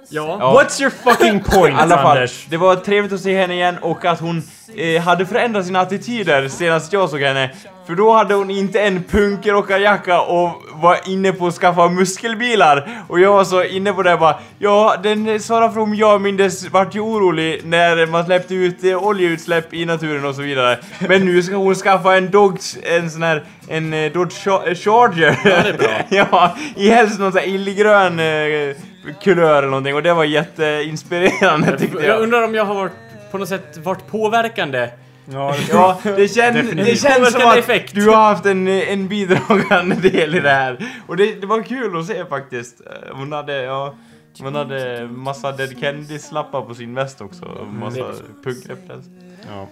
Ja. 0.09 0.37
ja. 0.41 0.63
What's 0.63 0.81
your 0.81 0.91
fucking 0.91 1.41
point, 1.45 1.75
I 1.75 1.81
alla 1.81 1.97
fall, 1.97 2.17
Anders? 2.17 2.47
det 2.49 2.57
var 2.57 2.77
trevligt 2.77 3.13
att 3.13 3.21
se 3.21 3.41
henne 3.41 3.55
igen 3.55 3.77
och 3.83 4.05
att 4.05 4.21
hon 4.21 4.43
eh, 4.77 5.03
hade 5.03 5.27
förändrat 5.27 5.67
sina 5.67 5.81
attityder 5.81 6.49
senast 6.49 6.93
jag 6.93 7.11
såg 7.11 7.21
henne. 7.21 7.51
För 7.87 7.95
då 7.95 8.13
hade 8.13 8.35
hon 8.35 8.51
inte 8.51 8.81
en 8.81 9.03
punkrockarjacka 9.03 10.21
och 10.21 10.63
var 10.73 10.99
inne 11.07 11.33
på 11.33 11.47
att 11.47 11.55
skaffa 11.55 11.89
muskelbilar. 11.89 12.89
Och 13.09 13.21
jag 13.21 13.33
var 13.33 13.45
så 13.45 13.65
inne 13.65 13.93
på 13.93 14.03
det 14.03 14.17
bara, 14.17 14.37
ja 14.59 14.97
den 15.03 15.41
Sara 15.41 15.73
From 15.73 15.95
jag 15.95 16.21
mindes 16.21 16.71
vart 16.71 16.95
ju 16.95 17.01
orolig 17.01 17.61
när 17.65 18.07
man 18.07 18.25
släppte 18.25 18.55
ut 18.55 18.85
eh, 18.85 19.07
oljeutsläpp 19.07 19.75
i 19.75 19.85
naturen 19.85 20.25
och 20.25 20.35
så 20.35 20.43
vidare. 20.43 20.79
Men 21.09 21.25
nu 21.25 21.43
ska 21.43 21.57
hon 21.57 21.75
skaffa 21.75 22.17
en 22.17 22.31
Dodge, 22.31 22.77
en 22.83 23.11
sån 23.11 23.23
här, 23.23 23.45
en 23.69 23.93
eh, 23.93 24.13
Dodge 24.13 24.47
eh, 24.47 24.75
Charger. 24.75 25.39
Ja, 25.45 25.63
det 25.63 25.69
är 25.69 25.79
bra. 25.79 25.89
ja, 26.09 26.57
i 26.77 26.91
helst 26.91 27.19
någon 27.19 27.33
sån 27.33 27.41
här 27.41 27.49
illgrön 27.49 28.21
eh, 28.21 28.77
kulör 29.23 29.59
eller 29.59 29.69
någonting 29.69 29.95
och 29.95 30.03
det 30.03 30.15
var 30.15 30.25
jätteinspirerande 30.25 31.79
tyckte 31.79 31.97
Jag 31.99 32.07
jag. 32.17 32.23
undrar 32.23 32.43
om 32.43 32.55
jag 32.55 32.65
har 32.65 32.75
varit, 32.75 32.93
på 33.31 33.39
något 33.39 33.49
sätt 33.49 33.77
varit 33.77 34.07
påverkande. 34.07 34.89
Ja, 35.33 35.55
Ja, 35.71 35.99
det, 36.05 36.29
kän, 36.29 36.77
det 36.77 36.97
känns 37.01 37.33
som 37.33 37.49
att 37.49 37.57
effekt. 37.57 37.95
du 37.95 38.09
har 38.11 38.17
haft 38.17 38.47
en, 38.47 38.69
en 38.69 39.09
bidragande 39.09 39.97
del 39.97 40.35
i 40.35 40.41
det 40.41 40.51
här. 40.51 40.79
Och 41.07 41.17
det, 41.17 41.41
det 41.41 41.47
var 41.47 41.63
kul 41.63 41.97
att 41.99 42.07
se 42.07 42.25
faktiskt. 42.25 42.81
Eh, 42.81 43.17
Hon 43.17 43.33
hade, 43.33 43.63
ja, 43.63 43.95
hon 44.41 44.55
hade 44.55 45.07
massa 45.09 45.53
Dead 45.53 45.71
Kennedys-lappar 45.81 46.63
på 46.63 46.75
sin 46.75 46.95
väst 46.95 47.21
också. 47.21 47.67
Massa 47.73 48.05
punkreferenser. 48.45 49.13
Ja. 49.53 49.69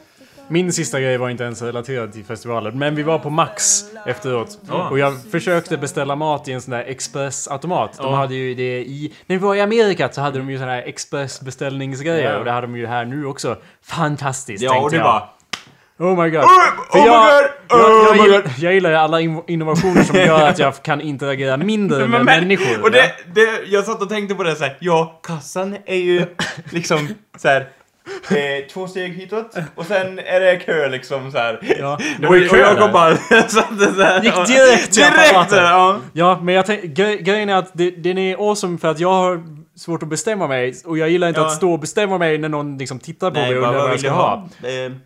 Min 0.49 0.73
sista 0.73 1.01
grej 1.01 1.17
var 1.19 1.31
inte 1.31 1.45
ens 1.45 1.63
relaterad 1.63 2.13
till 2.13 2.25
festivalen, 2.25 2.79
men 2.79 2.95
vi 2.95 3.03
var 3.03 3.19
på 3.19 3.31
Max 3.31 3.85
efteråt. 4.07 4.59
Ja. 4.69 4.89
Och 4.91 4.99
jag 4.99 5.13
försökte 5.31 5.77
beställa 5.79 6.17
mat 6.17 6.49
i 6.49 6.53
en 6.53 6.61
sån 6.61 6.71
där 6.73 6.85
expressautomat. 6.87 7.97
De 7.97 8.07
Ja. 8.11 8.17
hade 8.17 8.35
ju 8.35 8.55
det 8.55 8.79
i... 8.81 9.13
När 9.27 9.37
vi 9.37 9.43
var 9.43 9.55
i 9.55 9.61
Amerika 9.61 10.09
så 10.13 10.21
hade 10.21 10.39
de 10.39 10.51
ju 10.51 10.59
såna 10.59 10.71
här 10.73 10.83
expressbeställningsgrejer 10.83 12.33
Ja. 12.33 12.39
och 12.39 12.45
det 12.45 12.51
hade 12.51 12.67
de 12.67 12.77
ju 12.77 12.87
här 12.87 13.05
nu 13.05 13.27
också. 13.27 13.57
Fantastiskt 13.85 14.63
Ja, 14.63 14.73
tänkte 14.73 14.97
jag. 14.97 15.05
bara... 15.05 15.29
Oh 15.99 16.23
my 16.25 16.31
god. 16.31 16.41
Oh, 16.41 16.49
oh 16.91 17.01
my 17.01 17.07
jag, 17.07 17.43
god! 17.43 17.51
jag, 17.69 17.81
Oh 17.81 18.05
jag, 18.07 18.17
my 18.17 18.23
gillar, 18.23 18.43
god! 18.43 18.51
jag 18.59 18.75
gillar 18.75 18.91
ju 18.91 18.97
alla 18.97 19.21
in- 19.21 19.43
innovationer 19.47 20.03
som 20.03 20.17
gör 20.17 20.49
att 20.49 20.59
jag 20.59 20.83
kan 20.83 21.01
interagera 21.01 21.57
mindre 21.57 21.99
med 21.99 22.11
Men- 22.11 22.25
men- 22.25 22.41
människor. 22.41 22.83
Och 22.83 22.91
det, 22.91 23.13
det, 23.35 23.61
jag 23.67 23.85
satt 23.85 24.03
och 24.03 24.09
tänkte 24.09 24.35
på 24.35 24.43
det 24.43 24.57
så 24.57 24.65
här. 24.65 24.77
ja, 24.81 25.21
kassan 25.23 25.77
är 25.87 25.97
ju 25.97 26.27
liksom 26.71 27.09
så 27.39 27.49
här. 27.49 27.69
Eh, 28.31 28.67
två 28.73 28.87
steg 28.89 29.13
hitåt 29.13 29.57
och 29.75 29.85
sen 29.87 30.19
är 30.19 30.41
det 30.41 30.57
kö 30.57 30.89
liksom 30.89 31.31
så 31.33 31.39
här. 31.39 31.59
Ja, 31.79 31.99
det 32.19 32.27
Och, 32.27 32.33
var 32.33 32.37
ju 32.39 32.45
och 32.45 32.51
kö 32.51 32.59
jag 32.61 32.77
där. 32.77 32.83
kom 32.83 32.93
bara 32.93 33.17
satte 33.49 33.95
så 33.95 34.03
här. 34.03 34.23
Gick 34.23 34.35
direkt 34.47 34.93
till 34.93 35.03
Direkt 35.03 35.53
ja. 35.53 36.01
Ja, 36.13 36.41
men 36.43 36.55
jag 36.55 36.67
tänk, 36.67 36.83
gre 36.85 37.17
grejen 37.17 37.49
är 37.49 37.55
att 37.55 37.71
det, 37.73 37.91
den 37.91 38.19
är 38.19 38.49
awesome 38.51 38.79
för 38.79 38.89
att 38.89 39.01
jag 39.01 39.13
har 39.13 39.43
svårt 39.77 40.03
att 40.03 40.09
bestämma 40.09 40.47
mig 40.47 40.75
och 40.85 40.99
jag 40.99 41.09
gillar 41.11 41.29
inte 41.29 41.41
Ja. 41.41 41.47
att 41.47 41.53
stå 41.53 41.73
och 41.73 41.81
bestämma 41.81 42.19
mig 42.19 42.39
när 42.39 42.49
någon 42.49 42.79
liksom 42.79 42.99
tittar 42.99 43.31
på 43.31 43.37
mig 43.41 43.47
Nej, 43.51 43.57
och 43.57 43.63
bara, 43.63 43.69
undrar 43.69 43.81
vad 43.83 43.89
jag 43.89 43.93
vill 43.93 44.01
ska 44.01 44.11
ha. 44.11 44.31
ha? 44.31 44.49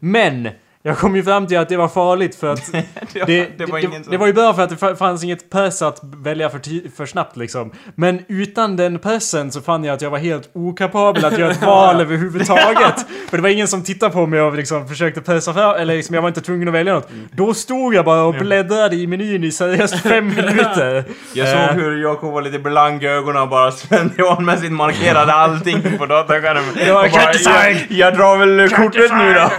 Men! 0.01 0.49
Jag 0.83 0.99
kom 0.99 1.17
ju 1.17 1.23
fram 1.23 1.47
till 1.47 1.59
att 1.59 1.69
det 1.69 1.77
var 1.77 1.89
farligt 1.89 2.35
för 2.35 2.53
att 2.53 2.73
det, 3.27 3.59
det, 3.59 3.67
var 3.67 3.79
det, 3.79 3.85
ingen 3.87 4.05
som... 4.05 4.11
det 4.11 4.17
var 4.19 4.27
ju 4.27 4.33
bra 4.33 4.55
för 4.55 4.63
att 4.63 4.71
det 4.71 4.77
fa- 4.77 4.95
fanns 4.97 5.25
inget 5.25 5.51
press 5.51 5.83
att 5.83 6.01
välja 6.03 6.51
för, 6.51 6.61
för 6.97 7.07
snabbt 7.07 7.37
liksom. 7.37 7.73
Men 7.95 8.23
utan 8.29 8.77
den 8.77 8.99
pressen 8.99 9.53
så 9.53 9.61
fann 9.61 9.85
jag 9.85 9.95
att 9.95 10.03
jag 10.03 10.11
var 10.11 10.19
helt 10.19 10.51
okapabel 10.53 11.25
att 11.25 11.39
göra 11.39 11.51
ett 11.51 11.63
val 11.63 12.01
överhuvudtaget. 12.01 13.07
För 13.31 13.37
det 13.37 13.43
var 13.43 13.49
ingen 13.51 13.69
som 13.69 13.83
tittade 13.85 14.13
på 14.13 14.27
mig 14.27 14.41
och 14.41 14.55
liksom 14.55 14.89
försökte 14.89 15.21
pressa 15.21 15.55
fram, 15.55 15.77
eller 15.77 15.97
liksom 15.97 16.15
jag 16.15 16.23
var 16.23 16.29
inte 16.29 16.41
tvungen 16.41 16.69
att 16.69 16.75
välja 16.75 16.95
något. 16.95 17.09
Då 17.33 17.55
stod 17.55 17.95
jag 17.95 18.05
bara 18.05 18.23
och 18.23 18.35
bläddrade 18.35 18.97
i 18.97 19.07
menyn 19.07 19.45
i 19.45 19.53
seriöst 19.53 19.99
fem 20.03 20.27
minuter. 20.29 21.05
Jag 21.35 21.49
Eh. 21.49 21.67
såg 21.69 21.77
hur 21.81 22.03
Jakob 22.03 22.33
var 22.33 22.43
lite 22.43 22.59
blank 22.59 23.03
i 23.03 23.07
ögonen 23.07 23.43
och 23.43 23.49
bara 23.49 23.71
slentrianmässigt 23.73 24.73
markerade 24.73 25.33
allting 25.33 25.83
på 25.99 26.07
dataskärmen. 26.07 26.65
Bara, 26.95 27.07
jag, 27.45 27.87
jag 27.89 28.17
drar 28.17 28.37
väl 28.37 28.69
kortet 28.69 29.13
nu 29.13 29.35
då. 29.35 29.51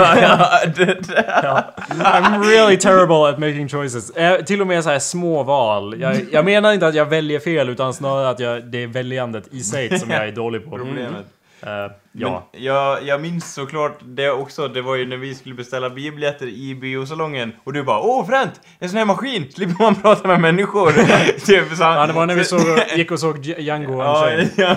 Ja. 1.15 1.73
I'm 1.89 2.41
really 2.41 2.77
terrible 2.77 3.29
at 3.29 3.39
making 3.39 3.69
choices. 3.69 4.09
Eh, 4.09 4.43
till 4.43 4.61
och 4.61 4.67
med 4.67 4.83
så 4.83 4.89
här 4.89 4.99
små 4.99 5.43
val. 5.43 6.01
Jag, 6.01 6.25
jag 6.31 6.45
menar 6.45 6.73
inte 6.73 6.87
att 6.87 6.95
jag 6.95 7.05
väljer 7.05 7.39
fel 7.39 7.69
utan 7.69 7.93
snarare 7.93 8.29
att 8.29 8.39
jag, 8.39 8.65
det 8.65 8.83
är 8.83 8.87
väljandet 8.87 9.53
i 9.53 9.59
sig 9.59 9.99
som 9.99 10.09
jag 10.09 10.27
är 10.27 10.31
dålig 10.31 10.63
på. 10.63 10.77
Problemet. 10.77 11.25
Eh, 11.61 11.69
ja. 12.11 12.47
Men 12.53 12.63
jag, 12.63 13.03
jag 13.03 13.21
minns 13.21 13.53
såklart 13.53 13.97
det 14.01 14.31
också, 14.31 14.67
det 14.67 14.81
var 14.81 14.95
ju 14.95 15.05
när 15.07 15.17
vi 15.17 15.35
skulle 15.35 15.55
beställa 15.55 15.89
biobiljetter 15.89 16.47
i 16.47 16.75
biosalongen 16.75 17.53
och 17.63 17.73
du 17.73 17.83
bara 17.83 17.99
Åh 17.99 18.25
fränt! 18.27 18.61
En 18.79 18.89
sån 18.89 18.97
här 18.97 19.05
maskin! 19.05 19.51
Slipper 19.55 19.83
man 19.83 19.95
prata 20.01 20.27
med 20.27 20.39
människor! 20.41 20.91
typ, 21.45 21.77
så, 21.77 21.83
ja, 21.83 22.07
det 22.07 22.13
var 22.13 22.25
när 22.25 22.35
vi 22.35 22.43
såg, 22.45 22.61
gick 22.95 23.11
och 23.11 23.19
såg 23.19 23.45
Django 23.45 24.01
Ja, 24.03 24.29
ja. 24.55 24.75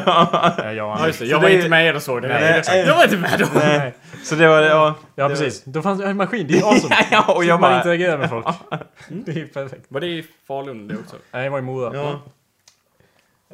Ja, 0.59 0.73
Ja, 0.73 1.07
just 1.07 1.19
det. 1.19 1.27
Så 1.27 1.31
Jag 1.33 1.41
var 1.41 1.49
det- 1.49 1.55
inte 1.55 1.69
med 1.69 1.97
och 1.97 2.03
såg 2.03 2.23
det. 2.23 2.29
Nej, 2.29 2.63
Nej, 2.69 2.85
jag 2.87 2.97
var 2.97 3.05
inte 3.05 3.17
med 3.17 3.39
då. 3.39 3.47
Nej. 3.55 3.95
Så 4.25 4.35
det 4.35 4.49
var 4.49 4.61
det, 4.61 4.69
ja. 4.69 4.95
ja, 5.15 5.29
det 5.29 5.35
precis. 5.35 5.65
Då 5.65 5.83
fanns 5.83 6.01
det 6.01 6.07
en 6.07 6.17
maskin. 6.17 6.47
Det 6.47 6.59
är 6.59 6.65
awesome. 6.69 6.95
Ja, 7.11 7.25
och 7.29 7.43
Så 7.43 7.49
jag 7.49 7.61
man 7.61 7.71
bara... 7.71 7.77
interagerar 7.77 8.19
med 8.19 8.31
folk. 8.31 8.47
Det 9.09 9.33
är 9.41 9.47
perfekt. 9.47 9.85
Var 9.89 10.01
det 10.01 10.07
i 10.07 10.25
Falun 10.49 10.89
det 10.89 10.95
också? 10.95 11.17
Nej, 11.33 11.45
jag 11.45 11.51
var 11.51 11.59
i 11.59 11.63
Mora. 11.63 11.97
Ja. 11.97 12.21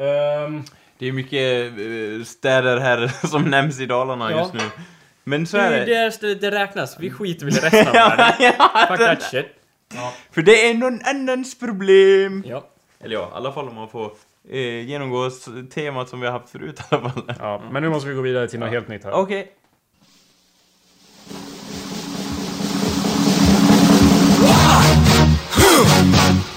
Ehm, 0.04 0.62
Det 0.98 1.06
är 1.08 1.12
mycket 1.12 1.72
eh, 1.72 2.24
städer 2.24 2.76
här 2.80 3.26
som 3.26 3.42
nämns 3.50 3.80
i 3.80 3.86
Dalarna 3.86 4.30
Ja. 4.30 4.38
just 4.38 4.52
nu. 4.54 4.60
Men 5.24 5.46
så 5.46 5.56
Det, 5.56 5.62
är 5.62 5.72
är 5.72 5.86
det. 5.86 6.20
det, 6.20 6.34
det 6.34 6.50
räknas. 6.50 6.96
Vi 7.00 7.10
skiter 7.10 7.46
väl 7.46 7.54
i 7.54 7.58
resten 7.60 7.86
av 7.88 7.92
världen. 8.16 8.34
ja, 8.58 8.86
Fuck 8.88 8.98
that 8.98 9.22
shit. 9.22 9.46
för 10.32 10.42
det 10.42 10.70
är 10.70 10.74
någon 10.74 11.00
annans 11.04 11.58
problem. 11.58 12.44
Ja. 12.46 12.64
Eller 13.00 13.14
ja, 13.14 13.30
i 13.32 13.36
alla 13.36 13.52
fall 13.52 13.68
om 13.68 13.74
man 13.74 13.88
får 13.88 14.12
eh, 14.50 14.60
genomgå 14.88 15.30
temat 15.74 16.08
som 16.08 16.20
vi 16.20 16.26
har 16.26 16.32
haft 16.32 16.50
förut 16.50 16.80
i 16.80 16.94
alla 16.94 17.10
fall. 17.10 17.32
ja, 17.38 17.62
men 17.72 17.82
nu 17.82 17.88
måste 17.88 18.08
vi 18.08 18.14
gå 18.14 18.20
vidare 18.20 18.48
till 18.48 18.58
något 18.60 18.70
helt 18.70 18.88
nytt 18.88 19.04
här. 19.04 19.12
Okej. 19.12 19.52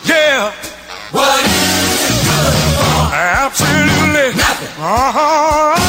Yeah. 0.07 0.51
What 1.11 1.39
is 1.45 2.09
it 2.09 2.17
good 2.25 2.53
for? 2.75 3.13
Absolutely. 3.13 3.90
Uh-huh. 4.63 5.80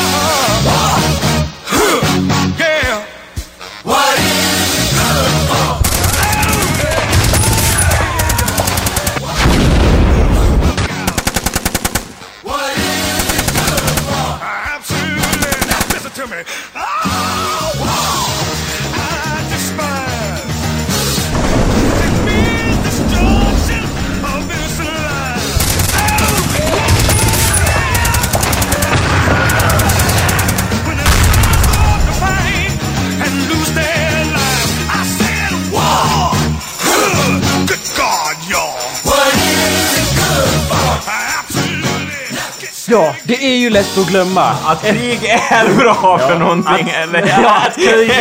Ja, 42.92 43.14
det 43.24 43.44
är 43.44 43.56
ju 43.56 43.70
lätt 43.70 43.98
att 43.98 44.08
glömma. 44.08 44.50
Att 44.64 44.82
krig 44.82 45.24
är 45.50 45.74
bra 45.74 46.18
för 46.18 46.38
någonting, 46.38 46.90
eller? 46.90 47.26
Ja, 47.26 47.62
att, 47.66 47.74
krig, 47.74 48.12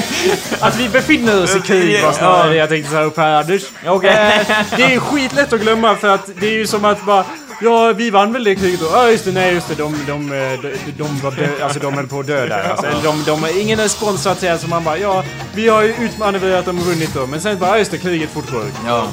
att 0.59 0.79
vi 0.79 0.89
befinner 0.89 1.43
oss 1.43 1.55
i 1.55 1.59
krig 1.59 2.03
var 2.03 2.11
snarare 2.11 2.49
det 2.49 2.55
jag 2.55 2.69
tänkte 2.69 2.91
ta 2.91 3.01
upp 3.01 3.17
här 3.17 3.41
Anders. 3.41 3.61
Okej. 3.85 4.09
Eh, 4.09 4.57
det 4.77 4.83
är 4.83 4.99
skitlätt 4.99 5.53
att 5.53 5.61
glömma 5.61 5.95
för 5.95 6.07
att 6.07 6.29
det 6.39 6.47
är 6.47 6.53
ju 6.53 6.67
som 6.67 6.85
att 6.85 7.05
bara 7.05 7.25
Ja, 7.63 7.93
vi 7.93 8.09
vann 8.09 8.33
väl 8.33 8.43
det 8.43 8.55
kriget 8.55 8.79
då? 8.79 8.85
Ja, 8.93 9.09
just 9.09 9.25
det, 9.25 9.31
nej 9.31 9.53
just 9.53 9.67
det, 9.67 9.75
de, 9.75 9.95
de, 10.07 10.31
eh, 10.31 10.59
de, 10.61 10.73
de 10.97 11.19
var 11.19 11.31
dö, 11.31 11.63
alltså 11.63 11.79
de 11.79 11.93
höll 11.93 12.07
på 12.07 12.19
att 12.19 12.27
dö 12.27 12.47
där. 12.47 12.69
Alltså, 12.69 12.85
eller 12.85 13.03
de, 13.03 13.23
de, 13.23 13.59
ingen 13.59 13.79
respons 13.79 14.23
så 14.23 14.29
att 14.29 14.39
säga, 14.39 14.57
så 14.57 14.67
man 14.67 14.83
bara 14.83 14.97
ja, 14.97 15.23
vi 15.55 15.67
har 15.67 15.81
ju 15.81 15.95
utmanövrerat 15.99 16.65
dem 16.65 16.77
och 16.77 16.85
vunnit 16.85 17.13
då. 17.13 17.27
Men 17.27 17.41
sen 17.41 17.59
bara, 17.59 17.69
ja 17.69 17.77
just 17.77 17.91
det, 17.91 17.97
kriget 17.97 18.29
fortgår. 18.29 18.63
Ja. 18.87 19.07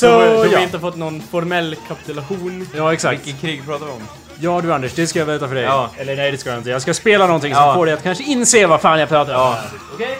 Så, 0.00 0.06
Då 0.06 0.12
har 0.36 0.44
vi 0.44 0.52
ja. 0.52 0.60
inte 0.60 0.78
fått 0.78 0.96
någon 0.96 1.22
formell 1.22 1.76
kapitulation. 1.88 2.68
Ja, 2.76 2.92
exakt. 2.92 3.26
Vilket 3.26 3.40
krig 3.40 3.64
pratar 3.66 3.86
vi 3.86 3.92
om? 3.92 4.02
Ja 4.40 4.60
du 4.60 4.72
Anders, 4.72 4.92
det 4.92 5.06
ska 5.06 5.18
jag 5.18 5.28
berätta 5.28 5.48
för 5.48 5.54
dig. 5.54 5.64
Ja. 5.64 5.90
Eller 5.98 6.16
nej 6.16 6.30
det 6.30 6.38
ska 6.38 6.50
jag 6.50 6.58
inte. 6.58 6.70
Jag 6.70 6.82
ska 6.82 6.94
spela 6.94 7.26
någonting 7.26 7.54
som 7.54 7.62
Ja. 7.64 7.74
får 7.74 7.86
dig 7.86 7.94
att 7.94 8.02
kanske 8.02 8.24
inse 8.24 8.66
vad 8.66 8.80
fan 8.80 9.00
jag 9.00 9.08
pratar 9.08 9.34
om. 9.34 9.54
Okej? 9.94 10.18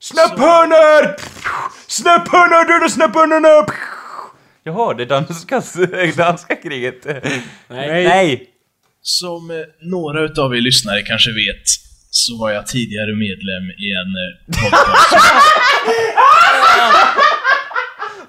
Snäpphörnor! 0.00 1.16
Snäpphörnor, 1.86 2.66
döda 2.72 2.88
snäpphörnorna! 2.88 3.66
Jaha, 4.64 4.94
det 4.94 5.04
danska, 5.04 5.62
danska 6.16 6.56
kriget. 6.56 7.04
Nej. 7.04 8.04
Nej! 8.04 8.48
Som 9.02 9.50
eh, 9.50 9.56
några 9.80 10.20
utav 10.20 10.56
er 10.56 10.60
lyssnare 10.60 11.02
kanske 11.02 11.30
vet 11.30 11.62
så 12.10 12.38
var 12.38 12.50
jag 12.50 12.66
tidigare 12.66 13.14
medlem 13.14 13.70
i 13.78 13.88
en 14.00 14.12
eh, 14.24 14.62
podcast. 14.62 15.14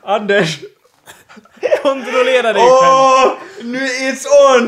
Anders! 0.05 0.59
Kontrollera 1.83 2.53
dig 2.53 2.61
Åh! 2.63 3.23
Nu 3.63 3.79
it's 3.79 4.25
on! 4.57 4.65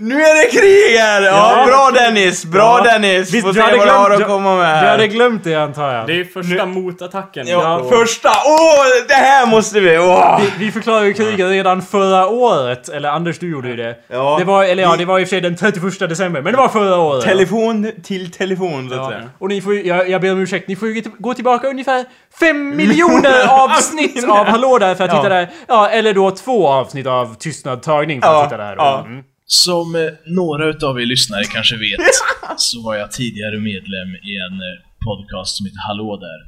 Nu 0.00 0.22
är 0.22 0.36
det 0.44 0.50
krig 0.60 0.98
här! 0.98 1.22
Ja, 1.22 1.64
bra 1.66 1.90
Dennis! 1.94 2.44
Bra 2.44 2.80
Ja. 2.84 2.92
Dennis! 2.92 3.30
Visst, 3.34 3.46
Får 3.46 3.48
du 3.52 3.54
se 3.54 3.60
hade 3.60 3.76
vad 3.78 3.86
du 3.86 3.90
har 3.92 4.06
glömt- 4.08 4.22
att 4.22 4.28
komma 4.28 4.56
med 4.56 4.64
Du 4.66 4.86
här. 4.86 4.90
hade 4.90 5.08
glömt 5.08 5.44
det 5.44 5.54
antar 5.54 5.92
jag. 5.94 6.06
Det 6.06 6.20
är 6.20 6.24
första 6.24 6.66
motattacken. 6.66 7.46
Ja, 7.46 7.78
på- 7.82 7.88
första! 7.96 8.28
Åh, 8.28 8.84
det 9.08 9.14
här 9.14 9.46
måste 9.46 9.80
vi! 9.80 9.98
Åh! 9.98 10.40
Vi, 10.40 10.64
vi 10.66 10.72
förklarade 10.72 11.06
ju 11.06 11.12
kriget 11.14 11.50
redan 11.50 11.82
förra 11.82 12.26
året. 12.28 12.88
Eller 12.88 13.08
Anders, 13.08 13.38
du 13.38 13.50
gjorde 13.50 13.68
ju 13.68 13.76
det. 13.76 13.94
Ja. 14.08 14.36
Det 14.38 14.44
var, 14.44 14.64
eller 14.64 14.82
ja, 14.82 14.94
det 14.98 15.04
var 15.04 15.18
i 15.18 15.24
och 15.24 15.28
för 15.28 15.30
sig 15.30 15.40
den 15.40 15.56
31 15.56 16.08
december. 16.08 16.42
Men 16.42 16.52
det 16.52 16.58
var 16.58 16.68
förra 16.68 16.96
året. 16.98 17.24
Telefon 17.24 17.92
till 18.04 18.30
telefon, 18.32 18.88
så 18.88 18.94
att 18.94 19.00
Ja. 19.00 19.08
säga. 19.08 19.22
Och 19.38 19.48
ni 19.48 19.60
får 19.60 19.74
ju, 19.74 19.86
jag, 19.86 20.08
jag 20.10 20.20
ber 20.20 20.32
om 20.32 20.40
ursäkt, 20.40 20.68
ni 20.68 20.76
får 20.76 20.88
ju 20.88 21.02
gå 21.18 21.34
tillbaka 21.34 21.68
ungefär 21.68 22.04
5 22.40 22.76
miljoner 22.76 23.46
avsnitt 23.64 24.24
av 24.28 24.46
Hallå 24.46 24.78
där 24.78 24.94
för 24.94 25.04
att 25.04 25.10
Ja. 25.12 25.16
titta 25.18 25.28
där. 25.28 25.48
Ja, 25.68 25.88
eller 25.88 26.14
då 26.14 26.30
två 26.30 26.68
avsnitt 26.68 27.06
av 27.06 27.34
Tystnad-tagning 27.34 28.20
för 28.20 28.28
att 28.28 28.34
Ja, 28.34 28.44
titta 28.44 28.56
där. 28.56 28.74
ja. 28.76 29.04
Mm. 29.06 29.24
Som 29.46 29.94
eh, 29.94 30.00
några 30.26 30.66
utav 30.66 31.00
er 31.00 31.06
lyssnare 31.06 31.44
kanske 31.44 31.76
vet 31.76 32.00
så 32.56 32.82
var 32.82 32.94
jag 32.94 33.12
tidigare 33.12 33.58
medlem 33.58 34.08
i 34.30 34.32
en 34.46 34.56
eh, 34.68 34.76
podcast 35.06 35.56
som 35.56 35.66
heter 35.66 35.80
Hallå 35.88 36.16
där. 36.16 36.40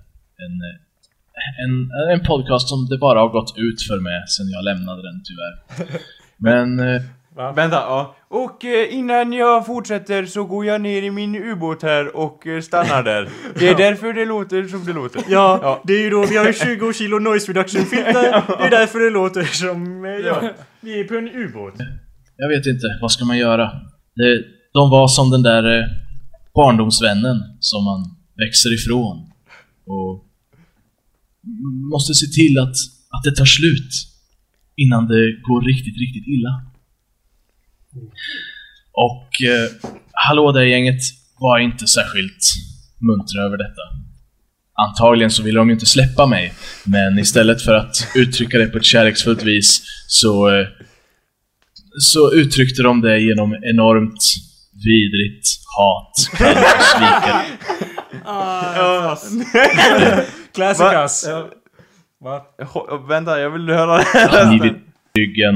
En, 0.45 0.53
eh, 0.69 1.65
en, 1.65 1.73
en 2.21 2.27
podcast 2.27 2.69
som 2.69 2.87
det 2.89 2.99
bara 2.99 3.19
har 3.21 3.29
gått 3.29 3.55
ut 3.57 3.83
för 3.89 4.01
mig 4.01 4.23
sen 4.29 4.47
jag 4.57 4.65
lämnade 4.65 5.03
den 5.03 5.23
tyvärr. 5.29 5.55
Men 6.37 6.81
eh, 6.81 7.03
Vänta, 7.57 7.77
ja. 7.77 8.17
Och 8.29 8.65
eh, 8.65 8.95
innan 8.95 9.33
jag 9.33 9.67
fortsätter 9.67 10.27
så 10.27 10.45
går 10.45 10.65
jag 10.67 10.81
ner 10.81 11.03
i 11.03 11.11
min 11.11 11.35
ubåt 11.37 11.83
här 11.83 12.17
och 12.17 12.47
eh, 12.47 12.61
stannar 12.61 13.03
där. 13.03 13.29
Det 13.59 13.69
är 13.69 13.77
därför 13.77 14.13
det 14.13 14.25
låter 14.25 14.65
som 14.69 14.85
det 14.85 14.93
låter. 14.93 15.23
Ja, 15.29 15.59
Ja. 15.63 15.81
det 15.85 15.93
är 15.93 16.01
ju 16.01 16.11
då, 16.11 16.27
vi 16.27 16.37
har 16.37 16.47
ju 16.47 16.53
20 16.53 16.93
kilo 16.93 17.19
noise 17.19 17.49
reduction 17.53 17.83
filter. 17.85 18.13
Det 18.59 18.65
är 18.67 18.71
därför 18.71 18.99
det 19.01 19.11
låter 19.11 19.45
som, 19.45 20.05
eh, 20.05 20.11
ja, 20.11 20.51
vi 20.81 21.01
är 21.01 21.05
på 21.05 21.15
en 21.15 21.29
ubåt. 21.29 21.75
jag 22.37 22.49
vet 22.49 22.67
inte, 22.67 22.87
vad 23.01 23.13
ska 23.13 23.25
man 23.25 23.39
göra? 23.39 23.65
Det, 24.15 24.45
de 24.73 24.91
var 24.91 25.09
som 25.09 25.31
den 25.31 25.43
där 25.43 25.79
eh, 25.79 25.85
barndomsvännen 26.55 27.37
som 27.61 27.85
man 27.85 28.01
växer 28.37 28.75
ifrån. 28.75 29.17
Och 29.87 30.25
m- 31.45 31.89
måste 31.93 32.15
se 32.15 32.27
till 32.27 32.59
att, 32.59 32.75
att 33.15 33.23
det 33.25 33.35
tar 33.37 33.45
slut 33.45 33.91
innan 34.77 35.07
det 35.07 35.33
går 35.49 35.63
riktigt, 35.63 35.97
riktigt 35.99 36.27
illa. 36.27 36.63
Och 38.93 39.29
eh, 39.43 39.71
Hallå 40.13 40.53
där 40.53 40.63
gänget 40.63 41.01
var 41.39 41.59
inte 41.59 41.87
särskilt 41.87 42.53
muntra 43.01 43.43
över 43.43 43.57
detta. 43.57 43.83
Antagligen 44.75 45.31
så 45.31 45.43
ville 45.43 45.59
de 45.59 45.69
ju 45.69 45.75
inte 45.75 45.87
släppa 45.87 46.27
mig, 46.27 46.53
men 46.85 47.19
istället 47.19 47.63
för 47.63 47.75
att 47.75 47.95
uttrycka 48.15 48.59
det 48.59 48.67
på 48.67 48.79
ett 48.79 48.85
kärleksfullt 48.85 49.43
vis 49.43 49.83
så 50.07 50.49
eh, 50.59 50.67
så 52.01 52.33
uttryckte 52.33 52.83
de 52.83 53.01
det 53.01 53.19
genom 53.21 53.55
enormt 53.55 54.25
vidrigt 54.85 55.47
hat, 55.77 56.39
kall 56.39 56.57
och 56.65 56.83
svikare. 56.83 57.45
Classic 60.55 60.81
Va? 60.81 61.03
us. 61.03 61.25
Va? 62.21 62.47
Ho- 62.59 63.09
Vänta, 63.09 63.41
jag 63.41 63.51
vill 63.51 63.69
höra 63.69 63.97
det 63.97 64.75
ryggen, 65.19 65.55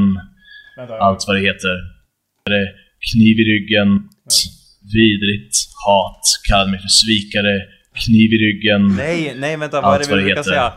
Vänta. 0.76 0.94
allt 0.98 1.24
vad 1.26 1.36
det 1.36 1.40
heter. 1.42 1.93
Kniv 3.12 3.40
i 3.40 3.44
ryggen, 3.44 4.08
vidrigt 4.94 5.56
hat, 5.86 6.20
kall 6.48 6.70
mig 6.70 6.80
för 6.80 6.88
svikare, 6.88 7.54
kniv 8.04 8.32
i 8.32 8.38
ryggen. 8.38 8.96
Nej, 8.96 9.34
nej 9.36 9.56
vänta, 9.56 9.80
vad 9.80 9.90
är 9.90 9.94
Allt 9.98 10.08
det 10.08 10.14
vi 10.16 10.20
det 10.20 10.22
brukar 10.24 10.36
heter. 10.36 10.50
säga? 10.50 10.72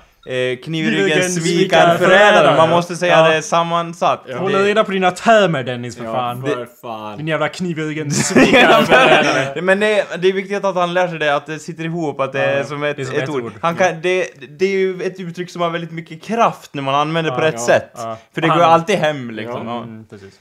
Eh, 0.51 0.57
kniv 0.57 0.85
i 0.85 0.89
Ryggen, 0.91 1.03
ryggen, 1.05 1.29
svikarförrädare. 1.29 1.97
svikarförrädare. 1.97 2.57
Man 2.57 2.69
måste 2.69 2.95
säga 2.95 3.17
Ja. 3.17 3.29
det 3.35 3.41
sammansatt. 3.41 4.25
Håll 4.37 4.51
Det- 4.51 4.63
reda 4.63 4.83
på 4.83 4.91
dina 4.91 5.11
termer 5.11 5.63
Dennis 5.63 5.97
för 5.97 6.03
Ja, 6.03 6.13
fan. 6.13 6.41
för 6.41 6.67
fan. 6.81 7.17
Din 7.17 7.27
jävla 7.27 7.49
kniv 7.49 7.79
i 7.79 7.81
ryggen 7.81 8.11
svikare. 8.29 9.61
Men 9.61 9.79
det, 9.79 10.05
det 10.21 10.27
är 10.27 10.33
viktigt 10.33 10.63
att 10.65 10.75
han 10.75 10.93
lär 10.93 11.07
sig 11.07 11.19
det, 11.19 11.35
att 11.35 11.45
det 11.45 11.59
sitter 11.59 11.83
ihop, 11.85 12.19
att 12.19 12.33
det 12.33 12.41
är 12.41 12.63
som 12.63 12.83
ett, 12.83 12.95
det 12.97 13.01
är 13.01 13.05
som 13.05 13.15
ett, 13.15 13.23
ett 13.23 13.29
ord. 13.29 13.43
ord. 13.43 13.53
Han 13.61 13.75
kan, 13.75 14.01
det, 14.01 14.27
det 14.59 14.65
är 14.65 14.69
ju 14.79 15.01
ett 15.01 15.19
uttryck 15.19 15.49
som 15.49 15.61
har 15.61 15.69
väldigt 15.69 15.91
mycket 15.91 16.23
kraft 16.23 16.73
när 16.73 16.83
man 16.83 16.95
använder 16.95 17.31
det 17.31 17.37
på 17.37 17.43
rätt 17.43 17.53
ja, 17.57 17.65
sätt. 17.65 17.91
ja. 17.95 18.17
För 18.33 18.41
det 18.41 18.47
går 18.47 18.57
ju 18.57 18.63
alltid 18.63 18.95
hem 18.95 19.31
liksom. 19.31 19.67
Ja. 19.67 19.83
Mm, 19.83 20.05
precis. 20.09 20.33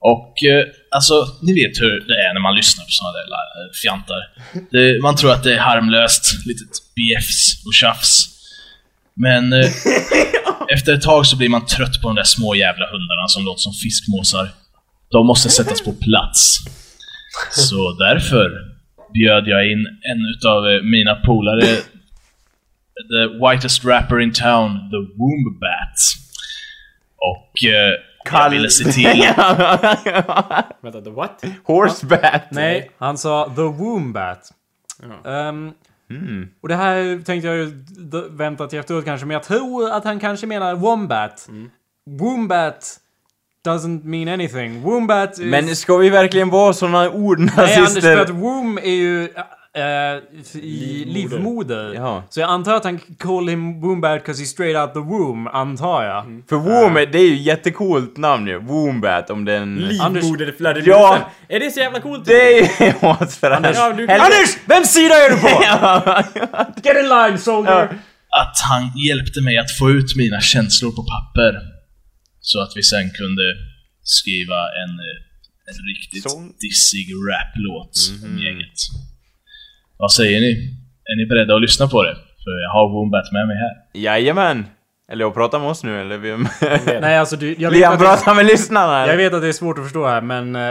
Och 0.00 0.44
eh, 0.44 0.64
alltså, 0.90 1.14
ni 1.42 1.52
vet 1.54 1.80
hur 1.80 2.00
det 2.08 2.14
är 2.26 2.34
när 2.34 2.40
man 2.40 2.54
lyssnar 2.56 2.84
på 2.84 2.90
såna 2.90 3.12
där 3.12 3.26
la- 3.34 3.72
fjantar. 3.82 4.20
Det, 4.70 5.02
man 5.02 5.16
tror 5.16 5.32
att 5.32 5.42
det 5.42 5.54
är 5.54 5.58
harmlöst, 5.58 6.46
litet 6.46 6.68
bjäfs 6.96 7.66
och 7.66 7.74
tjafs. 7.74 8.26
Men 9.14 9.52
eh, 9.52 9.70
efter 10.74 10.94
ett 10.94 11.02
tag 11.02 11.26
så 11.26 11.36
blir 11.36 11.48
man 11.48 11.66
trött 11.66 12.02
på 12.02 12.08
de 12.08 12.16
där 12.16 12.24
små 12.24 12.54
jävla 12.54 12.86
hundarna 12.86 13.28
som 13.28 13.44
låter 13.44 13.60
som 13.60 13.72
fiskmåsar. 13.72 14.48
De 15.10 15.26
måste 15.26 15.48
sättas 15.48 15.80
på 15.84 15.92
plats. 15.92 16.56
Så 17.50 17.92
därför 17.98 18.50
bjöd 19.12 19.44
jag 19.48 19.72
in 19.72 19.86
en 20.10 20.20
utav 20.36 20.68
eh, 20.70 20.82
mina 20.82 21.14
polare, 21.14 21.76
the 23.12 23.22
whitest 23.46 23.84
rapper 23.84 24.20
in 24.20 24.32
town, 24.32 24.90
the 24.90 24.96
Woombat. 25.18 25.98
Och 27.16 27.64
eh, 27.64 27.94
jag 28.24 28.50
ville 28.50 28.70
se 28.70 28.84
till 28.84 29.24
Vänta, 30.80 31.00
the 31.04 31.10
what? 31.10 31.44
Horsebat! 31.64 32.42
Nej, 32.50 32.90
han 32.98 33.18
sa 33.18 33.52
the 33.56 33.62
wombat. 33.62 34.52
Ehm, 35.26 35.72
Mm. 36.10 36.48
Och 36.60 36.68
det 36.68 36.74
här 36.74 37.22
tänkte 37.24 37.48
jag 37.48 37.56
ju 37.56 37.84
vänta 38.30 38.66
till 38.66 38.78
efteråt 38.78 39.04
kanske, 39.04 39.26
men 39.26 39.34
jag 39.34 39.42
tror 39.42 39.90
att 39.90 40.04
han 40.04 40.20
kanske 40.20 40.46
menar 40.46 40.74
wombat. 40.74 41.48
Wombat 42.06 42.96
doesn't 43.66 44.04
mean 44.04 44.28
anything. 44.28 44.80
Wombat 44.82 45.32
is... 45.32 45.38
Men 45.38 45.76
ska 45.76 45.96
vi 45.96 46.10
verkligen 46.10 46.50
vara 46.50 46.72
såna 46.72 46.98
Nej 46.98 47.06
Anders, 47.08 47.14
för 47.54 47.62
ordnazister? 47.62 48.20
att 48.20 48.30
womb 48.30 48.78
är 48.78 48.94
ju 48.94 49.28
äh, 49.76 50.60
i 50.60 51.04
livmoder. 51.04 51.94
Ja. 51.94 52.24
Så 52.30 52.40
jag 52.40 52.50
antar 52.50 52.74
att 52.74 52.84
han 52.84 52.98
call 52.98 53.48
him 53.48 53.80
wombat 53.80 54.20
because 54.20 54.42
he's 54.42 54.46
straight 54.46 54.76
out 54.76 54.94
the 54.94 55.00
womb, 55.00 55.48
antar 55.48 56.04
jag. 56.04 56.42
För 56.48 56.56
Womb, 56.56 56.94
det 56.94 57.18
är 57.18 57.28
ju 57.28 57.36
jättecoolt 57.36 58.16
namn 58.16 58.46
ju. 58.46 58.58
Wombat 58.58 59.30
om 59.30 59.44
den... 59.44 59.76
Livmoderflödet. 59.76 60.86
Ja. 60.86 61.30
Är 61.48 61.60
det 61.60 61.70
så 61.70 61.80
jävla 61.80 62.00
coolt? 62.00 62.24
Det 62.24 62.58
är 62.58 63.04
åt 63.22 63.32
för 63.32 63.50
Anders. 63.50 63.76
Ja, 63.76 63.92
du 63.92 64.08
Anders! 64.08 64.58
Vems 64.64 64.92
sida 64.92 65.14
är 65.14 65.30
du 65.30 65.36
på? 65.40 65.48
Get 66.88 66.96
in 66.96 67.08
line 67.08 67.38
soldier! 67.38 67.98
att 68.30 68.58
han 68.70 68.82
hjälpte 69.06 69.40
mig 69.40 69.58
att 69.58 69.70
få 69.78 69.90
ut 69.90 70.16
mina 70.16 70.40
känslor 70.40 70.90
på 70.90 71.02
papper. 71.14 71.52
Så 72.40 72.62
att 72.62 72.72
vi 72.76 72.82
sen 72.82 73.10
kunde 73.10 73.46
skriva 74.02 74.60
en, 74.82 74.92
eh, 75.08 75.70
en 75.70 75.78
riktigt 75.92 76.30
Sång. 76.30 76.52
dissig 76.60 77.06
raplåt 77.30 77.94
om 78.24 78.38
gänget. 78.38 78.78
Vad 80.00 80.12
säger 80.12 80.40
ni? 80.40 80.50
Är 81.04 81.16
ni 81.16 81.26
beredda 81.26 81.54
att 81.54 81.60
lyssna 81.60 81.88
på 81.88 82.02
det? 82.02 82.14
För 82.14 82.50
jag 82.64 82.70
har 82.70 82.88
Wombat 82.88 83.32
med 83.32 83.46
mig 83.46 83.56
här. 83.56 84.00
Jajamän! 84.00 84.66
Eller 85.12 85.24
jag 85.24 85.34
pratar 85.34 85.58
med 85.58 85.68
oss 85.68 85.84
nu 85.84 86.00
eller? 86.00 86.18
vem? 86.18 86.48
Nej 87.00 87.18
alltså 87.18 87.36
du, 87.36 87.54
jag 87.58 87.70
vet, 87.70 87.78
Liam 87.78 87.98
pratar 87.98 88.34
med 88.34 88.46
lyssnarna! 88.46 89.06
jag 89.06 89.16
vet 89.16 89.34
att 89.34 89.42
det 89.42 89.48
är 89.48 89.52
svårt 89.52 89.78
att 89.78 89.84
förstå 89.84 90.06
här 90.06 90.20
men 90.20 90.56
eh, 90.56 90.62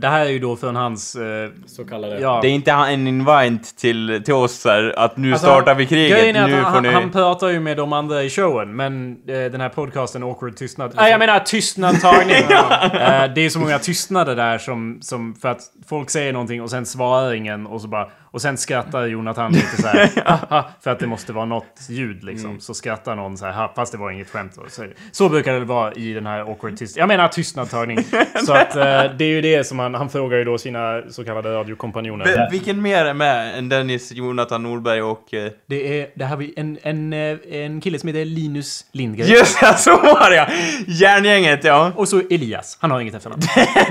det 0.00 0.08
här 0.08 0.26
är 0.26 0.30
ju 0.30 0.38
då 0.38 0.56
från 0.56 0.76
hans... 0.76 1.14
eh, 1.14 1.50
Så 1.66 1.84
kallade. 1.84 2.18
ja. 2.20 2.38
Det 2.42 2.48
är 2.48 2.52
inte 2.52 2.70
en 2.70 3.06
invite 3.06 3.76
till, 3.80 4.22
till 4.24 4.34
oss 4.34 4.64
här, 4.64 4.94
att 4.98 5.16
nu 5.16 5.32
Alltså, 5.32 5.46
startar 5.46 5.74
vi 5.74 5.86
kriget, 5.86 6.18
är 6.36 6.42
att 6.42 6.50
nu 6.50 6.56
han, 6.60 6.74
får 6.74 6.80
ni... 6.80 6.88
han 6.88 7.10
pratar 7.10 7.48
ju 7.48 7.60
med 7.60 7.76
de 7.76 7.92
andra 7.92 8.22
i 8.22 8.30
showen, 8.30 8.76
men 8.76 9.10
eh, 9.28 9.34
den 9.34 9.60
här 9.60 9.68
podcasten 9.68 10.22
Awkward 10.22 10.56
Tystnad... 10.56 10.92
Nej, 10.96 11.10
jag 11.10 11.18
menar 11.18 11.38
tystnadtagning! 11.38 12.36
det 13.34 13.40
är 13.40 13.48
så 13.50 13.58
många 13.58 13.78
tystnader 13.78 14.36
där 14.36 14.58
som, 14.58 14.98
som... 15.02 15.34
För 15.34 15.48
att 15.48 15.60
folk 15.88 16.10
säger 16.10 16.32
någonting 16.32 16.62
och 16.62 16.70
sen 16.70 16.86
svarar 16.86 17.32
ingen 17.34 17.66
och 17.66 17.80
så 17.80 17.88
bara... 17.88 18.08
Och 18.30 18.42
sen 18.42 18.56
skrattar 18.58 19.06
Jonathan 19.06 19.52
lite 19.52 19.82
så 19.82 19.88
här. 19.88 20.10
"Haha", 20.24 20.64
för 20.80 20.90
att 20.90 20.98
det 20.98 21.06
måste 21.06 21.32
vara 21.32 21.44
något 21.44 21.80
ljud 21.88 22.24
liksom. 22.24 22.60
Så 22.60 22.74
skrattar 22.74 23.16
någon 23.16 23.38
så 23.38 23.46
här, 23.46 23.68
fast 23.76 23.92
det 23.92 23.98
var 23.98 24.10
inget 24.10 24.30
skämt. 24.30 24.52
då. 24.56 24.62
Så, 24.68 24.86
så 25.12 25.28
brukar 25.28 25.52
det 25.52 25.64
vara 25.64 25.92
i 25.92 26.12
den 26.12 26.26
här 26.26 26.40
awkward 26.40 26.76
tyst... 26.76 26.96
Jag 26.96 27.08
menar 27.08 27.28
tystnadtagning. 27.28 27.98
så 28.46 28.52
att 28.52 28.76
eh, 28.76 28.82
det 29.18 29.24
är 29.24 29.28
ju 29.28 29.40
det 29.40 29.64
som 29.64 29.78
han... 29.78 29.94
Han 29.94 30.08
frågar 30.10 30.38
ju 30.38 30.44
då 30.44 30.58
sina 30.58 31.02
så 31.10 31.24
kallade 31.24 31.54
radiokompanjoner. 31.54 32.24
V- 32.24 32.48
Vilken 32.50 32.82
mer 32.82 33.04
är 33.04 33.14
med 33.14 33.58
än 33.58 33.68
Dennis, 33.68 34.12
Jonathan 34.12 34.62
Norberg 34.62 35.02
och... 35.02 35.34
eh, 35.34 35.52
Det 35.66 36.00
är... 36.00 36.08
Det 36.14 36.24
här 36.24 36.36
vi 36.36 36.54
en, 36.56 36.78
en, 36.82 37.12
eh, 37.12 37.38
en 37.50 37.80
kille 37.80 37.98
som 37.98 38.06
heter 38.08 38.24
Linus 38.24 38.84
Lindgren. 38.92 39.28
Just 39.28 39.60
det, 39.60 39.74
så 39.78 39.96
var 39.96 40.30
det 40.30 40.36
ja! 40.36 40.46
Järngänget, 40.86 41.64
ja. 41.64 41.92
Och 41.96 42.08
så 42.08 42.22
Elias. 42.30 42.78
Han 42.80 42.90
har 42.90 43.00
inget 43.00 43.14
efternamn. 43.14 43.42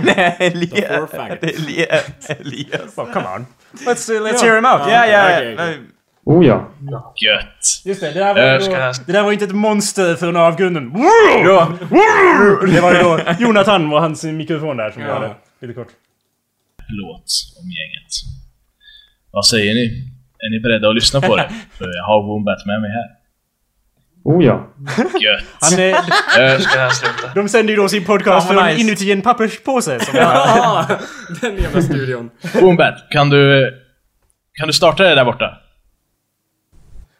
Nej, 0.03 0.35
Elias. 0.39 1.13
Elias. 1.41 2.29
Elias. 2.29 2.97
Oh, 2.97 3.11
come 3.13 3.25
on. 3.35 3.45
Let's, 3.85 4.09
uh, 4.09 4.21
let's 4.27 4.41
hear 4.43 4.55
him 4.55 4.65
out. 4.65 4.81
Ja, 4.91 5.05
ja, 5.05 5.41
ja. 5.41 5.73
Oh 6.25 6.45
ja. 6.45 6.71
Gött. 7.15 7.81
Just 7.85 8.01
det, 8.01 8.11
det 8.11 8.19
där, 8.19 8.33
var 8.33 8.41
Eh, 8.41 8.59
då, 8.59 8.71
jag- 8.71 8.95
det 9.05 9.11
där 9.11 9.23
var 9.23 9.31
inte 9.31 9.45
ett 9.45 9.51
monster 9.55 10.15
från 10.15 10.35
avgrunden. 10.37 10.91
Ja. 11.45 11.71
Det 12.73 12.81
var 12.81 12.93
ju 12.93 12.99
då 13.03 13.19
Jonathan 13.39 13.93
och 13.93 14.01
hans 14.01 14.23
mikrofon 14.23 14.77
där 14.77 14.91
som 14.91 15.01
Ja. 15.01 15.13
gjorde 15.15 15.27
det. 15.59 15.67
Lite 15.67 15.73
kort. 15.79 15.87
Låt 16.89 17.25
om 17.59 17.65
gänget. 17.65 18.11
Vad 19.31 19.45
säger 19.45 19.73
ni? 19.73 19.85
Är 20.39 20.49
ni 20.51 20.59
beredda 20.59 20.89
att 20.89 20.95
lyssna 20.95 21.21
på 21.21 21.35
det? 21.35 21.49
För 21.77 21.85
jag 21.97 22.03
har 22.03 22.23
Wombat 22.23 22.65
med 22.65 22.81
mig 22.81 22.91
här. 22.91 23.16
Oh 24.29 24.43
ja. 24.43 24.67
Han, 25.61 25.79
är, 25.79 25.89
Eh, 25.93 26.59
ska 26.59 26.79
jag 26.79 26.95
sluta? 26.95 27.31
de 27.35 27.49
sänder 27.49 27.71
ju 27.73 27.77
då 27.77 27.89
sin 27.89 28.05
podcast 28.05 28.47
Fan, 28.47 28.55
vad 28.55 28.65
från 28.65 28.73
nice. 28.75 28.87
inuti 28.87 29.11
en 29.11 29.21
papperspåse. 29.21 29.99
Som 29.99 30.15
Ja, 30.17 30.85
den 31.41 31.55
jävla 31.57 31.81
studion. 31.81 32.29
Wombat, 32.61 32.93
kan 33.11 33.29
du... 33.29 33.71
Kan 34.53 34.67
du 34.67 34.73
starta 34.73 35.03
det 35.03 35.15
där 35.15 35.25
borta? 35.25 35.57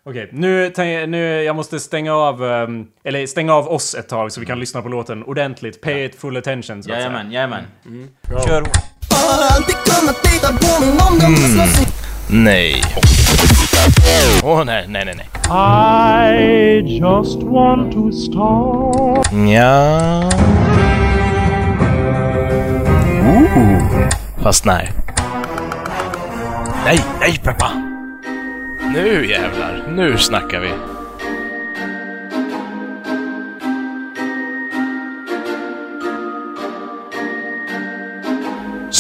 Okej, 0.06 0.30
nu, 0.32 0.70
tänk- 0.76 1.10
nu 1.10 1.44
jag 1.44 1.56
måste 1.56 1.80
stänga 1.80 2.14
av, 2.14 2.44
ehm, 2.46 2.86
eller 3.04 3.28
stänga 3.28 3.54
av 3.54 3.68
oss 3.68 3.96
ett 3.96 4.10
tag 4.10 4.32
så 4.32 4.40
vi 4.40 4.46
kan 4.46 4.60
lyssna 4.60 4.82
på 4.82 4.90
låten 4.90 5.24
ordentligt. 5.24 5.82
Pay 5.82 6.06
it 6.06 6.16
full 6.22 6.38
attention 6.38 6.64
så 6.64 6.72
att 6.74 6.84
säga. 6.84 6.98
Jajamän, 6.98 7.32
jajamän. 7.32 7.64
Kör. 8.48 8.62
Har 8.62 9.56
alltid 9.56 9.76
kunnat 9.76 10.34
lita 10.34 10.48
på 10.48 10.86
min 10.86 10.92
om 10.92 11.20
de 11.20 11.36
i 11.36 11.88
Nej. 12.30 12.82
Åh 14.44 14.66
nej, 14.66 14.86
nej, 14.88 15.06
nej, 15.06 15.16
nej. 15.16 15.28
I 15.50 17.00
just 17.00 17.44
want 17.44 17.94
to 17.94 18.12
start. 18.12 19.32
Ja. 19.48 20.22
Ooh. 23.22 24.10
Fast 24.44 24.66
nej. 24.66 24.92
Nej, 26.86 27.00
nej 27.20 27.40
Peppa! 27.44 27.72
Nu 28.94 29.28
jävlar, 29.30 29.84
nu 29.96 30.18
snackar 30.18 30.60
vi. 30.60 30.70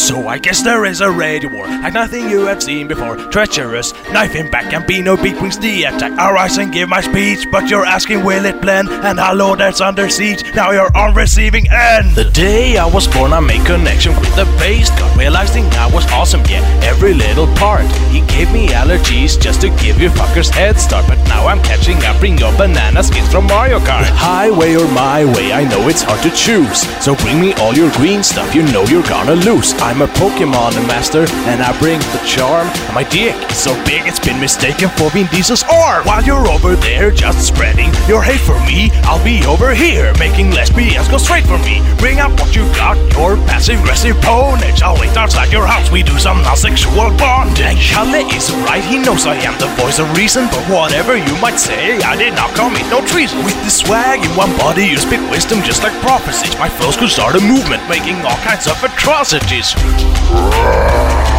So 0.08 0.30
I 0.30 0.38
guess 0.38 0.64
there 0.64 0.86
is 0.86 1.02
a 1.02 1.12
radio 1.12 1.50
war, 1.50 1.68
like 1.68 1.92
nothing 1.92 2.30
you 2.30 2.46
have 2.46 2.64
seen 2.64 2.88
before. 2.88 3.18
Treacherous, 3.18 3.92
knife 4.14 4.36
in 4.36 4.50
back, 4.50 4.72
and 4.72 4.88
Bino 4.88 5.18
beat 5.22 5.38
brings 5.38 5.60
the 5.60 5.84
attack. 5.84 6.18
I 6.18 6.32
rise 6.32 6.58
and 6.58 6.72
give 6.72 6.88
my 6.88 7.02
speech, 7.02 7.46
but 7.52 7.70
you're 7.70 7.86
asking 7.86 8.24
will 8.24 8.46
it 8.46 8.62
blend? 8.62 8.88
And 8.88 9.20
hello, 9.20 9.58
that's 9.58 9.82
under 9.82 10.08
siege. 10.10 10.46
Now 10.56 10.72
you're 10.72 10.96
on 10.96 11.14
receiving 11.14 11.68
end. 11.70 12.16
The 12.16 12.24
day 12.32 12.78
I 12.78 12.86
was 12.86 13.06
born, 13.06 13.34
I 13.34 13.42
made 13.42 13.66
connection 13.66 14.16
with 14.16 14.34
the 14.38 14.46
bass 14.58 14.90
god, 14.92 15.18
realizing 15.18 15.66
I 15.74 15.92
was 15.94 16.10
awesome. 16.14 16.42
Yeah, 16.48 16.64
every 16.86 17.14
little 17.14 17.48
part. 17.58 17.86
He 18.08 18.22
gave 18.28 18.50
me 18.54 18.70
allergies 18.70 19.38
just 19.38 19.60
to 19.60 19.70
give 19.72 20.00
you 20.00 20.08
fuckers 20.08 20.50
head 20.50 20.80
start, 20.80 21.06
but 21.10 21.22
now 21.28 21.48
I'm 21.48 21.62
catching 21.64 21.98
up. 22.06 22.18
Bring 22.22 22.38
your 22.38 22.56
banana 22.56 23.04
skins 23.04 23.30
from 23.30 23.48
Mario 23.48 23.80
Kart. 23.80 24.06
Highway 24.16 24.76
or 24.76 24.88
my 24.88 25.26
way, 25.26 25.52
I 25.52 25.66
know 25.66 25.90
it's 25.90 26.04
hard 26.04 26.24
to 26.24 26.32
choose. 26.32 26.88
So 27.04 27.14
bring 27.18 27.42
me 27.42 27.52
all 27.56 27.74
your 27.74 27.92
green 27.92 28.24
stuff, 28.24 28.56
you 28.56 28.64
know 28.72 28.86
you're 28.86 29.04
gonna 29.04 29.36
lose. 29.36 29.74
I'm 29.82 29.97
a 30.02 30.08
Pokemon 30.20 30.76
master, 30.88 31.26
and 31.48 31.62
I 31.62 31.78
bring 31.80 32.00
the 32.14 32.22
charm. 32.26 32.68
My 32.94 33.04
dick 33.04 33.36
is 33.50 33.58
so 33.58 33.74
big 33.86 34.06
it's 34.06 34.20
been 34.20 34.40
mistaken 34.40 34.90
for 34.90 35.10
Vin 35.10 35.28
Diesel's 35.28 35.64
arm. 35.64 36.06
While 36.06 36.24
you're 36.24 36.48
over 36.48 36.76
there 36.76 37.10
just 37.12 37.48
spreading 37.48 37.92
your 38.08 38.22
hate 38.22 38.42
for 38.42 38.60
me, 38.66 38.92
I'll 39.08 39.24
be 39.24 39.46
over 39.46 39.74
here 39.74 40.14
making 40.20 40.52
lesbians 40.52 41.08
go 41.08 41.18
straight 41.18 41.46
for 41.46 41.58
me. 41.60 41.82
Bring 41.98 42.20
out 42.20 42.32
what 42.40 42.56
you 42.56 42.64
got, 42.76 42.98
your 43.14 43.38
passive 43.48 43.80
aggressive 43.80 44.16
ponage. 44.18 44.82
I'll 44.82 45.00
wait 45.00 45.16
outside 45.16 45.52
your 45.52 45.66
house, 45.66 45.90
we 45.92 46.04
do 46.04 46.18
some 46.20 46.42
non-sexual 46.44 47.16
bondage. 47.16 47.92
Kalle 47.92 48.28
is 48.36 48.52
right, 48.68 48.84
he 48.84 49.00
knows 49.00 49.26
I 49.26 49.36
am 49.48 49.58
the 49.60 49.72
voice 49.80 50.00
of 50.00 50.12
reason, 50.18 50.48
but 50.52 50.64
whatever 50.68 51.16
you 51.16 51.34
might 51.40 51.58
say, 51.58 51.98
I 52.02 52.16
did 52.16 52.34
not 52.36 52.54
commit 52.56 52.86
no 52.90 53.06
treason. 53.06 53.44
With 53.46 53.56
the 53.64 53.72
swag 53.72 54.26
in 54.26 54.32
one 54.36 54.52
body, 54.58 54.86
you 54.86 54.98
spit 54.98 55.22
wisdom 55.30 55.62
just 55.64 55.84
like 55.84 55.94
prophecies. 56.02 56.58
My 56.60 56.70
flows 56.70 56.98
could 56.98 57.10
start 57.10 57.36
a 57.36 57.42
movement, 57.42 57.82
making 57.88 58.20
all 58.28 58.38
kinds 58.44 58.68
of 58.68 58.76
atrocities. 58.84 59.74
Roar! 60.30 61.37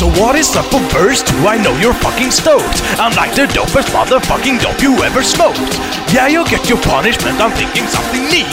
So 0.00 0.08
what 0.16 0.34
is 0.34 0.56
up 0.56 0.64
for 0.72 0.80
verse 0.88 1.20
2? 1.20 1.44
I 1.44 1.60
know 1.60 1.76
you're 1.76 1.92
fucking 1.92 2.30
stoked. 2.30 2.80
I'm 2.96 3.12
like 3.20 3.36
the 3.36 3.44
dopest 3.44 3.92
motherfucking 3.92 4.64
dope 4.64 4.80
you 4.80 4.96
ever 5.04 5.22
smoked. 5.22 5.60
Yeah, 6.08 6.26
you'll 6.26 6.48
get 6.48 6.70
your 6.70 6.80
punishment. 6.80 7.36
I'm 7.36 7.52
thinking 7.52 7.84
something 7.84 8.24
neat. 8.32 8.48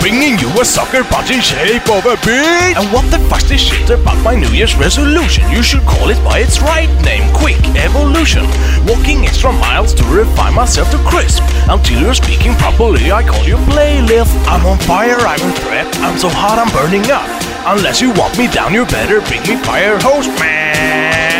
Bringing 0.00 0.40
you 0.40 0.48
a 0.56 0.64
sucker 0.64 1.04
punch 1.04 1.28
in 1.28 1.42
shape 1.44 1.84
of 1.92 2.08
a 2.08 2.16
beat. 2.24 2.80
And 2.80 2.88
what 2.96 3.04
the 3.12 3.20
fuck's 3.28 3.44
this 3.44 3.60
shit 3.60 3.90
about 3.90 4.16
my 4.24 4.34
New 4.34 4.48
Year's 4.56 4.74
resolution? 4.74 5.44
You 5.52 5.62
should 5.62 5.84
call 5.84 6.08
it 6.08 6.16
by 6.24 6.38
its 6.38 6.62
right 6.62 6.88
name, 7.04 7.28
quick 7.36 7.60
evolution. 7.76 8.48
Walking 8.88 9.28
extra 9.28 9.52
miles 9.52 9.92
to 10.00 10.04
refine 10.04 10.54
myself 10.54 10.90
to 10.92 10.98
crisp. 11.04 11.44
Until 11.68 12.00
you're 12.00 12.16
speaking 12.16 12.56
properly, 12.56 13.12
I 13.12 13.20
call 13.20 13.44
you 13.44 13.60
playlist. 13.68 14.32
I'm 14.48 14.64
on 14.64 14.78
fire, 14.88 15.20
I'm 15.20 15.44
a 15.44 15.52
threat. 15.60 15.94
I'm 16.00 16.16
so 16.16 16.30
hot, 16.32 16.56
I'm 16.56 16.72
burning 16.72 17.04
up. 17.12 17.55
Unless 17.68 18.00
you 18.00 18.12
walk 18.12 18.38
me 18.38 18.46
down, 18.46 18.72
you 18.72 18.86
better 18.86 19.20
bring 19.22 19.40
me 19.40 19.56
fire 19.64 19.98
hose, 20.00 20.28
man. 20.38 21.35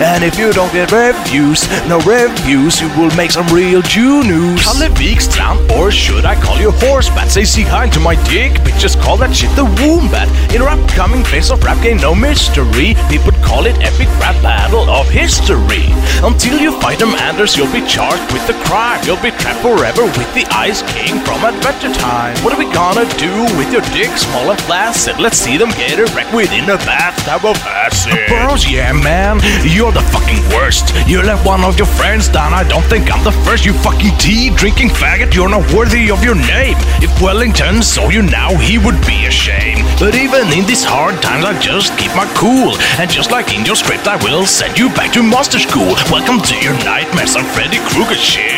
And 0.00 0.22
if 0.22 0.38
you 0.38 0.52
don't 0.52 0.72
get 0.72 0.92
reviews, 0.92 1.66
no 1.88 1.98
reviews, 2.00 2.80
you 2.80 2.88
will 2.96 3.10
make 3.16 3.32
some 3.32 3.46
real 3.48 3.82
Jew 3.82 4.22
news. 4.22 4.62
Kalle 4.62 4.88
Wikstrand, 4.94 5.70
or 5.72 5.90
should 5.90 6.24
I 6.24 6.40
call 6.40 6.56
you 6.58 6.70
horsebat? 6.70 7.30
Say 7.30 7.42
see 7.44 7.62
hi 7.62 7.88
to 7.88 7.98
my 7.98 8.14
dick, 8.30 8.52
bitches 8.62 8.94
call 9.02 9.16
that 9.18 9.34
shit 9.34 9.50
the 9.56 9.64
wombat. 9.64 10.28
In 10.54 10.62
our 10.62 10.68
upcoming 10.68 11.24
face 11.24 11.50
of 11.50 11.64
rap 11.64 11.82
game, 11.82 11.96
no 11.96 12.14
mystery. 12.14 12.94
People 13.10 13.32
call 13.42 13.66
it 13.66 13.74
epic 13.82 14.06
rap 14.22 14.40
battle 14.40 14.88
of 14.88 15.08
history. 15.10 15.90
Until 16.22 16.60
you 16.60 16.78
fight 16.80 17.00
them, 17.00 17.14
Anders, 17.18 17.56
you'll 17.56 17.72
be 17.72 17.84
charged 17.86 18.32
with 18.32 18.46
the 18.46 18.54
crime. 18.70 19.02
You'll 19.04 19.22
be 19.22 19.32
trapped 19.32 19.66
forever 19.66 20.04
with 20.04 20.30
the 20.34 20.46
Ice 20.54 20.82
King 20.94 21.18
from 21.26 21.42
Adventure 21.42 21.92
Time. 21.98 22.38
What 22.44 22.54
are 22.54 22.58
we 22.58 22.70
gonna 22.72 23.06
do 23.18 23.42
with 23.58 23.72
your 23.72 23.82
dick, 23.90 24.14
small 24.16 24.50
and 24.50 24.60
flaccid? 24.62 25.18
Let's 25.18 25.38
see 25.38 25.56
them 25.56 25.70
get 25.70 25.98
erect 25.98 26.32
within 26.32 26.70
a 26.70 26.78
bathtub 26.86 27.44
of 27.44 27.58
acid. 27.66 28.14
Bros, 28.28 28.62
yeah, 28.70 28.92
man, 28.92 29.40
you're 29.66 29.87
the 29.90 30.02
fucking 30.12 30.42
worst. 30.50 30.94
You 31.06 31.22
let 31.22 31.44
one 31.46 31.64
of 31.64 31.78
your 31.78 31.86
friends 31.86 32.28
down. 32.28 32.52
I 32.52 32.66
don't 32.66 32.84
think 32.84 33.12
I'm 33.12 33.22
the 33.24 33.32
first. 33.44 33.64
You 33.64 33.72
fucking 33.72 34.16
tea 34.18 34.50
drinking 34.50 34.88
faggot. 34.88 35.34
You're 35.34 35.48
not 35.48 35.72
worthy 35.72 36.10
of 36.10 36.24
your 36.24 36.34
name. 36.34 36.76
If 37.00 37.10
Wellington 37.22 37.82
saw 37.82 38.08
you 38.08 38.22
now, 38.22 38.56
he 38.56 38.78
would 38.78 39.00
be 39.06 39.26
ashamed. 39.26 39.86
But 39.98 40.14
even 40.14 40.52
in 40.52 40.66
these 40.66 40.84
hard 40.84 41.22
times, 41.22 41.44
I 41.44 41.58
just 41.60 41.96
keep 41.98 42.14
my 42.16 42.26
cool. 42.34 42.76
And 42.98 43.10
just 43.10 43.30
like 43.30 43.54
in 43.54 43.64
your 43.64 43.76
script, 43.76 44.06
I 44.06 44.16
will 44.22 44.46
send 44.46 44.78
you 44.78 44.88
back 44.90 45.12
to 45.12 45.22
monster 45.22 45.58
school. 45.58 45.94
Welcome 46.10 46.40
to 46.40 46.56
your 46.58 46.74
nightmares 46.84 47.36
I'm 47.36 47.44
Freddy 47.46 47.78
Krueger 47.90 48.14
shit. 48.14 48.57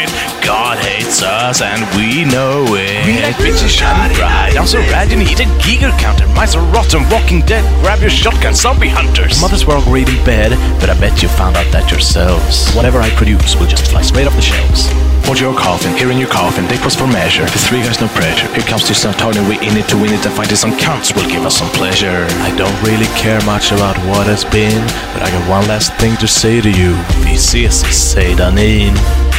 God 0.51 0.79
hates 0.79 1.23
us 1.23 1.63
and 1.63 1.87
we 1.95 2.25
know 2.25 2.67
it. 2.75 3.07
Real 3.07 3.31
bitches 3.39 3.71
shine 3.71 4.13
bright. 4.17 4.59
I'm 4.59 4.67
so 4.67 4.81
rad 4.91 5.09
you 5.09 5.17
need 5.17 5.39
a 5.39 5.47
Giger 5.63 5.97
counter. 5.97 6.27
Mice 6.35 6.57
are 6.57 6.67
rotten, 6.75 7.09
walking 7.09 7.43
dead. 7.47 7.63
Grab 7.85 8.01
your 8.01 8.11
shotgun, 8.11 8.53
zombie 8.53 8.89
hunters. 8.89 9.41
Mothers 9.41 9.65
were 9.65 9.75
all 9.75 9.85
great 9.85 10.09
in 10.09 10.19
bed, 10.25 10.51
but 10.81 10.91
I 10.91 10.99
bet 10.99 11.23
you 11.23 11.29
found 11.29 11.55
out 11.55 11.71
that 11.71 11.93
yourselves. 11.93 12.75
Whatever 12.75 12.99
I 12.99 13.11
produce 13.11 13.55
will 13.55 13.69
just 13.69 13.93
fly 13.93 14.03
straight 14.03 14.27
off 14.27 14.35
the 14.35 14.43
shelves. 14.43 14.91
Hold 15.31 15.39
your 15.39 15.55
coffin, 15.55 15.95
here 15.95 16.11
in 16.11 16.19
your 16.19 16.29
coffin, 16.29 16.67
they 16.67 16.79
pose 16.79 16.97
for 16.97 17.07
measure. 17.07 17.47
The 17.47 17.63
three 17.63 17.87
guys, 17.87 18.01
no 18.01 18.09
pressure. 18.09 18.51
Here 18.51 18.67
comes 18.67 18.89
this 18.89 19.07
Tartan, 19.07 19.47
we 19.47 19.55
in 19.63 19.79
it 19.79 19.87
to 19.95 19.97
win 20.03 20.11
it 20.11 20.27
and 20.27 20.35
fight 20.35 20.49
this 20.49 20.63
some 20.63 20.75
cunts 20.83 21.15
will 21.15 21.31
give 21.31 21.47
us 21.47 21.63
some 21.63 21.71
pleasure. 21.79 22.27
I 22.43 22.51
don't 22.59 22.75
really 22.83 23.07
care 23.15 23.39
much 23.47 23.71
about 23.71 23.95
what 24.11 24.27
has 24.27 24.43
been, 24.51 24.83
but 25.15 25.23
I 25.23 25.31
got 25.31 25.49
one 25.49 25.69
last 25.71 25.95
thing 26.03 26.17
to 26.17 26.27
say 26.27 26.61
to 26.61 26.71
you. 26.75 26.99
Vi 27.23 27.39
ses 27.39 27.85
i 27.87 27.95
Seidanin. 27.95 29.30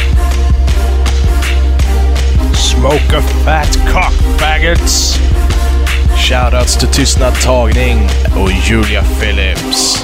Smoke 2.54 3.12
a 3.12 3.22
fat 3.44 3.70
cock, 3.88 4.12
faggots! 4.38 5.16
Shoutouts 6.16 6.78
to 6.80 6.86
Tystnad 6.86 7.34
Tagning 7.42 8.08
och 8.36 8.50
Julia 8.50 9.02
Phillips. 9.02 10.02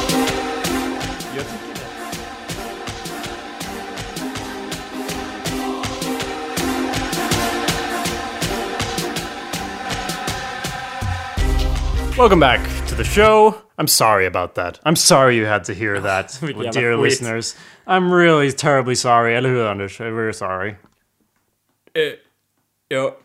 Welcome 12.18 12.40
back 12.40 12.60
to 12.88 12.96
the 12.96 13.04
show. 13.04 13.62
I'm 13.78 13.86
sorry 13.86 14.26
about 14.26 14.56
that. 14.56 14.80
I'm 14.84 14.96
sorry 14.96 15.36
you 15.36 15.46
had 15.46 15.62
to 15.64 15.74
hear 15.74 16.00
that, 16.10 16.36
yeah, 16.42 16.70
dear 16.72 16.96
listeners. 16.96 17.54
I'm 17.86 18.10
really 18.12 18.50
terribly 18.50 18.96
sorry. 18.96 19.36
Eller 19.36 19.50
hur, 19.50 19.68
Anders? 19.68 19.98
We're 20.00 20.32
sorry. 20.32 20.78
Uh, 21.94 22.16
ja. 22.88 23.16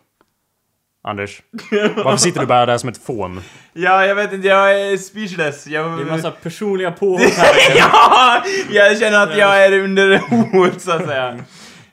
Anders? 1.03 1.41
Varför 1.95 2.17
sitter 2.17 2.39
du 2.39 2.45
bara 2.45 2.65
där 2.65 2.77
som 2.77 2.89
ett 2.89 3.05
fån? 3.05 3.41
Ja, 3.73 4.05
jag 4.05 4.15
vet 4.15 4.33
inte, 4.33 4.47
jag 4.47 4.81
är 4.81 4.97
speechless. 4.97 5.67
Jag... 5.67 5.85
Det 5.85 5.97
är 5.97 6.01
en 6.01 6.07
massa 6.07 6.31
personliga 6.31 6.91
påhopp 6.91 7.21
här. 7.21 7.55
ja! 7.77 8.43
Jag 8.71 8.99
känner 8.99 9.23
att 9.23 9.37
jag 9.37 9.65
är 9.65 9.79
under 9.79 10.17
hot 10.17 10.81
så 10.81 10.91
att 10.91 11.05
säga. 11.05 11.39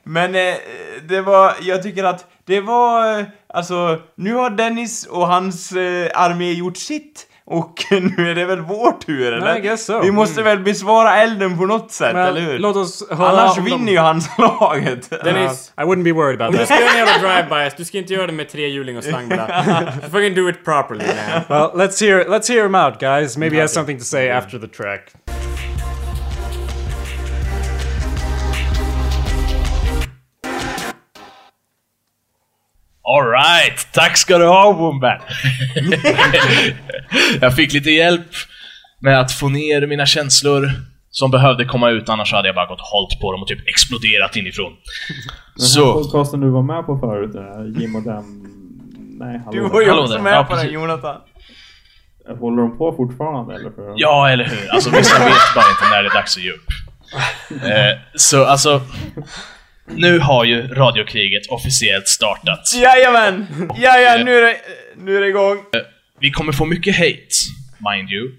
Men 0.03 0.35
eh, 0.35 0.55
det 1.03 1.21
var, 1.21 1.53
jag 1.61 1.83
tycker 1.83 2.03
att 2.03 2.25
det 2.45 2.61
var, 2.61 3.19
eh, 3.19 3.25
alltså, 3.47 3.99
nu 4.15 4.33
har 4.33 4.49
Dennis 4.49 5.05
och 5.05 5.27
hans 5.27 5.71
eh, 5.71 6.11
armé 6.13 6.51
gjort 6.51 6.77
sitt. 6.77 7.27
Och 7.51 7.85
nu 8.17 8.29
är 8.31 8.35
det 8.35 8.45
väl 8.45 8.61
vår 8.61 8.91
tur 8.91 9.33
eller? 9.33 9.57
I 9.57 9.61
guess 9.61 9.85
so. 9.85 10.01
Vi 10.01 10.11
måste 10.11 10.41
väl 10.43 10.59
besvara 10.59 11.15
elden 11.15 11.57
på 11.57 11.65
något 11.65 11.91
sätt, 11.91 12.13
Men 12.13 12.27
eller 12.27 12.41
hur? 12.41 12.59
låt 12.59 12.75
oss 12.75 13.03
höra 13.11 13.29
Annars 13.41 13.57
om 13.57 13.63
vinner 13.65 13.85
de- 13.85 13.91
ju 13.91 13.97
han 13.97 14.21
slaget. 14.37 15.09
Dennis, 15.23 15.73
I 15.77 15.81
wouldn't 15.81 16.03
be 16.03 16.11
worried 16.11 16.41
om 16.41 16.47
about 16.47 16.51
du 16.51 16.57
that. 16.57 16.67
ska 16.67 16.79
göra 16.81 16.91
en 16.91 17.07
jävla 17.07 17.27
drive-bys, 17.27 17.73
du 17.77 17.85
ska 17.85 17.97
inte 17.97 18.13
göra 18.13 18.27
det 18.27 18.33
med 18.33 18.49
trehjuling 18.49 18.97
och 18.97 19.03
slangbla. 19.03 19.63
Fucking 20.11 20.35
do 20.35 20.49
it 20.49 20.65
properly 20.65 21.05
man. 21.05 21.41
Well, 21.49 21.87
let's 21.87 22.05
hear 22.05 22.25
let's 22.25 22.49
hear 22.53 22.63
him 22.65 22.75
out, 22.75 22.99
guys. 22.99 23.37
Maybe 23.37 23.55
he 23.55 23.61
has 23.61 23.73
something 23.73 23.97
to 23.99 24.05
say 24.05 24.29
after 24.29 24.59
the 24.59 24.67
track. 24.67 25.11
Alright, 33.17 33.87
tack 33.91 34.17
ska 34.17 34.37
du 34.37 34.45
ha 34.45 34.73
Wombat! 34.73 35.21
jag 37.41 37.55
fick 37.55 37.73
lite 37.73 37.91
hjälp 37.91 38.27
med 38.99 39.19
att 39.19 39.31
få 39.31 39.49
ner 39.49 39.87
mina 39.87 40.05
känslor 40.05 40.71
som 41.09 41.31
behövde 41.31 41.65
komma 41.65 41.89
ut, 41.89 42.09
annars 42.09 42.33
hade 42.33 42.47
jag 42.47 42.55
bara 42.55 42.65
gått 42.65 42.79
och 42.79 42.85
hållit 42.85 43.19
på 43.21 43.31
dem 43.31 43.41
och 43.41 43.47
typ 43.47 43.67
exploderat 43.67 44.35
inifrån. 44.35 44.71
Den 44.71 45.61
här 45.61 45.67
Så, 45.67 45.93
podcasten 45.93 46.39
du 46.39 46.49
var 46.49 46.61
med 46.61 46.85
på 46.85 46.97
förut, 46.99 47.33
den 47.33 47.43
här 47.43 47.79
Jim 47.81 47.95
och 47.95 48.03
Dan... 48.03 48.47
Nej, 49.19 49.41
hallå. 49.45 49.51
Du 49.51 49.69
var 49.69 49.81
ju 49.81 49.89
Hallå 49.89 50.01
också 50.01 50.13
där. 50.13 50.21
med 50.21 50.33
Ja, 50.33 50.43
på 50.43 50.49
den 50.53 50.61
precis. 50.61 50.73
Jonathan. 50.73 51.21
Håller 52.39 52.61
de 52.61 52.77
på 52.77 52.93
fortfarande 52.97 53.55
eller? 53.55 53.69
För... 53.69 53.93
ja 53.95 54.29
eller 54.29 54.45
hur? 54.45 54.71
Alltså 54.73 54.89
vissa 54.89 55.19
vet 55.19 55.55
bara 55.55 55.69
inte 55.69 55.89
när 55.91 56.03
det 56.03 56.09
är 56.09 56.13
dags 56.13 56.37
att 56.37 56.43
ge 56.43 56.51
upp. 56.51 56.67
Eh, 57.63 57.99
så 58.15 58.45
alltså, 58.45 58.81
nu 59.95 60.19
har 60.19 60.45
ju 60.45 60.67
radiokriget 60.67 61.47
officiellt 61.49 62.07
startat. 62.07 62.73
Jajamän! 62.75 63.47
Jajamän, 63.77 64.25
nu 64.25 64.35
är 64.37 64.41
det, 64.41 64.57
nu 64.97 65.17
är 65.17 65.21
det 65.21 65.27
igång. 65.27 65.57
Vi 66.19 66.31
kommer 66.31 66.51
få 66.51 66.65
mycket 66.65 66.97
hate, 66.97 67.35
mind 67.89 68.11
you, 68.11 68.31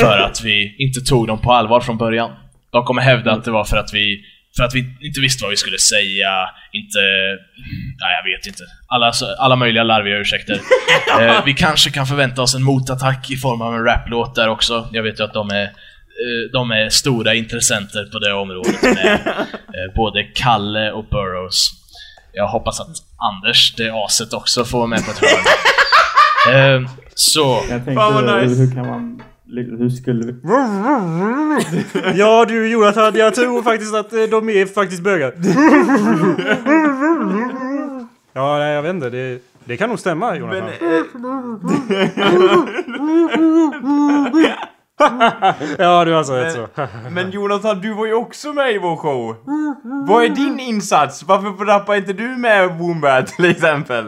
för 0.00 0.18
att 0.18 0.42
vi 0.44 0.76
inte 0.78 1.00
tog 1.00 1.26
dem 1.26 1.38
på 1.40 1.52
allvar 1.52 1.80
från 1.80 1.98
början. 1.98 2.30
De 2.70 2.84
kommer 2.84 3.02
hävda 3.02 3.32
att 3.32 3.44
det 3.44 3.50
var 3.50 3.64
för 3.64 3.76
att 3.76 3.94
vi 3.94 4.24
för 4.56 4.64
att 4.64 4.74
vi 4.74 4.78
inte 5.00 5.20
visste 5.20 5.44
vad 5.44 5.50
vi 5.50 5.56
skulle 5.56 5.78
säga, 5.78 6.50
inte... 6.72 6.98
Nej, 8.00 8.12
jag 8.24 8.38
vet 8.38 8.46
inte. 8.46 8.64
Alla, 8.86 9.12
alla 9.38 9.56
möjliga 9.56 9.84
larviga 9.84 10.18
ursäkter. 10.18 10.60
eh, 11.20 11.44
vi 11.44 11.54
kanske 11.54 11.90
kan 11.90 12.06
förvänta 12.06 12.42
oss 12.42 12.54
en 12.54 12.62
motattack 12.62 13.30
i 13.30 13.36
form 13.36 13.62
av 13.62 13.74
en 13.74 13.84
raplåt 13.84 14.34
där 14.34 14.48
också. 14.48 14.88
Jag 14.92 15.02
vet 15.02 15.20
ju 15.20 15.24
att 15.24 15.34
de 15.34 15.50
är, 15.50 15.70
de 16.52 16.70
är 16.70 16.88
stora 16.88 17.34
intressenter 17.34 18.04
på 18.12 18.18
det 18.18 18.32
området 18.32 18.82
med 18.82 19.20
eh, 19.26 19.94
både 19.96 20.24
Kalle 20.24 20.92
och 20.92 21.04
Burrows. 21.04 21.70
Jag 22.32 22.48
hoppas 22.48 22.80
att 22.80 22.88
Anders, 23.32 23.74
det 23.76 23.90
aset, 23.90 24.32
också 24.32 24.64
får 24.64 24.86
med 24.86 25.04
på 25.04 25.10
ett 25.10 25.18
hörn. 25.18 25.44
Eh, 26.50 26.80
så... 27.14 27.40
Jag 27.40 27.68
tänkte, 27.68 27.94
Fan, 27.94 28.14
vad 28.14 28.42
nice. 28.42 28.54
hur 28.60 28.74
kan 28.74 28.86
man... 28.86 29.22
Hur 29.78 29.90
skulle 29.90 30.26
vi... 30.26 30.32
Ja 32.18 32.44
du 32.48 32.68
Jonathan, 32.68 33.14
jag 33.14 33.34
tror 33.34 33.62
faktiskt 33.62 33.94
att 33.94 34.12
eh, 34.12 34.22
de 34.22 34.48
är 34.48 34.66
faktiskt 34.66 35.02
bögar. 35.02 35.32
Ja, 38.32 38.58
nej, 38.58 38.74
jag 38.74 38.82
vet 38.82 38.90
inte. 38.90 39.10
Det, 39.10 39.38
det 39.64 39.76
kan 39.76 39.88
nog 39.88 39.98
stämma 39.98 40.36
Jonathan. 40.36 40.70
ja, 45.78 46.04
du 46.04 46.10
har 46.10 46.18
alltså 46.18 46.32
rätt 46.32 46.52
så. 46.52 46.68
Men 47.10 47.30
Jonathan, 47.30 47.80
du 47.80 47.94
var 47.94 48.06
ju 48.06 48.14
också 48.14 48.52
med 48.52 48.72
i 48.72 48.78
vår 48.78 48.96
show. 48.96 49.36
Vad 50.06 50.24
är 50.24 50.28
din 50.28 50.60
insats? 50.60 51.22
Varför 51.22 51.64
rappar 51.64 51.94
inte 51.94 52.12
du 52.12 52.28
med 52.28 52.78
Wombat 52.78 53.26
till 53.26 53.50
exempel? 53.50 54.06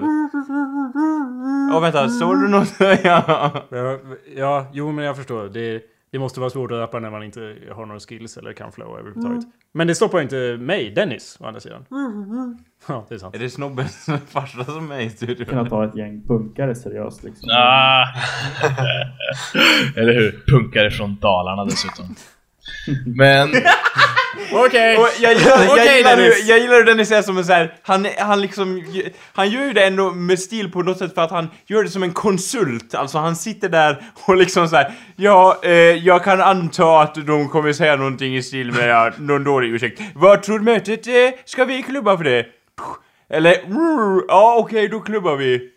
Åh 1.74 1.80
vänta, 1.80 2.08
såg 2.08 2.40
du 2.40 2.48
något? 2.48 2.72
ja. 2.78 3.50
Ja, 3.70 3.98
ja, 4.36 4.66
jo 4.72 4.92
men 4.92 5.04
jag 5.04 5.16
förstår. 5.16 5.44
Det, 5.44 5.80
det 6.14 6.20
måste 6.20 6.40
vara 6.40 6.50
svårt 6.50 6.70
att 6.70 6.78
rappa 6.78 7.00
när 7.00 7.10
man 7.10 7.22
inte 7.22 7.56
har 7.72 7.86
några 7.86 8.00
skills 8.00 8.36
eller 8.36 8.52
kan 8.52 8.72
flow 8.72 8.98
överhuvudtaget. 8.98 9.44
Men 9.72 9.86
det 9.86 9.94
stoppar 9.94 10.20
inte 10.20 10.56
mig, 10.60 10.90
Dennis, 10.90 11.36
å 11.40 11.46
andra 11.46 11.60
sidan. 11.60 11.84
Ja, 12.88 13.06
det 13.08 13.14
är 13.14 13.18
sant. 13.18 13.34
Är 13.34 13.38
det 13.38 13.50
snobbens 13.50 14.06
farsa 14.28 14.64
som 14.64 14.90
är 14.90 15.00
i 15.00 15.10
studion? 15.10 15.46
kunna 15.46 15.68
ta 15.68 15.84
ett 15.84 15.96
gäng 15.96 16.22
punkare 16.26 16.74
seriöst 16.74 17.24
liksom? 17.24 17.48
Ah. 17.52 18.04
Eller 20.00 20.12
hur? 20.12 20.44
Punkare 20.46 20.90
från 20.90 21.16
Dalarna 21.20 21.64
dessutom. 21.64 22.14
Men... 23.16 23.48
Okej! 24.52 24.96
Och 24.96 25.08
jag 25.20 25.34
gillar, 25.34 25.76
jag, 25.76 25.96
gillar, 25.96 26.16
hur- 26.16 26.48
jag 26.48 26.58
gillar 26.58 26.74
hur 26.74 26.84
Dennis 26.84 27.10
är 27.10 27.22
som 27.22 27.38
en 27.38 27.44
så 27.44 27.52
här, 27.52 27.74
han, 27.82 28.06
han 28.18 28.40
liksom, 28.40 28.84
han 29.32 29.50
gör 29.50 29.64
ju 29.64 29.72
det 29.72 29.84
ändå 29.84 30.10
med 30.10 30.38
stil 30.38 30.70
på 30.72 30.82
något 30.82 30.98
sätt 30.98 31.14
för 31.14 31.22
att 31.22 31.30
han 31.30 31.50
gör 31.66 31.82
det 31.82 31.88
som 31.90 32.02
en 32.02 32.12
konsult, 32.12 32.94
alltså 32.94 33.18
han 33.18 33.36
sitter 33.36 33.68
där 33.68 34.02
och 34.26 34.36
liksom 34.36 34.68
så 34.68 34.76
här, 34.76 34.92
ja, 35.16 35.60
eh, 35.62 35.70
jag 35.72 36.24
kan 36.24 36.40
anta 36.40 37.00
att 37.00 37.14
de 37.26 37.48
kommer 37.48 37.72
säga 37.72 37.96
någonting 37.96 38.36
i 38.36 38.42
stil 38.42 38.72
med 38.72 38.88
ja, 38.88 39.12
någon 39.18 39.44
dålig 39.44 39.68
ursäkt. 39.74 40.00
Vad 40.14 40.42
tror 40.42 40.58
mötet, 40.60 41.06
eh, 41.06 41.12
ska 41.44 41.64
vi 41.64 41.82
klubba 41.82 42.16
för 42.16 42.24
det? 42.24 42.46
Eller, 43.30 43.56
ja 44.28 44.56
okej, 44.58 44.88
då 44.88 45.00
klubbar 45.00 45.36
vi. 45.36 45.70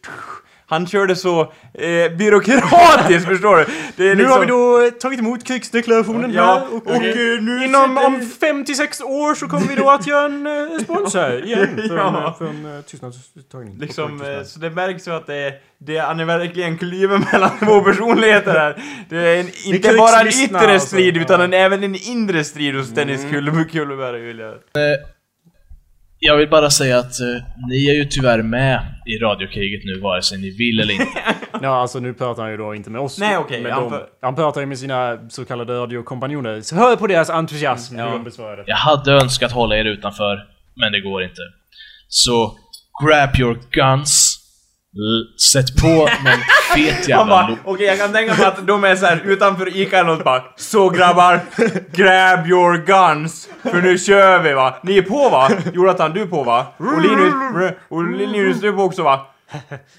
Han 0.69 0.87
kör 0.87 1.07
det 1.07 1.15
så 1.15 1.41
eh, 1.73 2.11
byråkratiskt, 2.17 3.25
förstår 3.27 3.57
du? 3.57 3.65
Det 3.95 4.03
är 4.09 4.15
Nu 4.15 4.21
liksom, 4.21 4.31
har 4.31 4.39
vi 4.39 4.45
då 4.45 4.85
eh, 4.85 4.89
tagit 4.91 5.19
emot 5.19 5.43
krigsdeklarationen 5.43 6.33
Ja, 6.33 6.43
här 6.45 6.75
och, 6.75 6.87
och, 6.87 6.95
och 6.95 7.03
eh, 7.03 7.41
nu 7.41 7.65
inom 7.65 7.97
om 7.97 8.19
vi- 8.19 8.25
56 8.25 9.01
år 9.01 9.35
så 9.35 9.47
kommer 9.47 9.67
vi 9.67 9.75
då 9.75 9.89
att 9.89 10.07
göra 10.07 10.25
en 10.25 10.47
eh, 10.47 10.79
spons 10.83 11.13
här 11.13 11.45
igen 11.45 11.67
från, 11.87 11.97
Ja. 11.97 12.21
ja. 12.25 12.35
från 12.37 12.65
uh, 12.65 12.81
tystnadstagning. 12.81 13.77
Liksom, 13.79 14.21
eh, 14.21 14.43
så 14.43 14.59
det 14.59 14.69
märks 14.69 15.07
ju 15.07 15.11
att 15.11 15.27
det 15.27 15.35
är, 15.35 15.53
det, 15.77 15.97
han 15.97 16.19
är 16.19 16.25
verkligen 16.25 16.77
kluven 16.77 17.25
mellan 17.31 17.49
två 17.59 17.81
personligheter 17.81 18.51
här. 18.53 18.83
Det 19.09 19.17
är 19.17 19.39
en, 19.39 19.49
inte 19.65 19.93
bara 19.93 20.17
en 20.19 20.23
krigslyssna, 20.23 20.59
yttre 20.63 20.73
alltså. 20.73 20.87
strid, 20.87 21.17
utan 21.17 21.41
en, 21.41 21.53
även 21.53 21.83
en 21.83 21.95
inre 21.95 22.43
strid 22.43 22.75
hos 22.75 22.87
Dennis 22.89 23.25
Kulle- 23.25 23.65
Kulleberg 23.71 24.21
vill 24.21 24.39
jag. 24.39 24.53
Jag 26.19 26.37
vill 26.37 26.49
bara 26.49 26.69
säga 26.69 26.99
att 26.99 27.19
eh, 27.19 27.43
ni 27.69 27.89
är 27.89 27.93
ju 27.93 28.05
tyvärr 28.05 28.41
med 28.41 28.79
i 29.05 29.17
radiokriget 29.17 29.81
nu 29.85 29.99
vare 29.99 30.21
sig 30.21 30.37
ni 30.37 30.49
vill 30.49 30.79
eller 30.79 30.93
inte. 30.93 31.05
Ja, 31.61 31.81
alltså 31.81 31.99
nu 31.99 32.13
pratar 32.13 32.41
han 32.41 32.51
ju 32.51 32.57
då 32.57 32.75
inte 32.75 32.89
med 32.89 33.01
oss. 33.01 33.19
Nej, 33.19 33.37
okej, 33.37 33.61
med 33.61 33.73
han 33.73 33.83
dem. 33.91 34.01
Han 34.21 34.35
pratar 34.35 34.61
ju 34.61 34.67
med 34.67 34.79
sina 34.79 35.17
så 35.29 35.45
kallade 35.45 35.73
radiokompanjoner. 35.73 36.61
Så 36.61 36.75
hör 36.75 36.95
på 36.95 37.07
deras 37.07 37.29
entusiasm 37.29 37.95
hur 37.95 38.03
Ja. 38.03 38.11
de 38.11 38.23
besvarar 38.23 38.57
det. 38.57 38.63
Jag 38.67 38.75
hade 38.75 39.11
önskat 39.11 39.51
hålla 39.51 39.77
er 39.77 39.85
utanför, 39.85 40.45
men 40.75 40.91
det 40.91 40.99
går 41.01 41.23
inte. 41.23 41.41
Så, 42.07 42.55
grab 43.05 43.39
your 43.39 43.59
guns. 43.71 44.26
Sätt 45.51 45.81
på 45.81 45.87
någon 45.87 46.07
fet 46.75 47.07
jävla 47.09 47.57
okej 47.65 47.85
jag 47.85 47.97
kan 47.99 48.13
tänka 48.13 48.35
mig 48.35 48.45
att 48.45 48.67
de 48.67 48.83
är 48.83 48.95
så 48.95 49.05
här 49.05 49.21
utanför 49.25 49.77
Ica 49.77 49.97
eller 49.99 50.09
något 50.15 50.23
bara 50.23 50.43
Så 50.55 50.89
grabbar, 50.89 51.39
grab 51.91 52.47
your 52.47 52.77
guns, 52.85 53.49
för 53.63 53.81
nu 53.81 53.97
kör 53.97 54.39
vi 54.39 54.53
va? 54.53 54.77
Ni 54.83 54.97
är 54.97 55.01
på 55.01 55.29
va? 55.29 55.51
Jonathan, 55.73 56.13
du 56.13 56.21
är 56.21 56.25
på 56.25 56.43
va? 56.43 56.73
Och 56.77 57.01
Linus, 57.01 57.33
och 57.89 58.17
Linus 58.17 58.61
du 58.61 58.67
är 58.67 58.71
på 58.73 58.83
också 58.83 59.03
va? 59.03 59.27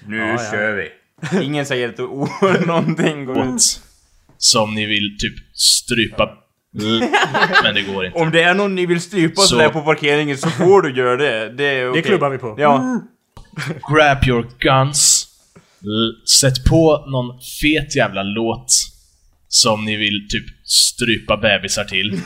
Nu 0.07 0.37
kör 0.51 0.73
vi. 0.73 0.89
Ingen 1.45 1.65
säger 1.65 1.89
ett 1.89 1.99
ord, 1.99 2.29
någonting 2.65 3.25
går 3.25 3.45
ut. 3.47 3.81
Som 4.37 4.73
ni 4.73 4.85
vill 4.85 5.17
typ 5.19 5.33
strypa. 5.55 6.29
Men 7.63 7.73
det 7.75 7.81
går 7.81 8.05
inte. 8.05 8.19
Om 8.19 8.31
det 8.31 8.41
är 8.41 8.53
någon 8.53 8.75
ni 8.75 8.85
vill 8.85 9.01
strypa 9.01 9.41
Så- 9.41 9.47
sådär 9.47 9.69
på 9.69 9.81
parkeringen 9.81 10.37
så 10.37 10.49
får 10.49 10.81
du 10.81 10.95
göra 10.97 11.17
det. 11.17 11.49
Det 11.49 11.63
är 11.63 11.89
okej. 11.91 12.01
klubbar 12.01 12.29
vi 12.29 12.37
på. 12.37 12.55
Ja. 12.57 13.01
Grab 13.89 14.27
your 14.27 14.45
guns. 14.59 15.27
Sätt 16.27 16.65
på 16.69 17.05
någon 17.07 17.39
fet 17.61 17.95
jävla 17.95 18.23
låt. 18.23 18.73
Som 19.47 19.85
ni 19.85 19.95
vill 19.95 20.27
typ 20.29 20.45
strypa 20.63 21.37
bebisar 21.37 21.83
till. 21.83 22.13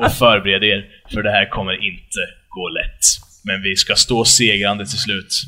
Och 0.00 0.12
förbered 0.12 0.64
er, 0.64 0.86
för 1.12 1.22
det 1.22 1.30
här 1.30 1.50
kommer 1.50 1.72
inte 1.72 2.20
gå 2.48 2.68
lätt. 2.68 3.04
Men 3.44 3.62
vi 3.62 3.76
ska 3.76 3.94
stå 3.94 4.24
segrande 4.24 4.86
till 4.86 4.98
slut. 4.98 5.42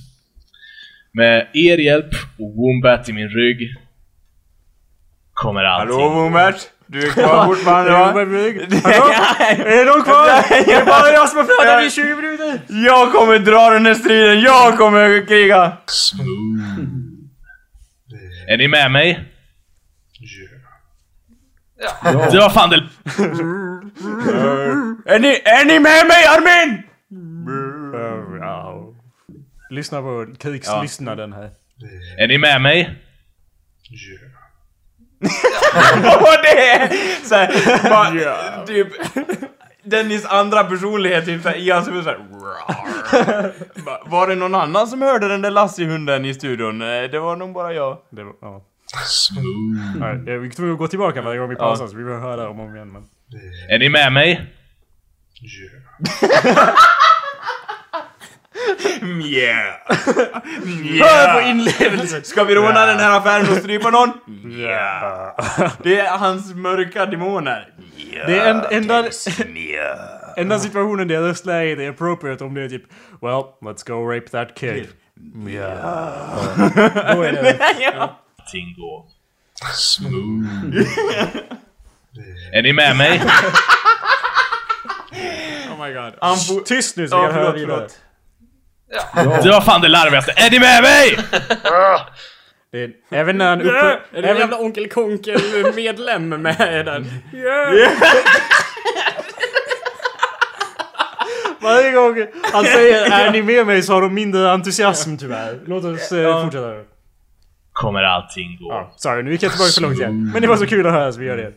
Med 1.12 1.49
er 1.55 1.78
hjälp 1.78 2.14
och 2.39 2.55
Wombat 2.57 3.09
i 3.09 3.12
min 3.12 3.28
rygg 3.28 3.74
kommer 5.32 5.64
allting... 5.64 5.97
Hallå 5.97 6.14
Womert? 6.14 6.57
Du 6.89 7.07
är 7.07 7.11
kvar 7.12 7.47
fortfarande 7.47 7.91
va? 7.91 7.99
Hallå? 8.84 9.12
Är 9.66 9.87
de 9.87 10.03
kvar? 10.05 10.26
Det 10.66 10.72
är 10.72 10.84
bara 10.87 11.11
jag 11.12 11.28
som 11.28 11.39
har 11.39 11.45
pratat 11.45 11.84
i 11.84 11.91
20 11.91 12.14
minuter! 12.14 12.61
Jag 12.68 13.12
kommer 13.12 13.39
dra 13.39 13.70
den 13.70 13.87
här 13.87 13.95
striden, 13.95 14.41
jag 14.41 14.78
kommer 14.78 15.26
kriga! 15.26 15.76
Smooth. 15.87 16.78
Är 18.49 18.57
ni 18.59 18.68
med 18.68 18.91
mig? 18.91 19.32
Det 22.32 22.39
var 22.39 22.51
fan 22.51 22.70
det... 22.70 22.76
Är 25.09 25.18
ni, 25.18 25.28
är 25.28 25.64
ni 25.64 25.78
med 25.78 26.07
mig 26.07 26.24
Armin? 26.26 26.82
Ja. 28.41 28.93
Lyssna 29.70 30.01
på 30.01 30.26
krigslystnaden 30.39 31.32
här. 31.32 31.51
Är 32.18 32.28
ni 32.28 32.39
med 32.39 32.61
mig? 32.61 33.03
Och 35.21 36.37
det 36.43 36.71
är 36.71 36.89
såhär, 37.25 37.89
bara, 37.91 38.67
typ 38.67 38.89
Dennis 39.85 40.27
andra 40.27 40.64
personlighet 40.64 41.25
typ 41.25 41.43
såhär, 41.43 41.57
i 41.57 41.71
hans 41.71 41.89
huvud 41.89 42.05
såhär 42.05 42.19
Var 44.11 44.29
det 44.29 44.35
någon 44.35 44.55
annan 44.55 44.87
som 44.87 45.03
hörde 45.03 45.29
den 45.29 45.43
där 45.43 45.51
Lassie-hunden 45.51 46.25
i 46.25 46.35
studion? 46.35 46.79
Det 46.79 47.19
var 47.19 47.37
nog 47.37 47.55
bara 47.55 47.73
jag. 47.73 47.99
Det 48.11 48.25
var, 48.25 48.35
ja. 48.41 48.64
Smooth. 49.07 49.99
Nej, 50.01 50.23
jag 50.27 50.47
är 50.47 50.51
tvungen 50.51 50.73
att 50.73 50.79
gå 50.79 50.89
tillbaka 50.89 51.23
varje 51.23 51.39
gång 51.39 51.49
vi 51.49 51.57
pausar 51.57 51.87
så 51.87 51.97
vi 51.97 52.05
behöver 52.05 52.23
höra 52.23 52.49
om 52.49 52.61
och 52.61 52.67
om 52.67 52.77
igen. 52.77 52.93
Men... 52.93 53.05
Är 53.69 53.79
ni 53.79 53.89
med 53.89 54.12
mig? 54.12 54.53
Yeah. 55.43 56.75
Hör 61.01 61.35
på 61.35 61.49
inlevelsen! 61.49 62.25
Ska 62.25 62.45
vi 62.45 62.55
råna 62.55 62.87
den 62.87 62.99
här 62.99 63.19
affären 63.19 63.49
och 63.53 63.57
strypa 63.57 63.91
någon? 63.91 64.11
Ja. 64.69 65.37
Det 65.83 65.99
är 65.99 66.19
hans 66.19 66.55
mörka 66.55 67.07
demoner. 67.07 67.69
Det 68.27 68.39
är 68.39 68.51
en, 68.51 68.62
enda, 68.71 69.05
enda 70.37 70.59
situationen 70.59 71.09
där 71.09 71.21
röstläget 71.21 71.79
är 71.79 71.91
appropriate 71.91 72.45
om 72.45 72.55
det 72.55 72.62
är 72.62 72.69
typ 72.69 72.85
Well, 73.21 73.43
let's 73.61 73.87
go 73.87 74.11
rape 74.11 74.29
that 74.29 74.55
kid. 74.55 74.87
Ja. 75.49 75.77
Då 77.14 77.23
är 77.23 77.33
det... 77.33 77.59
Allting 77.99 78.75
går 78.79 79.05
smooth. 79.75 80.49
Är 82.53 82.62
ni 82.62 82.73
med 82.73 82.97
mig? 82.97 83.23
Oh 85.71 85.87
my 85.87 85.93
god. 85.93 86.67
Tyst 86.67 86.97
nu 86.97 87.09
så 87.09 87.17
jag 87.17 87.31
kan 87.31 87.35
höra 87.41 87.53
vidare. 87.53 87.89
Förlåt. 89.14 89.43
Det 89.43 89.51
var 89.51 89.61
fan 89.61 89.80
det 89.80 89.89
larvigaste. 89.89 90.32
Är 90.37 90.51
ni 90.51 90.59
med 90.59 90.82
mig? 90.82 91.18
Det 92.72 92.84
är, 92.84 92.91
även 93.11 93.39
när 93.39 93.49
han 93.49 93.61
Är 93.61 93.64
uppe... 93.64 94.01
det 94.12 94.18
en 94.18 94.24
Även, 94.24 94.37
jävla 94.39 94.59
Onkel 94.59 94.89
Konkel-medlem 94.89 96.28
med 96.28 96.87
den? 96.87 97.07
varje 101.61 101.93
gång 101.93 102.26
han 102.53 102.64
säger 102.64 103.11
är 103.11 103.30
ni 103.30 103.43
med 103.43 103.66
mig 103.66 103.82
så 103.82 103.93
har 103.93 104.03
de 104.03 104.14
mindre 104.14 104.51
entusiasm 104.51 105.16
tyvärr. 105.16 105.61
Låt 105.66 105.84
oss 105.84 106.12
eh, 106.12 106.43
fortsätta. 106.45 106.72
Kommer 107.72 108.03
allting 108.03 108.59
gå. 108.61 108.68
Ja, 108.72 108.93
sorry, 108.97 109.22
nu 109.22 109.32
gick 109.32 109.43
jag 109.43 109.53
tillbaka 109.53 109.70
för 109.70 109.82
långt 109.82 109.99
igen. 109.99 110.30
Men 110.32 110.43
det 110.43 110.49
var 110.49 110.57
så 110.57 110.66
kul 110.66 110.87
att 110.87 110.93
höra 110.93 111.12
så 111.12 111.20
vi 111.20 111.26
gör 111.26 111.37
det. 111.37 111.53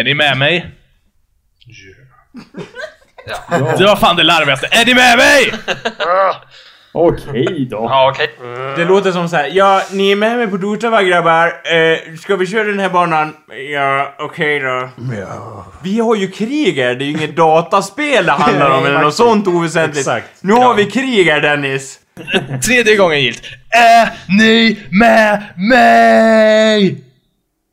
Är 0.00 0.04
ni 0.04 0.14
med 0.14 0.38
mig? 0.38 0.70
Det 3.78 3.84
var 3.86 3.96
fan 3.96 4.16
det 4.16 4.22
larvigaste. 4.22 4.66
Är 4.70 4.86
ni 4.86 4.94
med 4.94 5.18
mig? 5.18 5.52
Okej 6.96 7.66
då. 7.70 7.76
Ja, 7.76 8.10
okej. 8.10 8.34
Det 8.76 8.84
låter 8.84 9.12
som 9.12 9.28
så 9.28 9.36
här. 9.36 9.50
ja, 9.52 9.82
ni 9.90 10.12
är 10.12 10.16
med 10.16 10.36
mig 10.36 10.46
på 10.46 10.56
Dotava 10.56 11.02
grabbar. 11.02 11.46
Eh, 11.46 12.16
ska 12.16 12.36
vi 12.36 12.46
köra 12.46 12.64
den 12.64 12.78
här 12.78 12.88
banan? 12.88 13.34
Ja, 13.72 14.14
okej 14.18 14.60
då. 14.60 14.88
Vi 15.82 16.00
har 16.00 16.16
ju 16.16 16.30
krig 16.30 16.76
här, 16.78 16.94
det 16.94 17.04
är 17.04 17.06
ju 17.06 17.12
inget 17.12 17.36
dataspel 17.36 18.26
det 18.26 18.32
handlar 18.32 18.70
om 18.70 18.86
eller 18.86 19.00
något 19.00 19.14
sånt 19.14 19.46
oväsentligt. 19.46 19.98
Exakt. 20.08 20.28
Nu 20.40 20.52
har 20.52 20.74
vi 20.74 20.90
krig 20.90 21.26
här 21.26 21.40
Dennis. 21.40 21.98
Tredje 22.66 22.96
gången 22.96 23.20
gilt. 23.20 23.42
Är 23.70 24.10
ni 24.38 24.78
med 24.90 25.42
mig? 25.56 27.04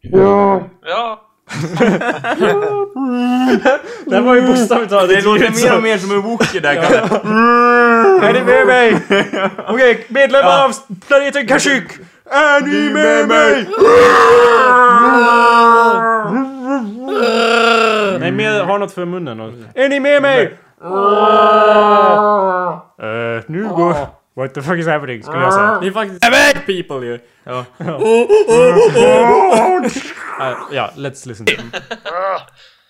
Ja. 0.01 1.20
Det 4.05 4.15
här 4.15 4.21
var 4.21 4.35
ju 4.35 4.41
bokstavligt 4.41 4.89
talat 4.91 5.09
Det 5.09 5.21
låter 5.21 5.65
mer 5.69 5.75
och 5.77 5.83
mer 5.83 5.97
som 5.97 6.11
en 6.11 6.21
Wookie 6.21 6.61
där 6.61 6.75
Kalle. 6.75 6.97
Är 8.27 8.33
ni 8.33 8.43
med 8.43 8.67
mig? 8.67 8.97
Okej, 9.67 10.05
medlemmar 10.09 10.65
av 10.65 10.71
planeten 11.07 11.47
Kashyyyk! 11.47 11.91
Är 12.31 12.61
ni 12.61 12.89
med 12.93 13.27
mig? 13.27 13.67
Nej, 18.19 18.31
mer, 18.31 18.63
ha 18.63 18.77
något 18.77 18.93
för 18.93 19.05
munnen. 19.05 19.39
och- 19.39 19.51
Är 19.75 19.89
ni 19.89 19.99
med 19.99 20.21
mig? 20.21 20.57
Eh, 23.01 23.43
nu 23.47 23.67
går... 23.75 23.95
What 24.35 24.53
the 24.53 24.61
fuck 24.61 24.77
is 24.79 24.87
happening? 24.87 25.23
Skulle 25.23 25.41
jag 25.41 25.53
säga. 25.53 25.79
Det 25.81 25.87
är 25.87 25.91
faktiskt 25.91 26.65
people 26.65 27.05
ju. 27.05 27.13
Uh, 27.13 27.63
Ja, 30.71 30.91
let's 30.95 31.27
listen. 31.27 31.47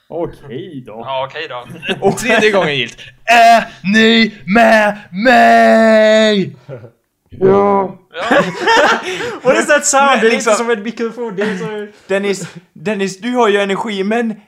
Okej 0.10 0.84
då. 0.86 0.92
Ja, 1.06 1.28
okej 1.30 1.48
då. 1.50 1.66
Och 2.08 2.18
tredje 2.18 2.52
gången 2.52 2.76
gilt. 2.78 2.98
Är 3.26 3.68
ni 3.94 4.36
med 4.46 4.98
mig? 5.12 6.56
What 9.44 9.58
is 9.58 9.68
that 9.68 9.86
sound? 9.86 10.22
Det 10.22 10.28
är 10.28 10.32
liksom- 10.32 10.52
lite 10.52 10.64
som 10.64 10.70
en 10.70 10.84
mikrofon. 10.84 11.36
Det 11.36 11.42
är 11.44 11.58
så... 11.58 11.88
Dennis, 12.08 12.48
Dennis, 12.74 13.18
du 13.20 13.32
har 13.32 13.48
ju 13.50 13.58
energi 13.58 14.04
men 14.04 14.42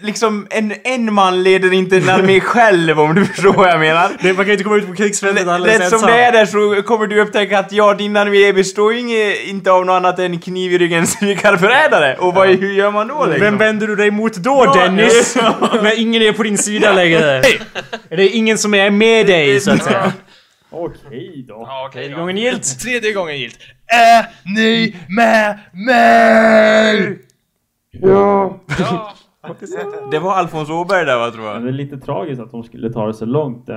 liksom 0.00 0.46
en, 0.50 0.74
en 0.84 1.14
man 1.14 1.42
leder 1.42 1.72
inte 1.72 1.96
en 1.96 2.08
armé 2.08 2.40
själv 2.40 3.00
om 3.00 3.14
du 3.14 3.26
förstår 3.26 3.52
vad 3.52 3.68
jag 3.68 3.80
menar. 3.80 4.10
Det, 4.20 4.32
man 4.32 4.36
kan 4.36 4.46
ju 4.46 4.52
inte 4.52 4.64
komma 4.64 4.76
ut 4.76 4.86
på 4.86 4.94
krigsfältet 4.94 5.48
alldeles 5.48 5.78
Rätt 5.78 5.88
som 5.88 5.96
ensam. 5.96 6.10
det 6.10 6.20
är 6.20 6.32
där 6.32 6.46
så 6.46 6.82
kommer 6.82 7.06
du 7.06 7.20
upptäcka 7.20 7.58
att 7.58 7.72
ja, 7.72 7.94
din 7.94 8.16
armé 8.16 8.52
består 8.52 8.94
ju 8.94 9.36
inte 9.44 9.70
av 9.70 9.86
något 9.86 9.94
annat 9.94 10.18
än 10.18 10.38
kniv 10.40 10.72
i 10.72 10.78
ryggen 10.78 11.06
svikarförrädare. 11.06 12.16
Och 12.16 12.34
vad, 12.34 12.48
hur 12.48 12.72
gör 12.72 12.90
man 12.90 13.08
då 13.08 13.24
liksom? 13.26 13.40
Vem 13.40 13.58
vänder 13.58 13.86
du 13.86 13.96
dig 13.96 14.10
mot 14.10 14.34
då 14.36 14.72
Dennis? 14.74 15.36
När 15.82 16.00
ingen 16.00 16.22
är 16.22 16.32
på 16.32 16.42
din 16.42 16.58
sida 16.58 16.92
längre. 16.92 17.42
Det 18.08 18.22
är 18.22 18.36
ingen 18.36 18.58
som 18.58 18.74
är 18.74 18.90
med 18.90 19.26
dig 19.26 19.60
så 19.60 19.70
att 19.70 19.84
säga. 19.84 20.12
Okej 20.70 21.44
då. 21.48 21.54
Ja, 21.54 21.86
okej 21.88 22.08
då. 22.08 22.16
Gången 22.16 22.36
gilt. 22.36 22.80
Tredje 22.80 23.12
gången 23.12 23.38
gilt. 23.38 23.58
Är 23.86 24.26
ni 24.54 24.96
med 25.08 25.58
mig? 25.72 27.18
Ja. 27.90 28.60
Det 30.10 30.18
var 30.18 30.34
Alfons 30.34 30.70
Åberg 30.70 31.04
där 31.04 31.18
va, 31.18 31.30
tror 31.30 31.42
Men 31.42 31.52
jag. 31.52 31.62
det 31.62 31.68
är 31.68 31.72
lite 31.72 31.98
tragiskt 31.98 32.40
att 32.40 32.50
de 32.50 32.62
skulle 32.62 32.92
ta 32.92 33.06
det 33.06 33.14
så 33.14 33.24
långt. 33.24 33.68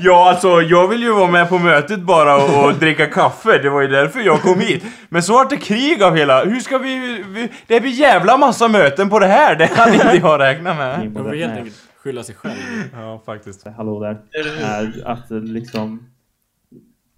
Ja, 0.00 0.30
alltså 0.30 0.48
jag 0.62 0.88
vill 0.88 1.02
ju 1.02 1.12
vara 1.12 1.30
med 1.30 1.48
på 1.48 1.58
mötet 1.58 2.00
bara 2.00 2.36
och, 2.36 2.64
och 2.64 2.74
dricka 2.74 3.06
kaffe. 3.06 3.58
Det 3.58 3.70
var 3.70 3.80
ju 3.80 3.88
därför 3.88 4.20
jag 4.20 4.42
kom 4.42 4.60
hit. 4.60 4.84
Men 5.08 5.22
så 5.22 5.32
vart 5.32 5.50
det 5.50 5.56
krig 5.56 6.02
av 6.02 6.16
hela... 6.16 6.44
Hur 6.44 6.60
ska 6.60 6.78
vi, 6.78 7.24
vi... 7.28 7.48
Det 7.66 7.80
blir 7.80 7.90
jävla 7.90 8.36
massa 8.36 8.68
möten 8.68 9.10
på 9.10 9.18
det 9.18 9.26
här. 9.26 9.56
Det 9.56 9.66
hade 9.66 9.94
inte 9.94 10.16
jag 10.22 10.40
räknat 10.40 10.76
med. 10.76 11.10
De 11.10 11.24
får 11.24 11.34
helt 11.34 11.52
enkelt 11.52 11.76
skylla 12.04 12.22
sig 12.22 12.34
själv. 12.34 12.54
Ja, 12.92 13.22
faktiskt. 13.26 13.66
Hallå 13.76 14.00
där. 14.00 14.18
Är 14.62 15.02
att 15.04 15.30
liksom... 15.30 16.13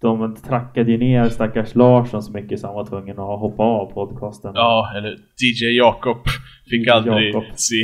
De 0.01 0.35
trackade 0.35 0.91
ju 0.91 0.97
ner 0.97 1.29
stackars 1.29 1.75
Larsson 1.75 2.23
så 2.23 2.31
mycket 2.31 2.59
så 2.59 2.67
han 2.67 2.75
var 2.75 2.85
tvungen 2.85 3.19
att 3.19 3.39
hoppa 3.39 3.63
av 3.63 3.93
podcasten. 3.93 4.51
Ja, 4.55 4.91
eller 4.97 5.09
DJ 5.11 5.77
Jakob 5.77 6.17
fick 6.69 6.87
aldrig 6.87 7.35
Jakob. 7.35 7.43
se 7.55 7.83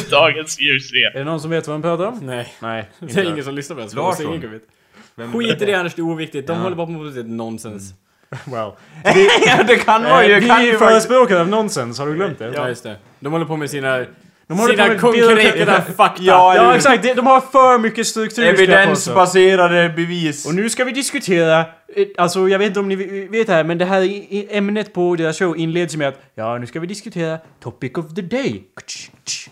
dagens 0.10 0.60
ljus. 0.60 0.92
Är 1.14 1.18
det 1.18 1.24
någon 1.24 1.40
som 1.40 1.50
vet 1.50 1.66
vad 1.66 1.74
han 1.74 1.82
pratar 1.82 2.06
om? 2.06 2.18
Nej. 2.22 2.46
Nej. 2.62 2.88
Det 3.00 3.16
är 3.16 3.30
ingen 3.32 3.44
som 3.44 3.54
lyssnar 3.54 3.76
på 3.76 3.88
så 3.88 3.96
Larsson. 3.96 4.34
ingen 4.34 4.52
vet. 4.52 4.62
Skit 5.32 5.62
i 5.62 5.64
det 5.64 5.74
annars, 5.74 5.94
det 5.94 6.00
är 6.00 6.04
oviktigt. 6.04 6.46
De 6.46 6.58
håller 6.58 6.76
bara 6.76 6.86
på 6.86 6.92
med 6.92 7.30
nonsens. 7.30 7.94
Well. 8.46 8.70
ja, 9.46 9.62
det 9.66 9.76
kan 9.76 10.02
vara 10.02 10.26
ju... 10.26 10.40
Vi 10.40 10.48
är 10.48 10.60
ju 10.60 10.78
förespråkare 10.78 11.40
av 11.40 11.48
nonsens, 11.48 11.98
har 11.98 12.06
du 12.06 12.14
glömt 12.14 12.38
det? 12.38 12.52
Ja, 12.54 12.68
just 12.68 12.82
det. 12.82 12.96
De 13.20 13.32
håller 13.32 13.44
på 13.46 13.56
med 13.56 13.70
sina... 13.70 14.04
De 14.48 14.58
håller 14.58 14.76
sina 14.76 14.98
konkreta 14.98 15.82
fakta. 15.82 16.22
Ja, 16.24 16.54
Ja, 16.56 16.76
exakt. 16.76 17.02
De, 17.02 17.14
de 17.14 17.26
har 17.26 17.40
för 17.40 17.78
mycket 17.78 18.06
struktur. 18.06 18.44
Evidensbaserade 18.44 19.88
bevis. 19.96 20.46
Och 20.46 20.54
nu 20.54 20.70
ska 20.70 20.84
vi 20.84 20.92
diskutera, 20.92 21.60
eh, 21.60 21.66
alltså 22.16 22.48
jag 22.48 22.58
vet 22.58 22.66
inte 22.66 22.80
om 22.80 22.88
ni 22.88 22.96
vet 23.26 23.46
det 23.46 23.52
här, 23.52 23.64
men 23.64 23.78
det 23.78 23.84
här 23.84 24.24
ämnet 24.50 24.94
på 24.94 25.16
deras 25.16 25.38
show 25.38 25.56
inleds 25.56 25.96
med 25.96 26.08
att 26.08 26.20
ja, 26.34 26.58
nu 26.58 26.66
ska 26.66 26.80
vi 26.80 26.86
diskutera 26.86 27.38
topic 27.60 27.92
of 27.94 28.14
the 28.14 28.22
day. 28.22 28.62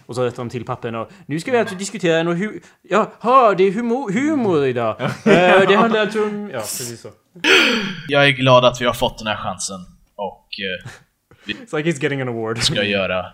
Och 0.07 0.15
så 0.15 0.25
rättar 0.25 0.37
de 0.37 0.51
till 0.51 0.65
pappen 0.65 0.95
och 0.95 1.11
nu 1.27 1.41
ska 1.41 1.53
vi 1.53 1.59
alltså 1.59 1.75
diskutera 1.75 2.23
något 2.23 2.39
hu... 2.39 2.61
Jaha, 2.83 3.55
det 3.55 3.65
är 3.65 3.73
humor, 3.73 4.13
humor 4.13 4.67
idag. 4.67 5.01
Eh, 5.01 5.11
det 5.69 5.77
handlar 5.77 6.01
alltså 6.01 6.23
om... 6.25 6.51
Ja, 6.53 6.59
precis 6.59 7.01
så. 7.01 7.09
Jag 8.09 8.27
är 8.27 8.31
glad 8.31 8.65
att 8.65 8.81
vi 8.81 8.87
har 8.87 8.95
fått 8.95 9.19
den 9.19 9.27
här 9.27 9.37
chansen 9.37 9.79
och 10.17 10.49
eh, 10.61 10.91
It's 11.55 11.77
like 11.77 11.91
he's 11.91 12.03
getting 12.03 12.21
an 12.21 12.29
award. 12.29 12.63
ska 12.63 12.83
göra... 12.85 13.27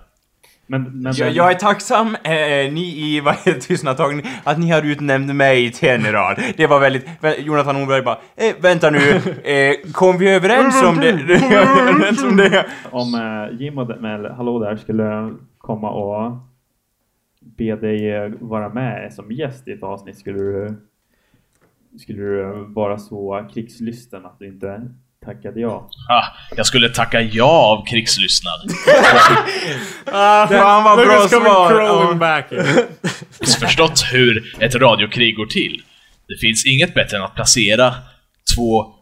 Men, 0.71 0.83
men, 1.03 1.13
Jag, 1.17 1.31
jag 1.31 1.51
är 1.51 1.55
tacksam, 1.55 2.15
eh, 2.25 2.73
ni 2.73 2.81
i 2.99 3.21
heter 3.45 3.61
tystnadtagning, 3.61 4.27
att 4.45 4.59
ni 4.59 4.71
har 4.71 4.83
utnämnt 4.83 5.35
mig 5.35 5.73
till 5.73 5.89
en 5.89 6.07
i 6.07 6.13
rad. 6.13 6.43
Det 6.57 6.67
var 6.67 6.81
väldigt... 6.81 7.07
vä- 7.21 7.41
Jonathan 7.41 7.81
Norberg 7.81 8.03
bara, 8.03 8.19
eh, 8.37 8.55
vänta 8.61 8.91
nu, 8.91 8.99
eh, 9.45 9.93
kom 9.93 10.19
vi 10.19 10.29
överens 10.31 10.83
om 10.83 10.97
det? 10.97 11.09
överens 11.11 12.23
om 12.25 12.37
det? 12.37 12.67
om 12.91 13.15
eh, 13.15 13.61
Jim 13.61 13.79
och 13.79 13.87
de- 13.87 14.01
med 14.01 14.25
Hallå 14.37 14.59
där 14.59 14.77
skulle 14.77 15.35
komma 15.59 15.91
och 15.91 16.37
be 17.41 17.77
dig 17.77 18.11
eh, 18.11 18.31
vara 18.41 18.69
med 18.69 19.13
som 19.13 19.33
gäst 19.33 19.69
i 19.69 19.73
ett 19.73 19.83
avsnitt, 19.83 20.19
skulle 20.19 20.39
du, 20.39 20.75
skulle 21.99 22.19
du 22.23 22.65
vara 22.69 22.99
så 22.99 23.49
krigslysten 23.55 24.27
att 24.27 24.39
du 24.39 24.47
inte 24.47 24.91
tackade 25.27 25.61
ja. 25.61 25.91
Ah, 26.09 26.25
jag 26.57 26.67
skulle 26.67 26.89
tacka 26.89 27.21
ja 27.21 27.45
av 27.45 27.85
krigslystnad. 27.87 28.61
Fan 30.49 30.85
vad 30.85 30.99
bra 30.99 31.29
svar! 31.29 32.15
back. 32.15 32.51
Missförstått 33.41 34.05
hur 34.13 34.57
ett 34.61 34.75
radiokrig 34.75 35.37
går 35.37 35.47
till. 35.47 35.83
Det 36.29 36.37
finns 36.41 36.67
inget 36.67 36.95
bättre 36.95 37.17
än 37.17 37.23
att 37.23 37.35
placera 37.35 37.95
två 38.57 38.95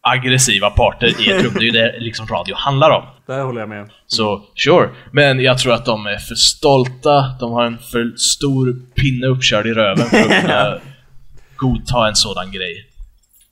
aggressiva 0.00 0.70
parter 0.70 1.06
i 1.06 1.30
ett 1.30 1.44
rum. 1.44 1.52
Det 1.54 1.60
är 1.60 1.64
ju 1.64 1.70
det 1.70 2.00
liksom 2.00 2.26
radio 2.26 2.54
handlar 2.56 2.90
om. 2.90 3.04
Där 3.26 3.42
håller 3.42 3.60
jag 3.60 3.68
med. 3.68 3.90
Så, 4.06 4.42
sure. 4.54 4.90
Men 5.12 5.40
jag 5.40 5.58
tror 5.58 5.72
att 5.72 5.84
de 5.84 6.06
är 6.06 6.18
för 6.18 6.34
stolta, 6.34 7.36
de 7.40 7.52
har 7.52 7.64
en 7.64 7.78
för 7.78 8.16
stor 8.16 8.72
pinne 8.94 9.26
uppkörd 9.26 9.66
i 9.66 9.72
röven 9.72 10.06
för 10.06 10.16
att 10.16 10.40
kunna 10.40 10.78
godta 11.56 12.08
en 12.08 12.16
sådan 12.16 12.50
grej. 12.52 12.86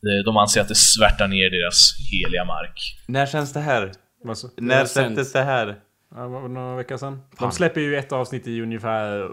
De- 0.04 0.22
De 0.22 0.36
anser 0.36 0.60
att 0.60 0.68
det 0.68 0.74
svärtar 0.74 1.28
ner 1.28 1.50
deras 1.50 1.90
heliga 2.12 2.44
mark. 2.44 2.96
När 3.06 3.26
känns 3.26 3.52
det 3.52 3.60
här? 3.60 3.92
Vad 4.24 4.38
så? 4.38 4.48
När 4.56 4.84
släpptes 4.84 5.32
det 5.32 5.42
här? 5.42 5.76
Ja, 6.14 6.28
några 6.48 6.76
veckor 6.76 6.96
sedan. 6.96 7.20
De 7.38 7.52
släpper 7.52 7.80
ju 7.80 7.96
ett 7.96 8.12
avsnitt 8.12 8.46
i 8.46 8.60
ungefär 8.60 9.28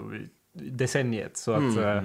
decenniet. 0.71 1.37
Så 1.37 1.51
att 1.53 1.77
eh, 1.77 2.01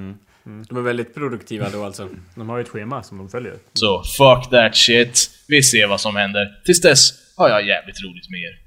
De 0.69 0.77
är 0.77 0.81
väldigt 0.81 1.15
produktiva 1.15 1.71
då 1.71 1.85
alltså. 1.85 2.09
de 2.35 2.49
har 2.49 2.57
ju 2.59 2.63
ett 2.63 2.69
schema 2.69 3.03
som 3.03 3.19
de 3.19 3.29
följer. 3.29 3.55
Så, 3.73 4.03
fuck 4.19 4.51
that 4.51 4.77
shit. 4.77 5.31
Vi 5.49 5.63
ser 5.63 5.87
vad 5.87 6.01
som 6.01 6.17
händer. 6.17 6.63
Tills 6.65 6.81
dess 6.81 7.13
har 7.37 7.49
jag 7.49 7.67
jävligt 7.67 8.03
roligt 8.05 8.31
med 8.31 8.41
er. 8.41 8.66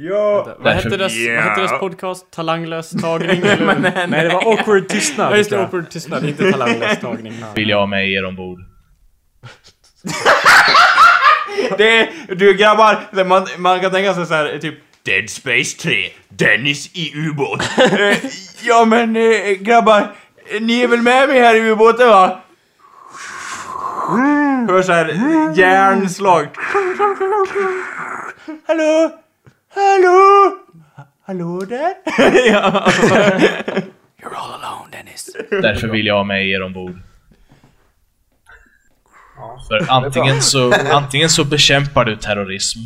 Ja! 0.00 0.56
Vad 0.58 0.72
hette, 0.72 0.96
dess, 0.96 1.12
vad 1.28 1.44
hette 1.44 1.60
dess 1.60 1.80
podcast? 1.80 2.30
Talanglös 2.30 2.90
tagning? 2.90 3.42
eller? 3.46 4.06
Nej, 4.06 4.24
det 4.24 4.34
var 4.34 4.52
awkward 4.52 4.88
tystnad. 4.88 5.32
Ja 5.32 5.36
just 5.36 5.50
det, 5.50 5.62
awkward 5.62 5.90
tystnad, 5.90 6.24
inte 6.24 6.52
talanglös 6.52 7.00
tagning. 7.00 7.32
Vill 7.54 7.68
jag 7.68 7.78
ha 7.78 7.86
med 7.86 8.10
er 8.10 8.24
ombord? 8.24 8.58
Det 11.78 11.98
är, 11.98 12.34
du 12.34 12.54
grabbar, 12.54 13.24
man, 13.24 13.46
man 13.58 13.80
kan 13.80 13.90
tänka 13.90 14.14
sig 14.14 14.26
så 14.26 14.34
här, 14.34 14.58
typ 14.58 14.74
Dead 15.02 15.30
Space 15.30 15.78
3, 15.78 16.10
Dennis 16.28 16.96
i 16.96 17.12
ubåt. 17.14 17.62
Eh, 17.78 18.16
ja 18.62 18.84
men 18.84 19.16
eh, 19.16 19.50
grabbar, 19.50 20.00
eh, 20.50 20.60
ni 20.60 20.82
är 20.82 20.88
väl 20.88 21.02
med 21.02 21.28
mig 21.28 21.40
här 21.40 21.54
i 21.54 21.70
ubåten 21.70 22.08
va? 22.08 22.40
Hör 24.68 24.82
så 24.82 24.92
här 24.92 25.08
järnslag. 25.56 26.48
Hallå? 28.66 29.10
Hallå? 29.68 30.56
Hallå 31.26 31.60
där? 31.60 31.94
ja. 32.52 32.92
Därför 35.50 35.88
vill 35.88 36.06
jag 36.06 36.16
ha 36.16 36.24
med 36.24 36.46
er 36.46 36.62
ombord. 36.62 36.98
För 39.68 39.90
antingen 39.90 40.42
så, 40.42 40.72
antingen 40.72 41.30
så 41.30 41.44
bekämpar 41.44 42.04
du 42.04 42.16
terrorism, 42.16 42.78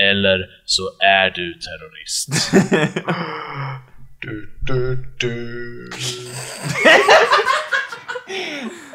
eller 0.00 0.46
så 0.64 0.82
är 0.98 1.30
du 1.30 1.54
terrorist. 1.54 2.52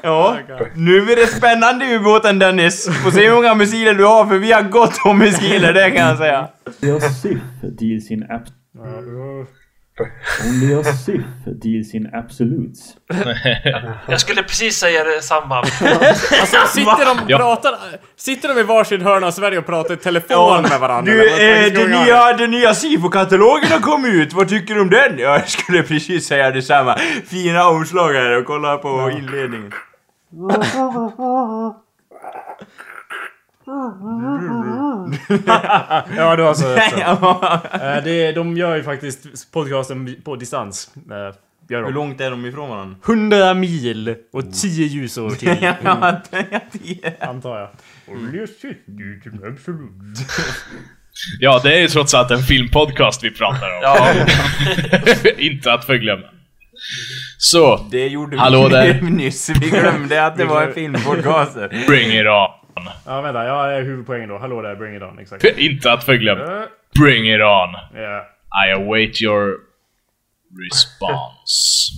Ja, 0.03 0.37
nu 0.75 1.01
blir 1.05 1.15
det 1.15 1.27
spännande 1.27 1.85
i 1.85 1.95
ubåten 1.95 2.39
Dennis. 2.39 2.89
Får 3.03 3.11
se 3.11 3.27
hur 3.27 3.35
många 3.35 3.55
missiler 3.55 3.93
du 3.93 4.05
har 4.05 4.25
för 4.25 4.37
vi 4.37 4.51
har 4.51 4.61
gott 4.61 4.99
om 5.05 5.19
missiler, 5.19 5.73
det 5.73 5.91
kan 5.91 6.07
jag 6.07 6.17
säga. 6.17 6.47
Only 6.81 6.97
a 6.97 6.99
Sith 7.09 7.41
deals 7.79 8.11
in 8.11 8.23
ab- 8.23 8.51
Only 10.47 10.73
a 10.73 10.83
Sith 10.83 11.25
deals 11.45 11.93
in 11.93 12.09
absolutes. 12.13 12.79
Jag 14.07 14.19
skulle 14.21 14.43
precis 14.43 14.77
säga 14.77 15.03
detsamma. 15.03 15.55
Alltså 16.41 16.57
sitter 16.67 17.05
de, 17.05 17.19
Ja. 17.27 17.37
pratar, 17.37 17.75
sitter 18.15 18.47
de 18.55 18.59
i 18.59 18.63
varsin 18.63 19.01
hörna 19.01 19.27
av 19.27 19.31
Sverige 19.31 19.57
och 19.57 19.65
pratar 19.65 19.93
i 19.93 19.97
telefon 19.97 20.61
med 20.61 20.79
varandra? 20.79 21.13
Du, 21.13 21.29
eh, 21.29 21.73
den, 21.73 21.91
nya, 21.91 22.33
den 22.33 22.51
nya 22.51 22.73
SIFO-katalogen 22.73 23.71
har 23.71 23.79
kommit 23.79 24.13
ut, 24.13 24.33
vad 24.33 24.49
tycker 24.49 24.75
du 24.75 24.81
om 24.81 24.89
den? 24.89 25.17
Ja, 25.19 25.29
jag 25.39 25.49
skulle 25.49 25.83
precis 25.83 26.27
säga 26.27 26.51
detsamma. 26.51 26.97
Fina 27.27 27.67
omslag 27.67 28.13
här 28.13 28.37
och 28.37 28.45
kolla 28.45 28.77
på 28.77 29.11
inledningen. 29.17 29.71
Ja, 36.17 36.35
du 36.35 36.43
har 36.43 36.53
så 36.53 36.73
rätt. 36.73 36.93
Eh, 37.97 38.03
det, 38.03 38.31
de 38.31 38.57
gör 38.57 38.75
ju 38.75 38.83
faktiskt 38.83 39.51
podcasten 39.51 40.15
på 40.23 40.35
distans. 40.35 40.91
Eh, 41.11 41.35
Gör 41.69 41.83
Hur 41.85 41.91
långt 41.91 42.21
är 42.21 42.31
de 42.31 42.45
ifrån 42.45 42.69
varandra? 42.69 42.95
100 43.05 43.53
mil 43.53 44.15
och 44.33 44.53
10 44.53 44.85
ljusår 44.87 45.29
till. 45.29 45.57
Ja, 45.83 46.21
det- 46.71 47.21
Antar 47.23 47.59
jag. 47.59 47.69
Ja, 51.39 51.59
det 51.63 51.75
är 51.75 51.79
ju 51.81 51.87
trots 51.87 52.13
allt 52.13 52.31
en 52.31 52.43
filmpodcast 52.43 53.23
vi 53.23 53.31
pratar 53.31 53.67
om. 53.67 53.79
Ja. 53.81 54.07
Inte 55.37 55.73
att 55.73 55.85
förglömma. 55.85 56.27
Så, 57.37 57.87
det 57.91 58.07
gjorde 58.07 58.31
vi 58.31 58.37
Hallå 58.37 58.69
där. 58.69 59.01
nyss. 59.01 59.49
Vi 59.49 59.69
glömde 59.69 60.25
att 60.25 60.37
det 60.37 60.45
var 60.45 60.63
en 60.63 60.73
filmpodcast. 60.73 61.55
bring 61.87 62.11
it 62.19 62.25
on. 62.27 62.66
Ja, 63.05 63.21
vänta. 63.21 63.45
Jag 63.45 63.73
är 63.77 63.81
huvudpoängen 63.81 64.29
då. 64.29 64.37
Hallå 64.37 64.61
där, 64.61 64.75
bring 64.75 64.95
it 64.95 65.01
on. 65.01 65.19
Exakt. 65.19 65.43
Inte 65.43 65.91
att 65.91 66.03
förglömma. 66.03 66.41
Eh, 66.61 66.67
Bring 66.99 67.33
it 67.33 67.41
on. 67.41 67.75
Ja. 68.01 68.25
I 68.67 68.71
await 68.71 69.21
your 69.21 69.57
response. 70.71 71.91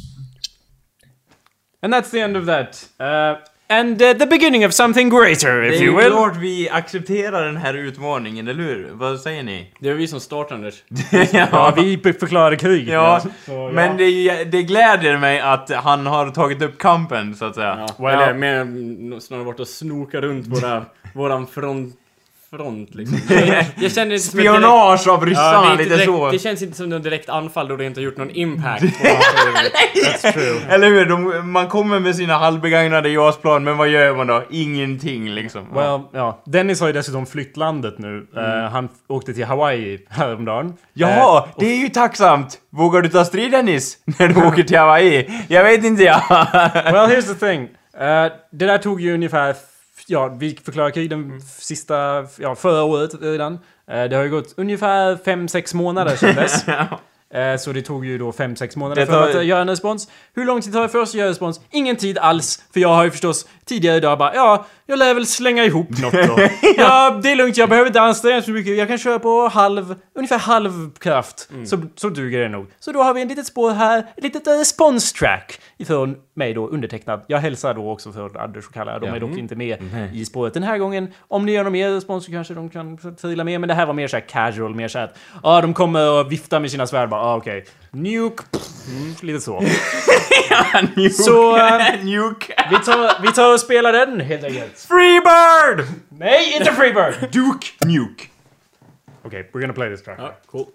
And 1.81 1.93
that's 1.93 2.11
the 2.11 2.19
end 2.19 2.37
of 2.37 2.45
that. 2.45 2.87
Uh, 2.99 3.37
and 3.69 4.01
uh, 4.01 4.13
the 4.13 4.25
beginning 4.25 4.65
of 4.65 4.73
something 4.73 5.09
greater, 5.09 5.61
Det 5.61 5.67
if 5.67 5.81
är 5.81 5.85
you 5.85 5.91
ju 5.91 6.03
will. 6.03 6.11
klart 6.11 6.35
vi 6.37 6.69
accepterar 6.69 7.45
den 7.45 7.57
här 7.57 7.73
utmaningen, 7.73 8.47
eller 8.47 8.63
hur? 8.63 8.89
Vad 8.93 9.19
säger 9.19 9.43
ni? 9.43 9.73
Det 9.79 9.89
är 9.89 9.93
vi 9.93 10.07
som 10.07 10.19
startar 10.19 10.55
Anders. 10.55 10.83
Ja, 11.33 11.73
vi 11.75 11.97
be- 11.97 12.13
förklarade 12.13 12.55
krig. 12.55 12.87
Ja, 12.89 13.21
Så, 13.45 13.69
men 13.73 13.87
ja. 13.91 13.93
det, 13.97 14.03
är 14.29 14.45
det 14.45 14.63
gläder 14.63 15.17
mig 15.17 15.39
att 15.39 15.71
han 15.75 16.05
har 16.05 16.29
tagit 16.31 16.61
upp 16.61 16.77
kampen, 16.77 17.35
så 17.35 17.45
att 17.45 17.55
säga. 17.55 17.85
Ja. 17.87 17.93
Well- 18.05 18.23
Eller 18.23 18.33
mer 18.33 19.19
snarare 19.19 19.43
varit 19.45 19.59
och 19.59 19.67
snoka 19.67 20.21
runt 20.21 20.47
våra, 20.47 20.85
våran 21.13 21.47
front, 21.47 21.95
front 22.51 22.89
liksom. 22.95 23.19
Jag, 23.29 23.65
jag 23.79 23.91
känner 23.91 24.13
inte 24.15 24.25
som 24.27 24.39
ett 24.39 24.45
direkt- 24.45 24.55
Spionage 24.59 25.07
av 25.07 25.25
ryssarna, 25.25 25.51
Ja, 25.53 25.61
det, 25.61 25.67
är 25.67 25.71
inte 25.71 25.83
lite 25.83 25.95
direkt, 25.95 26.05
så. 26.11 26.31
det 26.31 26.39
känns 26.39 26.61
inte 26.61 26.77
som 26.77 26.89
något 26.89 27.03
direkt 27.03 27.29
anfall 27.29 27.67
då 27.67 27.75
det 27.75 27.85
inte 27.85 27.99
har 27.99 28.05
gjort 28.05 28.17
någon 28.17 28.29
impact 28.29 28.81
på 28.81 29.03
våra 29.03 30.11
That's 30.11 30.31
true. 30.33 30.59
Eller 30.69 30.87
hur? 30.87 31.05
De, 31.05 31.51
man 31.51 31.67
kommer 31.67 31.99
med 31.99 32.15
sina 32.15 32.37
halvbegagnade 32.37 33.09
JAS-plan, 33.09 33.63
men 33.63 33.77
vad 33.77 33.87
gör 33.89 34.15
man 34.15 34.27
då? 34.27 34.43
Ingenting 34.49 35.29
liksom. 35.35 35.73
Well, 35.73 35.99
ja. 36.13 36.41
Dennis 36.45 36.79
har 36.79 36.87
ju 36.87 36.93
dessutom 36.93 37.25
flytt 37.25 37.57
landet 37.57 37.95
nu. 37.97 38.27
Eh, 38.37 38.71
han 38.71 38.85
f- 38.85 38.91
åkte 39.07 39.33
till 39.33 39.45
Hawaii 39.45 39.99
häromdagen. 40.09 40.73
Jaha, 40.93 41.45
det 41.57 41.65
är 41.65 41.77
ju 41.77 41.89
tacksamt! 41.89 42.57
Vågar 42.69 43.01
du 43.01 43.09
ta 43.09 43.25
strid 43.25 43.51
Dennis? 43.51 43.97
När 44.19 44.27
du 44.27 44.47
åker 44.47 44.63
till 44.63 44.77
Hawaii? 44.77 45.29
Jag 45.47 45.63
vet 45.63 45.83
inte 45.83 46.03
jag. 46.03 46.21
Well, 46.29 47.09
here's 47.09 47.33
the 47.39 47.47
thing. 47.47 47.61
Eh, 47.99 48.31
det 48.51 48.65
där 48.65 48.77
tog 48.77 49.01
ju 49.01 49.13
ungefär... 49.13 49.55
Ja, 50.09 50.27
vi 50.27 50.55
förklarade 50.65 50.91
krig 50.91 51.09
den 51.09 51.37
f- 51.37 51.57
sista... 51.59 52.25
Ja, 52.39 52.55
förra 52.55 52.83
året 52.83 53.11
redan. 53.21 53.53
Eh, 53.87 54.03
det 54.03 54.15
har 54.15 54.23
ju 54.23 54.29
gått 54.29 54.53
ungefär 54.57 55.15
5-6 55.15 55.75
månader 55.75 56.15
sedan 56.15 56.35
dess. 56.35 56.65
Eh, 57.33 57.57
Så 57.57 57.71
det 57.71 57.81
tog 57.81 58.05
ju 58.05 58.17
då 58.17 58.31
5-6 58.31 58.77
månader 58.77 59.01
Det 59.01 59.05
för 59.05 59.13
tar- 59.13 59.29
att 59.29 59.35
eh, 59.35 59.45
göra 59.45 59.61
en 59.61 59.69
respons. 59.69 60.07
Hur 60.35 60.45
lång 60.45 60.61
tid 60.61 60.73
tar 60.73 60.81
det 60.81 60.89
för 60.89 60.99
oss 60.99 61.09
att 61.09 61.15
göra 61.15 61.29
respons? 61.29 61.61
Ingen 61.71 61.95
tid 61.95 62.17
alls. 62.17 62.63
För 62.73 62.79
jag 62.79 62.89
har 62.89 63.03
ju 63.03 63.11
förstås 63.11 63.45
tidigare 63.65 63.97
idag 63.97 64.17
bara 64.17 64.35
ja, 64.35 64.65
jag 64.85 64.99
lär 64.99 65.13
väl 65.13 65.25
slänga 65.25 65.63
ihop 65.65 65.89
något 65.89 66.13
då. 66.13 66.39
ja, 66.77 67.19
det 67.23 67.31
är 67.31 67.35
lugnt. 67.35 67.57
Jag 67.57 67.69
behöver 67.69 67.87
inte 67.87 68.01
anstränga 68.01 68.41
så 68.41 68.51
mycket. 68.51 68.77
Jag 68.77 68.87
kan 68.87 68.97
köra 68.97 69.19
på 69.19 69.47
halv, 69.47 69.95
ungefär 70.15 70.37
halv 70.39 70.91
kraft. 70.99 71.49
Så, 71.65 71.77
så 71.95 72.09
duger 72.09 72.39
det 72.39 72.49
nog. 72.49 72.67
Så 72.79 72.91
då 72.91 73.03
har 73.03 73.13
vi 73.13 73.21
en 73.21 73.27
litet 73.27 73.45
spår 73.45 73.71
här, 73.71 73.99
ett 74.17 74.23
litet 74.23 74.47
responstrack 74.47 75.59
ifrån 75.77 76.15
mig 76.33 76.53
då 76.53 76.67
undertecknad. 76.67 77.21
Jag 77.27 77.37
hälsar 77.39 77.73
då 77.73 77.91
också 77.91 78.11
för 78.11 78.37
Anders 78.37 78.67
och 78.67 78.73
Kalle. 78.73 78.99
De 78.99 79.05
är 79.09 79.19
dock 79.19 79.37
inte 79.37 79.55
med 79.55 79.77
i 80.13 80.25
spåret 80.25 80.53
den 80.53 80.63
här 80.63 80.77
gången. 80.77 81.07
Om 81.27 81.45
ni 81.45 81.51
gör 81.51 81.63
någon 81.63 81.73
mer 81.73 81.89
respons 81.91 82.25
så 82.25 82.31
kanske 82.31 82.53
de 82.53 82.69
kan 82.69 83.15
trilla 83.15 83.43
med. 83.43 83.59
Men 83.61 83.67
det 83.67 83.73
här 83.73 83.85
var 83.85 83.93
mer 83.93 84.07
så 84.07 84.15
här 84.17 84.21
casual, 84.27 84.75
mer 84.75 84.87
så 84.87 84.97
här 84.99 85.05
att 85.05 85.15
ja, 85.43 85.61
de 85.61 85.73
kommer 85.73 86.11
och 86.19 86.31
viftar 86.31 86.59
med 86.59 86.71
sina 86.71 86.87
svärd 86.87 87.09
bara, 87.09 87.18
ah, 87.19 87.35
okej. 87.35 87.65
Nuke, 87.91 88.43
pff, 88.51 88.87
mm, 88.87 89.15
lite 89.21 89.41
så. 89.41 89.59
Nuke. 90.95 91.13
Så, 91.13 91.57
eh, 91.57 92.03
Nuke. 92.03 92.53
Vi 92.69 92.79
tar, 92.85 93.21
vi 93.21 93.31
tar 93.31 93.53
och 93.53 93.59
spelar 93.59 93.93
den 93.93 94.19
helt 94.19 94.43
enkelt. 94.43 94.79
Freebird! 94.79 95.85
Nej, 96.09 96.53
inte 96.57 96.73
Freebird! 96.73 97.15
Duke 97.31 97.67
Nuke. 97.85 98.25
Okej, 99.23 99.49
we're 99.53 99.61
gonna 99.61 99.73
play 99.73 99.89
this 99.89 100.03
track. 100.03 100.19
Ja, 100.19 100.31
cool. 100.51 100.65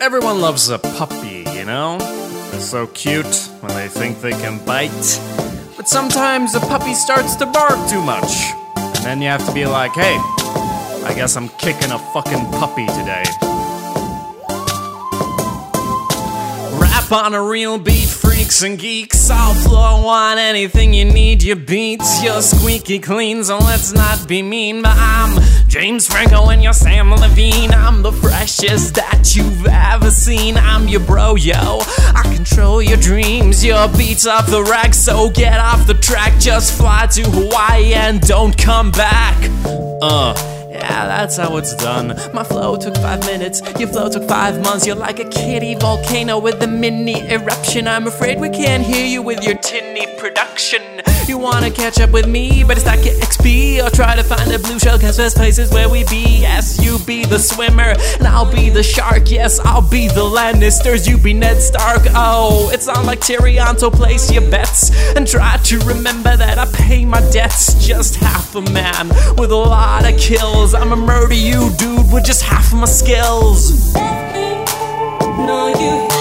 Everyone 0.00 0.40
loves 0.40 0.70
a 0.70 0.78
puppy, 0.78 1.44
you 1.56 1.64
know? 1.64 1.98
They're 2.50 2.60
so 2.60 2.86
cute 2.88 3.50
when 3.62 3.74
they 3.74 3.88
think 3.88 4.20
they 4.20 4.32
can 4.32 4.58
bite. 4.66 5.20
But 5.76 5.88
sometimes 5.88 6.54
a 6.54 6.60
puppy 6.60 6.94
starts 6.94 7.36
to 7.36 7.46
bark 7.46 7.78
too 7.88 8.02
much. 8.02 8.63
And 9.04 9.20
then 9.20 9.20
you 9.20 9.28
have 9.28 9.44
to 9.46 9.52
be 9.52 9.66
like, 9.66 9.92
hey, 9.92 10.16
I 10.16 11.12
guess 11.14 11.36
I'm 11.36 11.50
kicking 11.50 11.90
a 11.90 11.98
fucking 12.14 12.50
puppy 12.52 12.86
today. 12.86 13.24
Rap 16.80 17.12
on 17.12 17.34
a 17.34 17.42
real 17.42 17.76
beat, 17.78 18.08
freaks 18.08 18.62
and 18.62 18.78
geeks. 18.78 19.28
All 19.28 19.52
floor 19.52 20.02
want 20.02 20.40
anything 20.40 20.94
you 20.94 21.04
need. 21.04 21.42
Your 21.42 21.56
beats 21.56 22.24
you're 22.24 22.40
squeaky 22.40 22.98
clean 22.98 23.44
so 23.44 23.58
let's 23.58 23.92
not 23.92 24.26
be 24.26 24.40
mean 24.42 24.80
but 24.80 24.94
i'm 24.96 25.36
james 25.74 26.06
franco 26.06 26.50
and 26.50 26.62
you're 26.62 26.72
sam 26.72 27.10
levine 27.10 27.72
i'm 27.72 28.00
the 28.00 28.12
freshest 28.12 28.94
that 28.94 29.34
you've 29.34 29.66
ever 29.66 30.08
seen 30.08 30.56
i'm 30.56 30.86
your 30.86 31.00
bro 31.00 31.34
yo 31.34 31.80
i 32.14 32.22
control 32.32 32.80
your 32.80 32.96
dreams 32.98 33.64
your 33.64 33.88
beats 33.98 34.24
off 34.24 34.46
the 34.46 34.62
rack 34.62 34.94
so 34.94 35.28
get 35.30 35.58
off 35.58 35.84
the 35.88 35.94
track 35.94 36.32
just 36.38 36.78
fly 36.78 37.08
to 37.08 37.22
hawaii 37.24 37.92
and 37.92 38.20
don't 38.20 38.56
come 38.56 38.92
back 38.92 39.36
uh 40.00 40.32
yeah, 40.70 41.06
that's 41.06 41.36
how 41.36 41.56
it's 41.56 41.74
done. 41.76 42.08
My 42.34 42.42
flow 42.42 42.76
took 42.76 42.96
five 42.96 43.20
minutes, 43.20 43.62
your 43.78 43.88
flow 43.88 44.08
took 44.08 44.28
five 44.28 44.60
months. 44.60 44.84
You're 44.84 44.96
like 44.96 45.20
a 45.20 45.24
kitty 45.24 45.76
volcano 45.76 46.40
with 46.40 46.60
a 46.64 46.66
mini 46.66 47.20
eruption. 47.30 47.86
I'm 47.86 48.08
afraid 48.08 48.40
we 48.40 48.50
can't 48.50 48.82
hear 48.82 49.06
you 49.06 49.22
with 49.22 49.44
your 49.44 49.56
tinny 49.58 50.06
production. 50.18 50.93
You 51.26 51.38
wanna 51.38 51.70
catch 51.70 52.00
up 52.00 52.10
with 52.10 52.26
me, 52.26 52.64
but 52.64 52.76
it's 52.76 52.86
like 52.86 53.04
your 53.04 53.14
XP. 53.14 53.84
Or 53.84 53.90
try 53.90 54.14
to 54.14 54.22
find 54.22 54.52
a 54.52 54.58
blue 54.58 54.78
shell, 54.78 54.98
cause 54.98 55.16
there's 55.16 55.34
places 55.34 55.70
where 55.70 55.88
we 55.88 56.04
be. 56.04 56.40
Yes, 56.40 56.78
you 56.82 56.98
be 57.00 57.24
the 57.24 57.38
swimmer, 57.38 57.94
and 58.18 58.26
I'll 58.26 58.50
be 58.50 58.70
the 58.70 58.82
shark. 58.82 59.30
Yes, 59.30 59.58
I'll 59.60 59.88
be 59.88 60.08
the 60.08 60.22
Lannisters, 60.22 61.08
you 61.08 61.16
be 61.18 61.32
Ned 61.32 61.60
Stark. 61.60 62.02
Oh, 62.14 62.70
it's 62.72 62.86
not 62.86 63.04
like 63.04 63.20
Tyrion, 63.20 63.78
so 63.78 63.90
place 63.90 64.30
your 64.30 64.48
bets. 64.50 64.90
And 65.16 65.26
try 65.26 65.56
to 65.64 65.78
remember 65.80 66.36
that 66.36 66.58
I 66.58 66.66
pay 66.66 67.04
my 67.04 67.20
debts. 67.30 67.74
Just 67.84 68.16
half 68.16 68.54
a 68.54 68.60
man 68.60 69.08
with 69.36 69.50
a 69.50 69.56
lot 69.56 70.10
of 70.10 70.18
kills. 70.18 70.74
I'ma 70.74 70.96
murder 70.96 71.34
you, 71.34 71.70
dude, 71.78 72.12
with 72.12 72.24
just 72.24 72.42
half 72.42 72.72
of 72.72 72.78
my 72.78 72.86
skills. 72.86 73.94
No, 73.94 75.68
you 75.68 76.13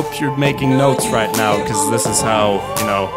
hope 0.00 0.20
you're 0.20 0.36
making 0.36 0.70
notes 0.70 1.08
right 1.08 1.36
now 1.36 1.60
because 1.60 1.90
this 1.90 2.06
is 2.06 2.20
how, 2.20 2.52
you 2.78 2.86
know, 2.86 3.08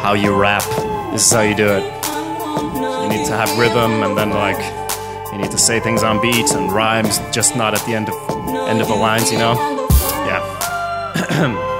how 0.00 0.12
you 0.12 0.32
rap. 0.32 0.62
This 1.10 1.26
is 1.26 1.32
how 1.32 1.40
you 1.40 1.56
do 1.56 1.66
it. 1.66 1.82
You 1.82 3.08
need 3.08 3.26
to 3.26 3.32
have 3.32 3.58
rhythm 3.58 4.04
and 4.04 4.16
then 4.16 4.30
like 4.30 4.62
you 5.32 5.38
need 5.38 5.50
to 5.50 5.58
say 5.58 5.80
things 5.80 6.04
on 6.04 6.22
beat 6.22 6.52
and 6.52 6.70
rhymes, 6.72 7.18
just 7.32 7.56
not 7.56 7.74
at 7.74 7.84
the 7.86 7.92
end 7.92 8.08
of 8.08 8.14
end 8.68 8.80
of 8.80 8.86
the 8.86 8.94
lines, 8.94 9.32
you 9.32 9.38
know? 9.38 9.54
Yeah. 10.28 11.74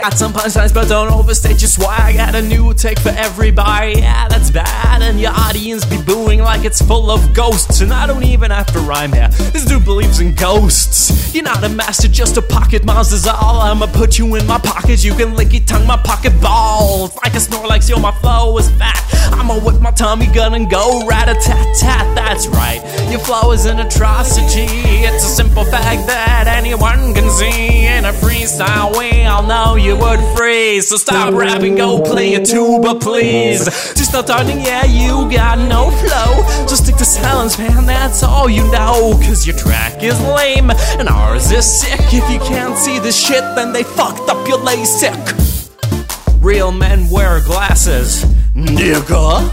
Got 0.00 0.16
some 0.16 0.32
punchlines, 0.32 0.72
but 0.72 0.88
don't 0.88 1.12
overstate 1.12 1.60
your 1.60 1.68
swag. 1.68 2.16
Got 2.16 2.34
a 2.34 2.40
new 2.40 2.72
take 2.72 2.98
for 2.98 3.10
everybody. 3.10 3.98
Yeah, 3.98 4.28
that's 4.28 4.50
bad. 4.50 5.02
And 5.02 5.20
your 5.20 5.32
audience 5.34 5.84
be 5.84 6.00
booing 6.00 6.40
like 6.40 6.64
it's 6.64 6.80
full 6.80 7.10
of 7.10 7.34
ghosts. 7.34 7.82
And 7.82 7.92
I 7.92 8.06
don't 8.06 8.24
even 8.24 8.50
have 8.50 8.66
to 8.72 8.80
rhyme 8.80 9.12
here. 9.12 9.28
This 9.52 9.66
dude 9.66 9.84
believes 9.84 10.20
in 10.20 10.34
ghosts. 10.34 11.34
You're 11.34 11.44
not 11.44 11.62
a 11.64 11.68
master, 11.68 12.08
just 12.08 12.38
a 12.38 12.42
pocket 12.42 12.82
monster's 12.82 13.26
all. 13.26 13.60
I'ma 13.60 13.86
put 13.92 14.18
you 14.18 14.34
in 14.36 14.46
my 14.46 14.58
pocket. 14.58 15.04
You 15.04 15.14
can 15.14 15.34
lick 15.34 15.52
your 15.52 15.62
tongue, 15.64 15.86
my 15.86 15.98
pocket 15.98 16.32
balls. 16.40 17.14
Like 17.22 17.34
a 17.34 17.38
Snorlax, 17.38 17.90
yo, 17.90 17.98
my 17.98 18.12
flow 18.20 18.56
is 18.56 18.70
fat. 18.70 19.04
I'ma 19.32 19.60
whip 19.60 19.80
my 19.80 19.90
Tommy 19.90 20.26
gun 20.28 20.54
and 20.54 20.70
go 20.70 21.06
rat 21.06 21.28
a 21.28 21.34
tat 21.34 21.76
tat. 21.76 22.14
That's 22.16 22.46
right. 22.48 22.80
Your 23.10 23.20
flow 23.20 23.52
is 23.52 23.66
an 23.66 23.78
atrocity. 23.78 24.66
It's 25.04 25.24
a 25.24 25.28
simple 25.28 25.64
fact 25.64 26.06
that 26.06 26.46
anyone 26.46 27.14
can 27.14 27.28
see. 27.30 27.86
In 27.86 28.06
a 28.06 28.12
freestyle, 28.12 28.98
we 28.98 29.24
all 29.24 29.42
know 29.42 29.76
you 29.76 29.89
would 29.92 30.20
freeze. 30.36 30.88
So 30.88 30.96
stop 30.96 31.34
rapping, 31.34 31.76
go 31.76 32.00
play 32.02 32.34
a 32.34 32.44
tuba, 32.44 32.94
please. 32.94 33.64
Just 33.94 34.12
not 34.12 34.26
talking, 34.26 34.60
yeah, 34.60 34.84
you 34.84 35.30
got 35.30 35.58
no 35.58 35.90
flow. 35.90 36.66
Just 36.66 36.84
stick 36.84 36.96
to 36.96 37.04
silence, 37.04 37.58
man, 37.58 37.86
that's 37.86 38.22
all 38.22 38.48
you 38.48 38.62
know. 38.70 39.18
Cause 39.22 39.46
your 39.46 39.56
track 39.56 40.02
is 40.02 40.20
lame 40.20 40.70
and 40.70 41.08
ours 41.08 41.50
is 41.50 41.80
sick. 41.80 42.00
If 42.12 42.30
you 42.30 42.38
can't 42.40 42.76
see 42.76 42.98
the 42.98 43.12
shit, 43.12 43.44
then 43.54 43.72
they 43.72 43.82
fucked 43.82 44.28
up 44.28 44.46
your 44.48 44.58
LASIK. 44.58 46.42
Real 46.42 46.72
men 46.72 47.08
wear 47.10 47.40
glasses, 47.44 48.24
nigga. 48.54 49.52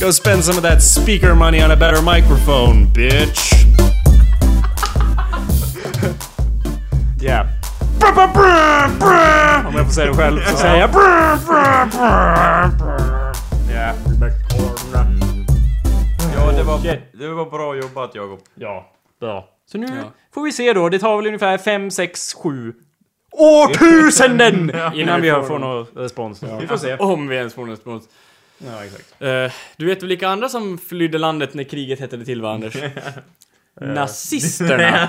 Go 0.00 0.10
spend 0.10 0.42
some 0.42 0.56
of 0.56 0.62
that 0.62 0.82
speaker 0.82 1.34
money 1.34 1.60
on 1.60 1.70
a 1.70 1.76
better 1.76 2.02
microphone, 2.02 2.88
bitch. 2.88 3.52
yeah. 7.20 7.48
Om 8.02 9.74
jag 9.76 9.86
får 9.86 9.92
säga 9.92 10.06
det 10.06 10.16
själv 10.16 10.40
så 10.40 10.56
säger 10.56 10.80
jag 10.80 10.90
Ja. 13.72 13.94
Ja, 16.34 16.52
det 16.56 16.62
var, 16.62 16.98
det 17.12 17.28
var 17.28 17.50
bra 17.50 17.76
jobbat 17.76 18.14
Jakob. 18.14 18.40
Ja, 18.54 18.92
bra. 19.20 19.48
Så 19.66 19.78
nu 19.78 19.86
får 20.34 20.42
vi 20.42 20.52
se 20.52 20.72
då. 20.72 20.88
Det 20.88 20.98
tar 20.98 21.16
väl 21.16 21.26
ungefär 21.26 21.58
5, 21.58 21.90
6, 21.90 22.34
7 22.34 22.74
årtusenden 23.30 24.72
innan 24.94 25.20
vi 25.22 25.30
får 25.30 25.58
någon 25.58 25.86
respons. 25.96 26.42
Vi 26.60 26.66
får 26.66 26.76
se. 26.76 26.96
Om 26.98 27.28
vi 27.28 27.36
ens 27.36 27.54
får 27.54 27.62
någon 27.62 27.70
respons. 27.70 28.04
Ja, 28.58 28.84
exakt. 28.84 29.22
Eh, 29.22 29.52
du 29.76 29.86
vet 29.86 30.02
väl 30.02 30.08
vilka 30.08 30.28
andra 30.28 30.48
som 30.48 30.78
flydde 30.78 31.18
landet 31.18 31.54
när 31.54 31.64
kriget 31.64 32.00
hettade 32.00 32.24
till 32.24 32.42
va, 32.42 32.52
Anders? 32.52 32.74
Nazisterna! 33.80 35.08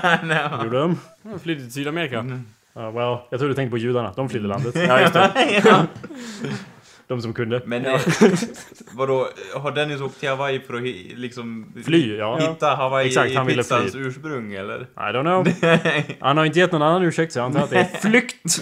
Gjorde 0.63 0.79
de? 0.79 0.99
De 1.21 1.39
flydde 1.39 1.61
till 1.61 1.73
Sydamerika. 1.73 2.41
Ja, 2.75 2.91
well, 2.91 3.17
jag 3.29 3.39
tror 3.39 3.49
du 3.49 3.55
tänkte 3.55 3.71
på 3.71 3.77
judarna. 3.77 4.13
De 4.15 4.29
flydde 4.29 4.47
landet. 4.47 4.75
Ja, 4.87 5.01
just 5.01 5.13
det. 5.13 5.63
De 7.07 7.21
som 7.21 7.33
kunde. 7.33 7.61
Men 7.65 7.85
eh, 7.85 8.01
vadå, 8.91 9.27
har 9.55 9.71
Dennis 9.71 10.01
åkt 10.01 10.19
till 10.19 10.29
Hawaii 10.29 10.59
för 10.59 10.73
att 10.73 10.83
liksom... 11.19 11.73
Fly, 11.85 12.17
ja. 12.17 12.37
Hitta 12.37 13.01
Exakt, 13.03 13.35
han 13.35 13.45
ville 13.45 13.63
fly. 13.63 13.75
Hawaii-pizzans 13.75 13.95
ursprung 13.95 14.53
eller? 14.53 14.81
I 14.81 14.85
don't 14.95 15.21
know. 15.21 15.47
Han 16.19 16.37
har 16.37 16.45
inte 16.45 16.59
gett 16.59 16.71
någon 16.71 16.81
annan 16.81 17.03
ursäkt 17.03 17.33
så 17.33 17.39
jag 17.39 17.45
antar 17.45 17.61
att 17.63 17.69
det 17.69 17.79
är 17.79 17.83
flykt. 18.01 18.61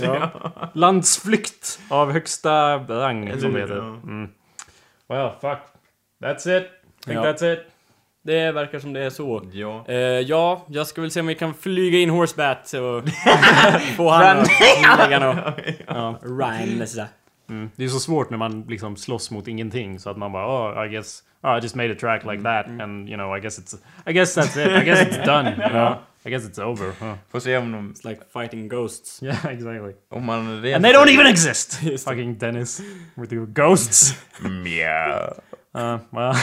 Landsflykt 0.73 1.79
av 1.89 2.11
högsta 2.11 2.77
rang 2.77 3.39
som 3.39 3.53
det 3.53 3.59
heter. 3.59 3.75
Ja. 3.75 3.83
Mm. 4.03 4.29
Well, 5.09 5.29
fuck. 5.41 5.59
That's 6.23 6.57
it. 6.57 6.63
I 6.63 7.05
think 7.05 7.17
Ja. 7.17 7.23
that's 7.33 7.53
it. 7.53 7.59
Det 8.23 8.51
verkar 8.51 8.79
som 8.79 8.93
det 8.93 8.99
är 9.05 9.09
så. 9.09 9.43
Ja. 9.51 9.85
Eh, 9.87 9.95
ja, 9.95 10.65
jag 10.69 10.87
ska 10.87 11.01
väl 11.01 11.11
se 11.11 11.19
om 11.19 11.27
vi 11.27 11.35
kan 11.35 11.53
flyga 11.53 11.99
in 11.99 12.09
Horsebat 12.09 12.73
och 12.73 13.09
få 13.97 14.09
han 14.09 14.39
att 14.39 14.47
lägga 14.97 15.19
något. 15.19 15.53
Ja, 15.87 16.19
rhymes. 16.21 16.97
Mm. 17.49 17.69
Det 17.75 17.83
är 17.83 17.87
så 17.87 17.99
svårt 17.99 18.29
när 18.29 18.37
man 18.37 18.65
liksom 18.67 18.95
slåss 18.95 19.31
mot 19.31 19.47
ingenting 19.47 19.99
så 19.99 20.09
att 20.09 20.17
man 20.17 20.31
bara 20.31 20.47
oh 20.47 20.85
I 20.85 20.89
guess 20.89 21.23
oh, 21.43 21.57
I 21.57 21.59
just 21.61 21.75
made 21.75 21.91
a 21.91 21.95
track 21.99 22.23
like 22.25 22.43
that 22.43 22.65
and 22.65 23.09
you 23.09 23.17
know 23.17 23.37
I 23.37 23.39
guess 23.41 23.59
it's 23.59 23.75
I 24.09 24.13
guess 24.13 24.37
that's 24.37 24.57
it 24.61 24.81
I 24.81 24.85
guess 24.85 25.01
it's 25.01 25.25
done 25.25 25.49
you 25.49 25.69
know 25.69 25.95
I 26.25 26.29
guess 26.29 26.43
it's 26.45 26.63
over 26.63 26.91
huh. 26.99 27.13
Får 27.31 27.39
se 27.39 27.57
om 27.57 27.71
de... 27.71 27.93
It's 27.93 28.09
like 28.09 28.21
fighting 28.33 28.67
ghosts. 28.69 29.23
yeah 29.23 29.45
exactly 29.45 29.93
Om 30.11 30.25
man 30.25 30.47
and 30.47 30.83
they 30.85 30.93
don't 30.93 31.09
even 31.09 31.27
exist 31.27 31.79
fucking 32.05 32.37
Dennis 32.39 32.81
with 33.17 33.33
your 33.33 33.45
ghosts 33.45 34.15
Mjau. 34.39 35.33
uh, 35.75 35.99
well 36.11 36.33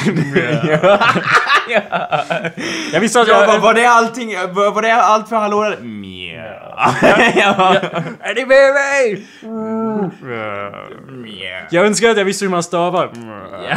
jag 2.92 3.00
visste 3.00 3.20
att 3.20 3.28
Ja, 3.28 3.40
jag 3.40 3.46
var, 3.46 3.58
var 3.58 3.74
det 3.74 3.86
allting? 3.86 4.34
Var, 4.52 4.70
var 4.70 4.82
det 4.82 4.94
allt 4.94 5.28
för 5.28 5.36
hallå? 5.36 5.74
Mjau. 5.80 6.34
Är 8.20 8.34
ni 8.34 8.46
med 8.46 8.74
mig? 8.74 9.26
Mjau. 11.08 11.66
Jag 11.70 11.86
önskar 11.86 12.10
att 12.10 12.18
jag 12.18 12.24
visste 12.24 12.44
hur 12.44 12.50
man 12.50 12.62
stavar 12.62 13.10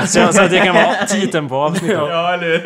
så, 0.05 0.33
så 0.33 0.41
att 0.41 0.51
det 0.51 0.59
kan 0.59 0.75
vara 0.75 0.93
titeln 1.07 1.49
på 1.49 1.55
avsnittet 1.55 1.97
Ja, 1.99 2.33
eller 2.33 2.47
hur? 2.47 2.61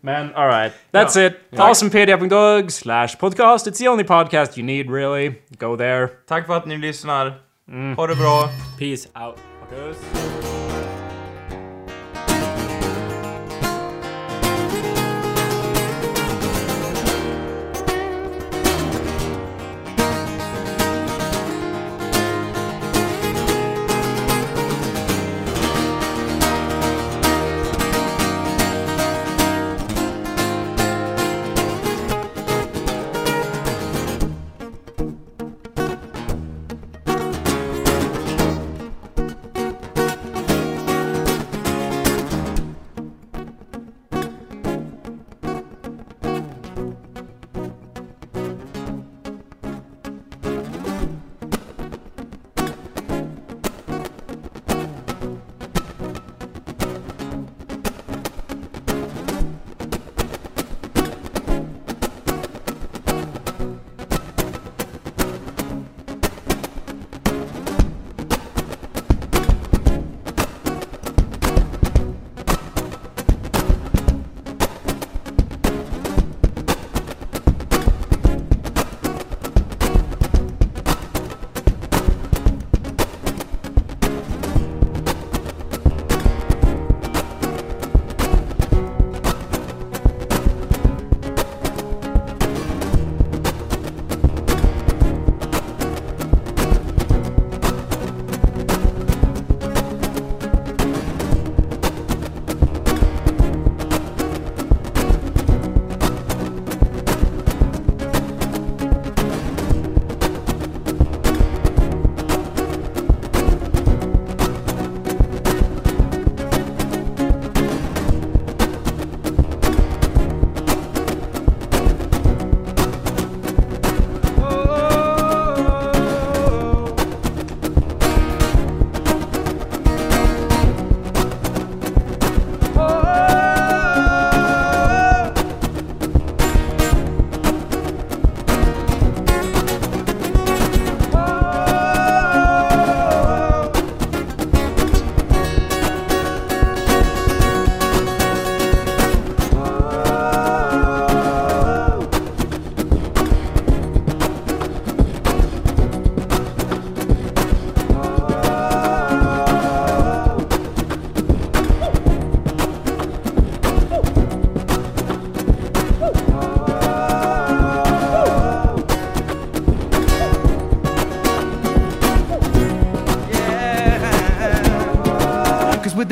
Man, 0.00 0.34
all 0.34 0.48
right. 0.48 0.72
That's 0.92 1.26
it. 1.26 1.32
Awesomepedia.org 1.58 2.70
slash 2.72 3.08
podcast. 3.20 3.66
It's 3.66 3.78
the 3.78 3.88
only 3.88 4.04
podcast 4.04 4.58
you 4.58 4.66
need, 4.66 4.90
really. 4.90 5.34
Go 5.58 5.76
there. 5.76 6.08
Tack 6.28 6.46
för 6.46 6.56
att 6.56 6.66
ni 6.66 6.76
lyssnar. 6.78 7.32
Ha 7.96 8.06
det 8.06 8.14
bra. 8.14 8.48
Peace 8.78 9.08
out. 9.14 9.38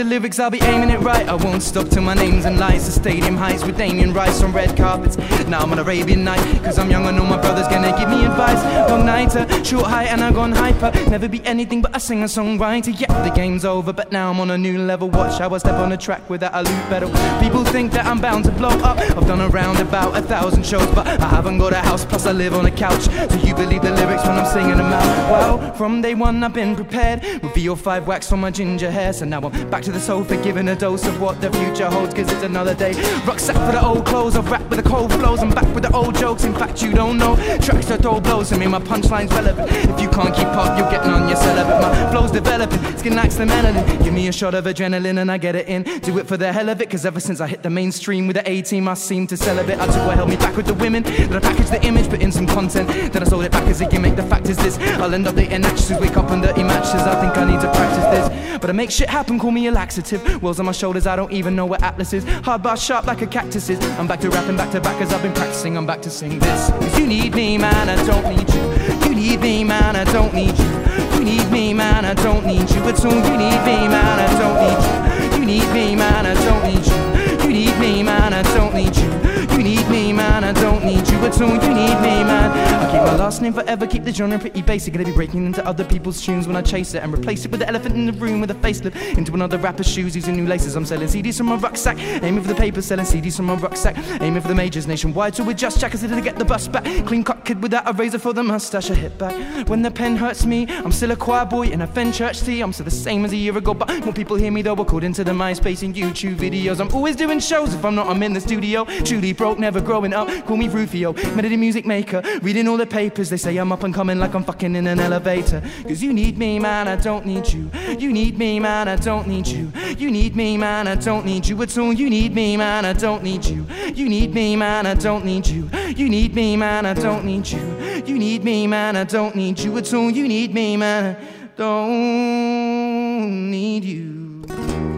Fuckers. 0.03 0.09
lyrics, 0.09 0.39
I'll 0.39 0.51
be 0.51 0.61
aiming 0.63 0.91
it 0.91 1.01
right. 1.01 1.29
I 1.29 1.35
won't 1.35 1.63
stop 1.63 1.89
till 1.89 2.03
my 2.03 2.15
name's 2.15 2.45
in 2.45 2.59
lights. 2.59 2.87
The 2.87 2.93
stadium 2.93 3.37
heights 3.37 3.65
with 3.65 3.77
Damien 3.77 4.13
Rice 4.13 4.43
on 4.43 4.53
red 4.53 4.77
carpets. 4.77 5.17
Now 5.49 5.61
I'm 5.61 5.73
on 5.73 5.79
Arabian 5.79 6.25
night, 6.25 6.41
cause 6.63 6.79
I'm 6.79 6.91
young, 6.91 7.07
I 7.07 7.11
know 7.11 7.25
my 7.25 7.41
brother's 7.41 7.69
gonna 7.69 7.97
give 7.99 8.09
me 8.09 8.25
advice. 8.25 8.63
Long 8.91 9.07
nighter, 9.07 9.47
short 9.65 9.87
high 9.87 10.05
and 10.05 10.23
I 10.23 10.33
gone 10.33 10.53
hyper. 10.53 10.91
Never 11.11 11.29
be 11.29 11.45
anything 11.45 11.83
but 11.83 11.95
a 11.97 12.01
singer 12.01 12.27
songwriter. 12.27 12.99
Yeah, 12.99 13.23
the 13.23 13.35
game's 13.35 13.65
over, 13.65 13.93
but 13.93 14.13
now 14.13 14.31
I'm 14.31 14.41
on 14.41 14.51
a 14.51 14.59
new 14.59 14.79
level. 14.79 15.09
Watch 15.11 15.39
how 15.39 15.51
I 15.55 15.59
step 15.59 15.75
on 15.75 15.93
a 15.93 15.97
track 15.97 16.29
without 16.29 16.55
a 16.55 16.63
loop 16.63 16.83
pedal. 16.89 17.11
People 17.41 17.65
think 17.65 17.93
that 17.93 18.07
I'm 18.07 18.21
bound 18.21 18.45
to 18.47 18.53
blow 18.53 18.71
up. 18.81 18.99
I've 18.99 19.27
done 19.27 19.41
around 19.41 19.79
about 19.79 20.17
a 20.17 20.23
thousand 20.23 20.65
shows, 20.67 20.87
but 20.95 21.07
I 21.07 21.29
haven't 21.29 21.59
got 21.59 21.73
a 21.73 21.77
house, 21.77 22.05
plus 22.05 22.27
I 22.27 22.33
live 22.33 22.55
on 22.55 22.67
a 22.67 22.71
couch. 22.71 23.05
Do 23.29 23.39
you 23.47 23.55
believe 23.55 23.83
the 23.83 23.93
lyrics 23.93 24.25
when 24.25 24.39
I'm 24.39 24.47
singing 24.47 24.77
them 24.77 24.93
out? 24.93 25.31
Well, 25.31 25.73
from 25.75 26.03
day 26.03 26.15
one 26.15 26.43
I've 26.43 26.53
been 26.53 26.75
prepared 26.75 27.23
with 27.43 27.53
VO5 27.53 28.07
wax 28.07 28.33
on 28.33 28.41
my 28.41 28.51
ginger 28.51 28.91
hair. 28.91 29.13
So 29.13 29.25
now 29.25 29.41
I'm 29.41 29.71
back 29.71 29.83
to 29.85 29.93
the 29.93 30.01
sofa, 30.01 30.37
giving 30.43 30.69
a 30.69 30.77
dose 30.77 31.07
of 31.07 31.21
what 31.21 31.41
the 31.41 31.51
future 31.53 31.89
holds, 31.89 32.15
cause 32.15 32.31
it's 32.33 32.43
another 32.43 32.75
day. 32.75 32.93
Rucksack 33.27 33.57
for 33.57 33.73
the 33.73 33.85
old 33.85 34.07
clothes, 34.07 34.37
I've 34.37 34.51
rap 34.51 34.69
with 34.69 34.83
the 34.83 34.89
cold 34.89 35.13
flows. 35.13 35.41
I'm 35.41 35.51
back 35.51 35.73
with 35.75 35.85
the 35.85 35.93
old 35.95 36.17
jokes, 36.17 36.45
in 36.45 36.55
fact, 36.55 36.83
you 36.83 36.93
don't 36.93 37.19
know. 37.19 37.37
Tracks 37.59 37.87
that 37.87 38.03
throw 38.03 38.21
blows, 38.21 38.53
I 38.53 38.59
mean, 38.59 38.71
my 38.71 38.81
punchline's 38.81 39.31
relevant. 39.31 39.52
If 39.59 40.01
you 40.01 40.09
can't 40.09 40.35
keep 40.35 40.47
up, 40.49 40.79
you're 40.79 40.91
getting 40.91 41.11
on 41.11 41.29
your 41.29 41.37
celibate. 41.37 41.81
My 41.81 42.11
flow's 42.11 42.31
developing, 42.31 42.97
skin 42.97 43.17
likes 43.17 43.37
the 43.37 43.45
melanin. 43.45 44.05
Give 44.05 44.13
me 44.13 44.29
a 44.29 44.33
shot 44.33 44.55
of 44.55 44.65
adrenaline 44.65 45.21
and 45.21 45.31
I 45.31 45.39
get 45.39 45.57
it 45.57 45.69
in. 45.69 45.83
Do 46.01 46.19
it 46.19 46.27
for 46.27 46.37
the 46.37 46.53
hell 46.53 46.69
of 46.69 46.81
it, 46.81 46.91
cause 46.91 47.05
ever 47.05 47.21
since 47.21 47.41
I 47.41 47.47
hit 47.47 47.63
the 47.63 47.71
mainstream 47.71 48.27
with 48.27 48.37
the 48.37 48.49
A 48.51 48.63
team, 48.63 48.89
I 48.89 48.95
seem 48.95 49.27
to 49.29 49.37
bit. 49.37 49.79
I 49.79 49.87
took 49.87 50.07
what 50.07 50.17
held 50.17 50.29
me 50.29 50.37
back 50.37 50.57
with 50.57 50.67
the 50.67 50.75
women. 50.75 51.03
Then 51.03 51.35
I 51.35 51.41
packaged 51.41 51.73
the 51.73 51.85
image, 51.85 52.09
put 52.09 52.23
in 52.23 52.33
some 52.33 52.47
content. 52.47 52.89
Then 53.13 53.23
I 53.23 53.27
sold 53.27 53.45
it 53.45 53.53
back 53.53 53.67
as 53.69 53.81
a 53.81 53.87
gimmick. 53.87 54.17
The 54.17 54.23
fact 54.23 54.49
is 54.49 54.57
this 54.57 54.79
I'll 55.01 55.15
end 55.15 55.27
up 55.27 55.35
dating 55.35 55.65
actresses, 55.65 55.99
wake 55.99 56.17
up 56.17 56.31
on 56.31 56.41
dirty 56.41 56.63
matches. 56.63 57.03
I 57.03 57.21
think 57.21 57.37
I 57.37 57.45
need 57.51 57.61
to 57.61 57.71
practice 57.73 58.31
this. 58.31 58.59
But 58.61 58.71
I 58.71 58.73
make 58.73 58.91
shit 58.91 59.09
happen, 59.09 59.39
call 59.39 59.51
me 59.51 59.67
a 59.67 59.73
laxative. 59.73 60.43
Wheels 60.43 60.61
on 60.61 60.67
my 60.67 60.73
shoulders, 60.73 61.07
I 61.07 61.17
don't 61.17 61.33
even 61.33 61.57
know 61.57 61.67
where 61.67 61.83
Atlas 61.83 62.13
is. 62.13 62.25
Hard 62.45 62.63
bar 62.63 62.77
sharp 62.77 63.07
like 63.07 63.23
a 63.23 63.27
cactus 63.27 63.69
is. 63.69 63.81
I'm 63.99 64.07
back 64.07 64.21
to 64.21 64.31
rapping 64.31 64.57
back 64.57 64.71
to 64.73 64.81
back 64.81 65.01
as 65.01 65.13
I've 65.13 65.23
been 65.23 65.35
practicing. 65.35 65.77
I'm 65.77 65.87
back 65.87 66.03
to 66.03 66.11
sing 66.11 66.39
this. 66.39 66.71
Cause 66.71 66.99
you 66.99 67.07
need 67.07 67.35
me, 67.35 67.59
man, 67.59 67.89
I 67.89 67.97
don't 68.07 68.37
need 68.37 68.49
you. 68.55 69.02
You 69.13 69.19
need 69.19 69.41
me, 69.43 69.63
man, 69.63 69.95
I 69.95 70.05
don't 70.05 70.33
need 70.33 70.59
you. 70.59 71.19
You 71.19 71.23
need 71.23 71.51
me, 71.53 71.75
man, 71.75 72.07
I 72.07 72.15
don't 72.15 72.47
need 72.47 72.71
you. 72.71 72.89
It's 72.89 73.05
all 73.05 73.13
you 73.13 73.37
need 73.37 73.61
me, 73.61 73.87
man, 73.87 74.19
I 74.19 74.27
don't 74.41 74.57
need 74.65 74.81
you. 74.89 75.39
You 75.39 75.45
need 75.45 75.75
me, 75.75 75.95
man, 75.95 76.25
I 76.25 76.33
don't 76.33 76.65
need 76.65 76.87
you. 76.87 77.45
You 77.45 77.53
need 77.53 77.79
me, 77.79 78.03
man, 78.03 78.33
I 78.33 78.43
don't 78.55 78.73
need 78.73 78.97
you. 78.97 79.11
You 79.55 79.63
need 79.63 79.87
me, 79.91 80.15
man, 80.15 80.45
I 80.45 80.53
don't 80.53 80.82
need 81.03 81.13
you 81.13 81.19
at 81.27 81.41
all. 81.41 81.49
You 81.49 81.75
need 81.75 81.97
me, 82.01 82.25
man. 82.25 82.51
I 82.51 82.91
keep 82.91 83.03
my 83.03 83.17
last 83.17 83.43
name 83.43 83.53
forever, 83.53 83.87
keep 83.87 84.05
the 84.05 84.13
genre 84.13 84.39
pretty 84.39 84.63
basic. 84.63 84.93
Gonna 84.95 85.05
be 85.05 85.13
breaking 85.13 85.47
into 85.47 85.65
other 85.67 85.85
people's 85.85 86.25
tunes 86.25 86.47
when 86.47 86.57
I 86.57 86.63
chase 86.63 86.95
it 86.95 87.03
and 87.03 87.13
replace 87.13 87.45
it 87.45 87.51
with 87.51 87.61
the 87.61 87.69
elephant 87.69 87.95
in 87.95 88.07
the 88.07 88.13
room 88.13 88.41
with 88.41 88.51
a 88.51 88.55
facelift. 88.55 88.97
Into 89.17 89.35
another 89.35 89.59
rapper's 89.59 89.89
shoes 89.89 90.15
using 90.15 90.37
new 90.37 90.47
laces. 90.47 90.77
I'm 90.77 90.85
selling 90.85 91.09
CDs 91.09 91.39
from 91.39 91.47
my 91.47 91.57
rucksack, 91.57 91.99
aiming 92.23 92.43
for 92.43 92.49
the 92.49 92.55
paper, 92.55 92.83
selling 92.83 93.07
CDs 93.07 93.37
from 93.37 93.47
my 93.47 93.55
rucksack, 93.55 93.97
aiming 94.21 94.43
for 94.43 94.49
the 94.49 94.55
majors 94.55 94.87
nationwide. 94.87 95.35
So 95.35 95.49
adjust 95.49 95.81
jackets 95.81 96.03
to 96.03 96.21
get 96.21 96.39
the 96.39 96.45
bus 96.45 96.69
back. 96.69 96.85
Clean 97.07 97.25
cut 97.25 97.45
kid 97.45 97.63
without 97.63 97.89
a 97.89 97.93
razor 97.93 98.19
for 98.19 98.33
the 98.33 98.43
mustache. 98.43 98.91
I 98.91 98.95
hit 98.95 99.19
back 99.19 99.69
when 99.69 99.83
the 99.83 99.91
pen 99.91 100.17
hurts 100.17 100.45
me. 100.45 100.67
I'm 100.69 100.93
still 100.93 101.11
a 101.11 101.17
choir 101.17 101.45
boy 101.45 101.69
in 101.69 101.83
a 101.83 101.87
Fen 101.87 102.13
church 102.13 102.41
tea. 102.43 102.61
I'm 102.61 102.73
still 102.73 102.85
the 102.85 102.91
same 102.91 103.25
as 103.25 103.33
a 103.33 103.37
year 103.37 103.57
ago, 103.57 103.75
but 103.75 103.89
more 104.05 104.13
people 104.13 104.37
hear 104.37 104.51
me 104.51 104.63
though. 104.63 104.73
According 104.73 105.13
to 105.15 105.25
the 105.25 105.33
MySpace 105.33 105.83
and 105.83 105.95
YouTube 105.95 106.37
videos, 106.37 106.81
I'm 106.81 106.93
always 106.95 107.17
doing 107.17 107.41
shows. 107.41 107.75
If 107.75 107.85
I'm 107.85 107.95
not, 107.95 108.09
I'm 108.09 108.23
in 108.23 108.33
the 108.33 108.41
studio. 108.41 108.85
Truly 109.05 109.33
broke, 109.33 109.59
never 109.59 109.81
growing 109.81 110.13
up. 110.13 110.29
Call 110.47 110.57
me 110.57 110.69
Rufio, 110.93 111.14
melody 111.34 111.57
music 111.57 111.86
maker. 111.86 112.22
Reading 112.43 112.68
all 112.68 112.76
the 112.76 112.86
papers, 112.86 113.30
they 113.30 113.38
say 113.38 113.57
I'm 113.57 113.72
up 113.72 113.82
and 113.82 113.95
coming 113.95 114.18
like 114.18 114.34
I'm 114.34 114.45
fucking 114.45 114.76
in 114.76 114.86
an 114.86 115.01
elevator. 115.01 115.62
Cause 115.84 116.03
you 116.03 116.12
need 116.12 116.36
me, 116.36 116.59
man, 116.59 116.86
I 116.86 116.97
don't 116.97 117.24
need 117.24 117.49
you. 117.49 117.70
You 117.99 118.12
need 118.12 118.38
me, 118.38 118.61
man, 118.61 118.88
I 118.88 118.97
don't 118.97 119.26
need 119.26 119.47
you. 119.47 119.72
You 119.97 120.11
need 120.11 120.36
me, 120.36 120.59
man, 120.59 120.86
I 120.88 120.97
don't 120.97 121.24
need 121.24 121.49
you 121.49 121.62
at 121.62 121.78
all. 121.78 121.95
You 121.95 122.11
need 122.11 122.34
me, 122.34 122.59
man, 122.59 122.84
I 122.84 122.93
don't 122.93 123.22
need 123.22 123.45
you. 123.47 123.66
You 123.95 124.07
need 124.09 124.34
me, 124.34 124.55
man, 124.55 124.84
I 124.84 124.93
don't 124.95 125.24
need 125.24 125.47
you. 125.47 125.70
You 125.97 126.11
need 126.11 126.34
me, 126.34 126.57
man, 126.57 126.84
I 126.84 126.93
don't 126.93 127.24
need 127.24 127.49
you. 127.49 128.03
You 128.05 128.18
need 128.18 128.45
me, 128.45 128.66
man, 128.66 128.97
I 128.97 129.05
don't 129.05 129.34
need 129.34 129.59
you 129.61 129.78
at 129.78 129.95
all. 129.95 130.11
You 130.11 130.28
need 130.28 130.53
me, 130.53 130.76
man, 130.76 131.16
I 131.16 131.57
don't 131.57 133.51
need 133.51 133.84
you. 133.84 134.91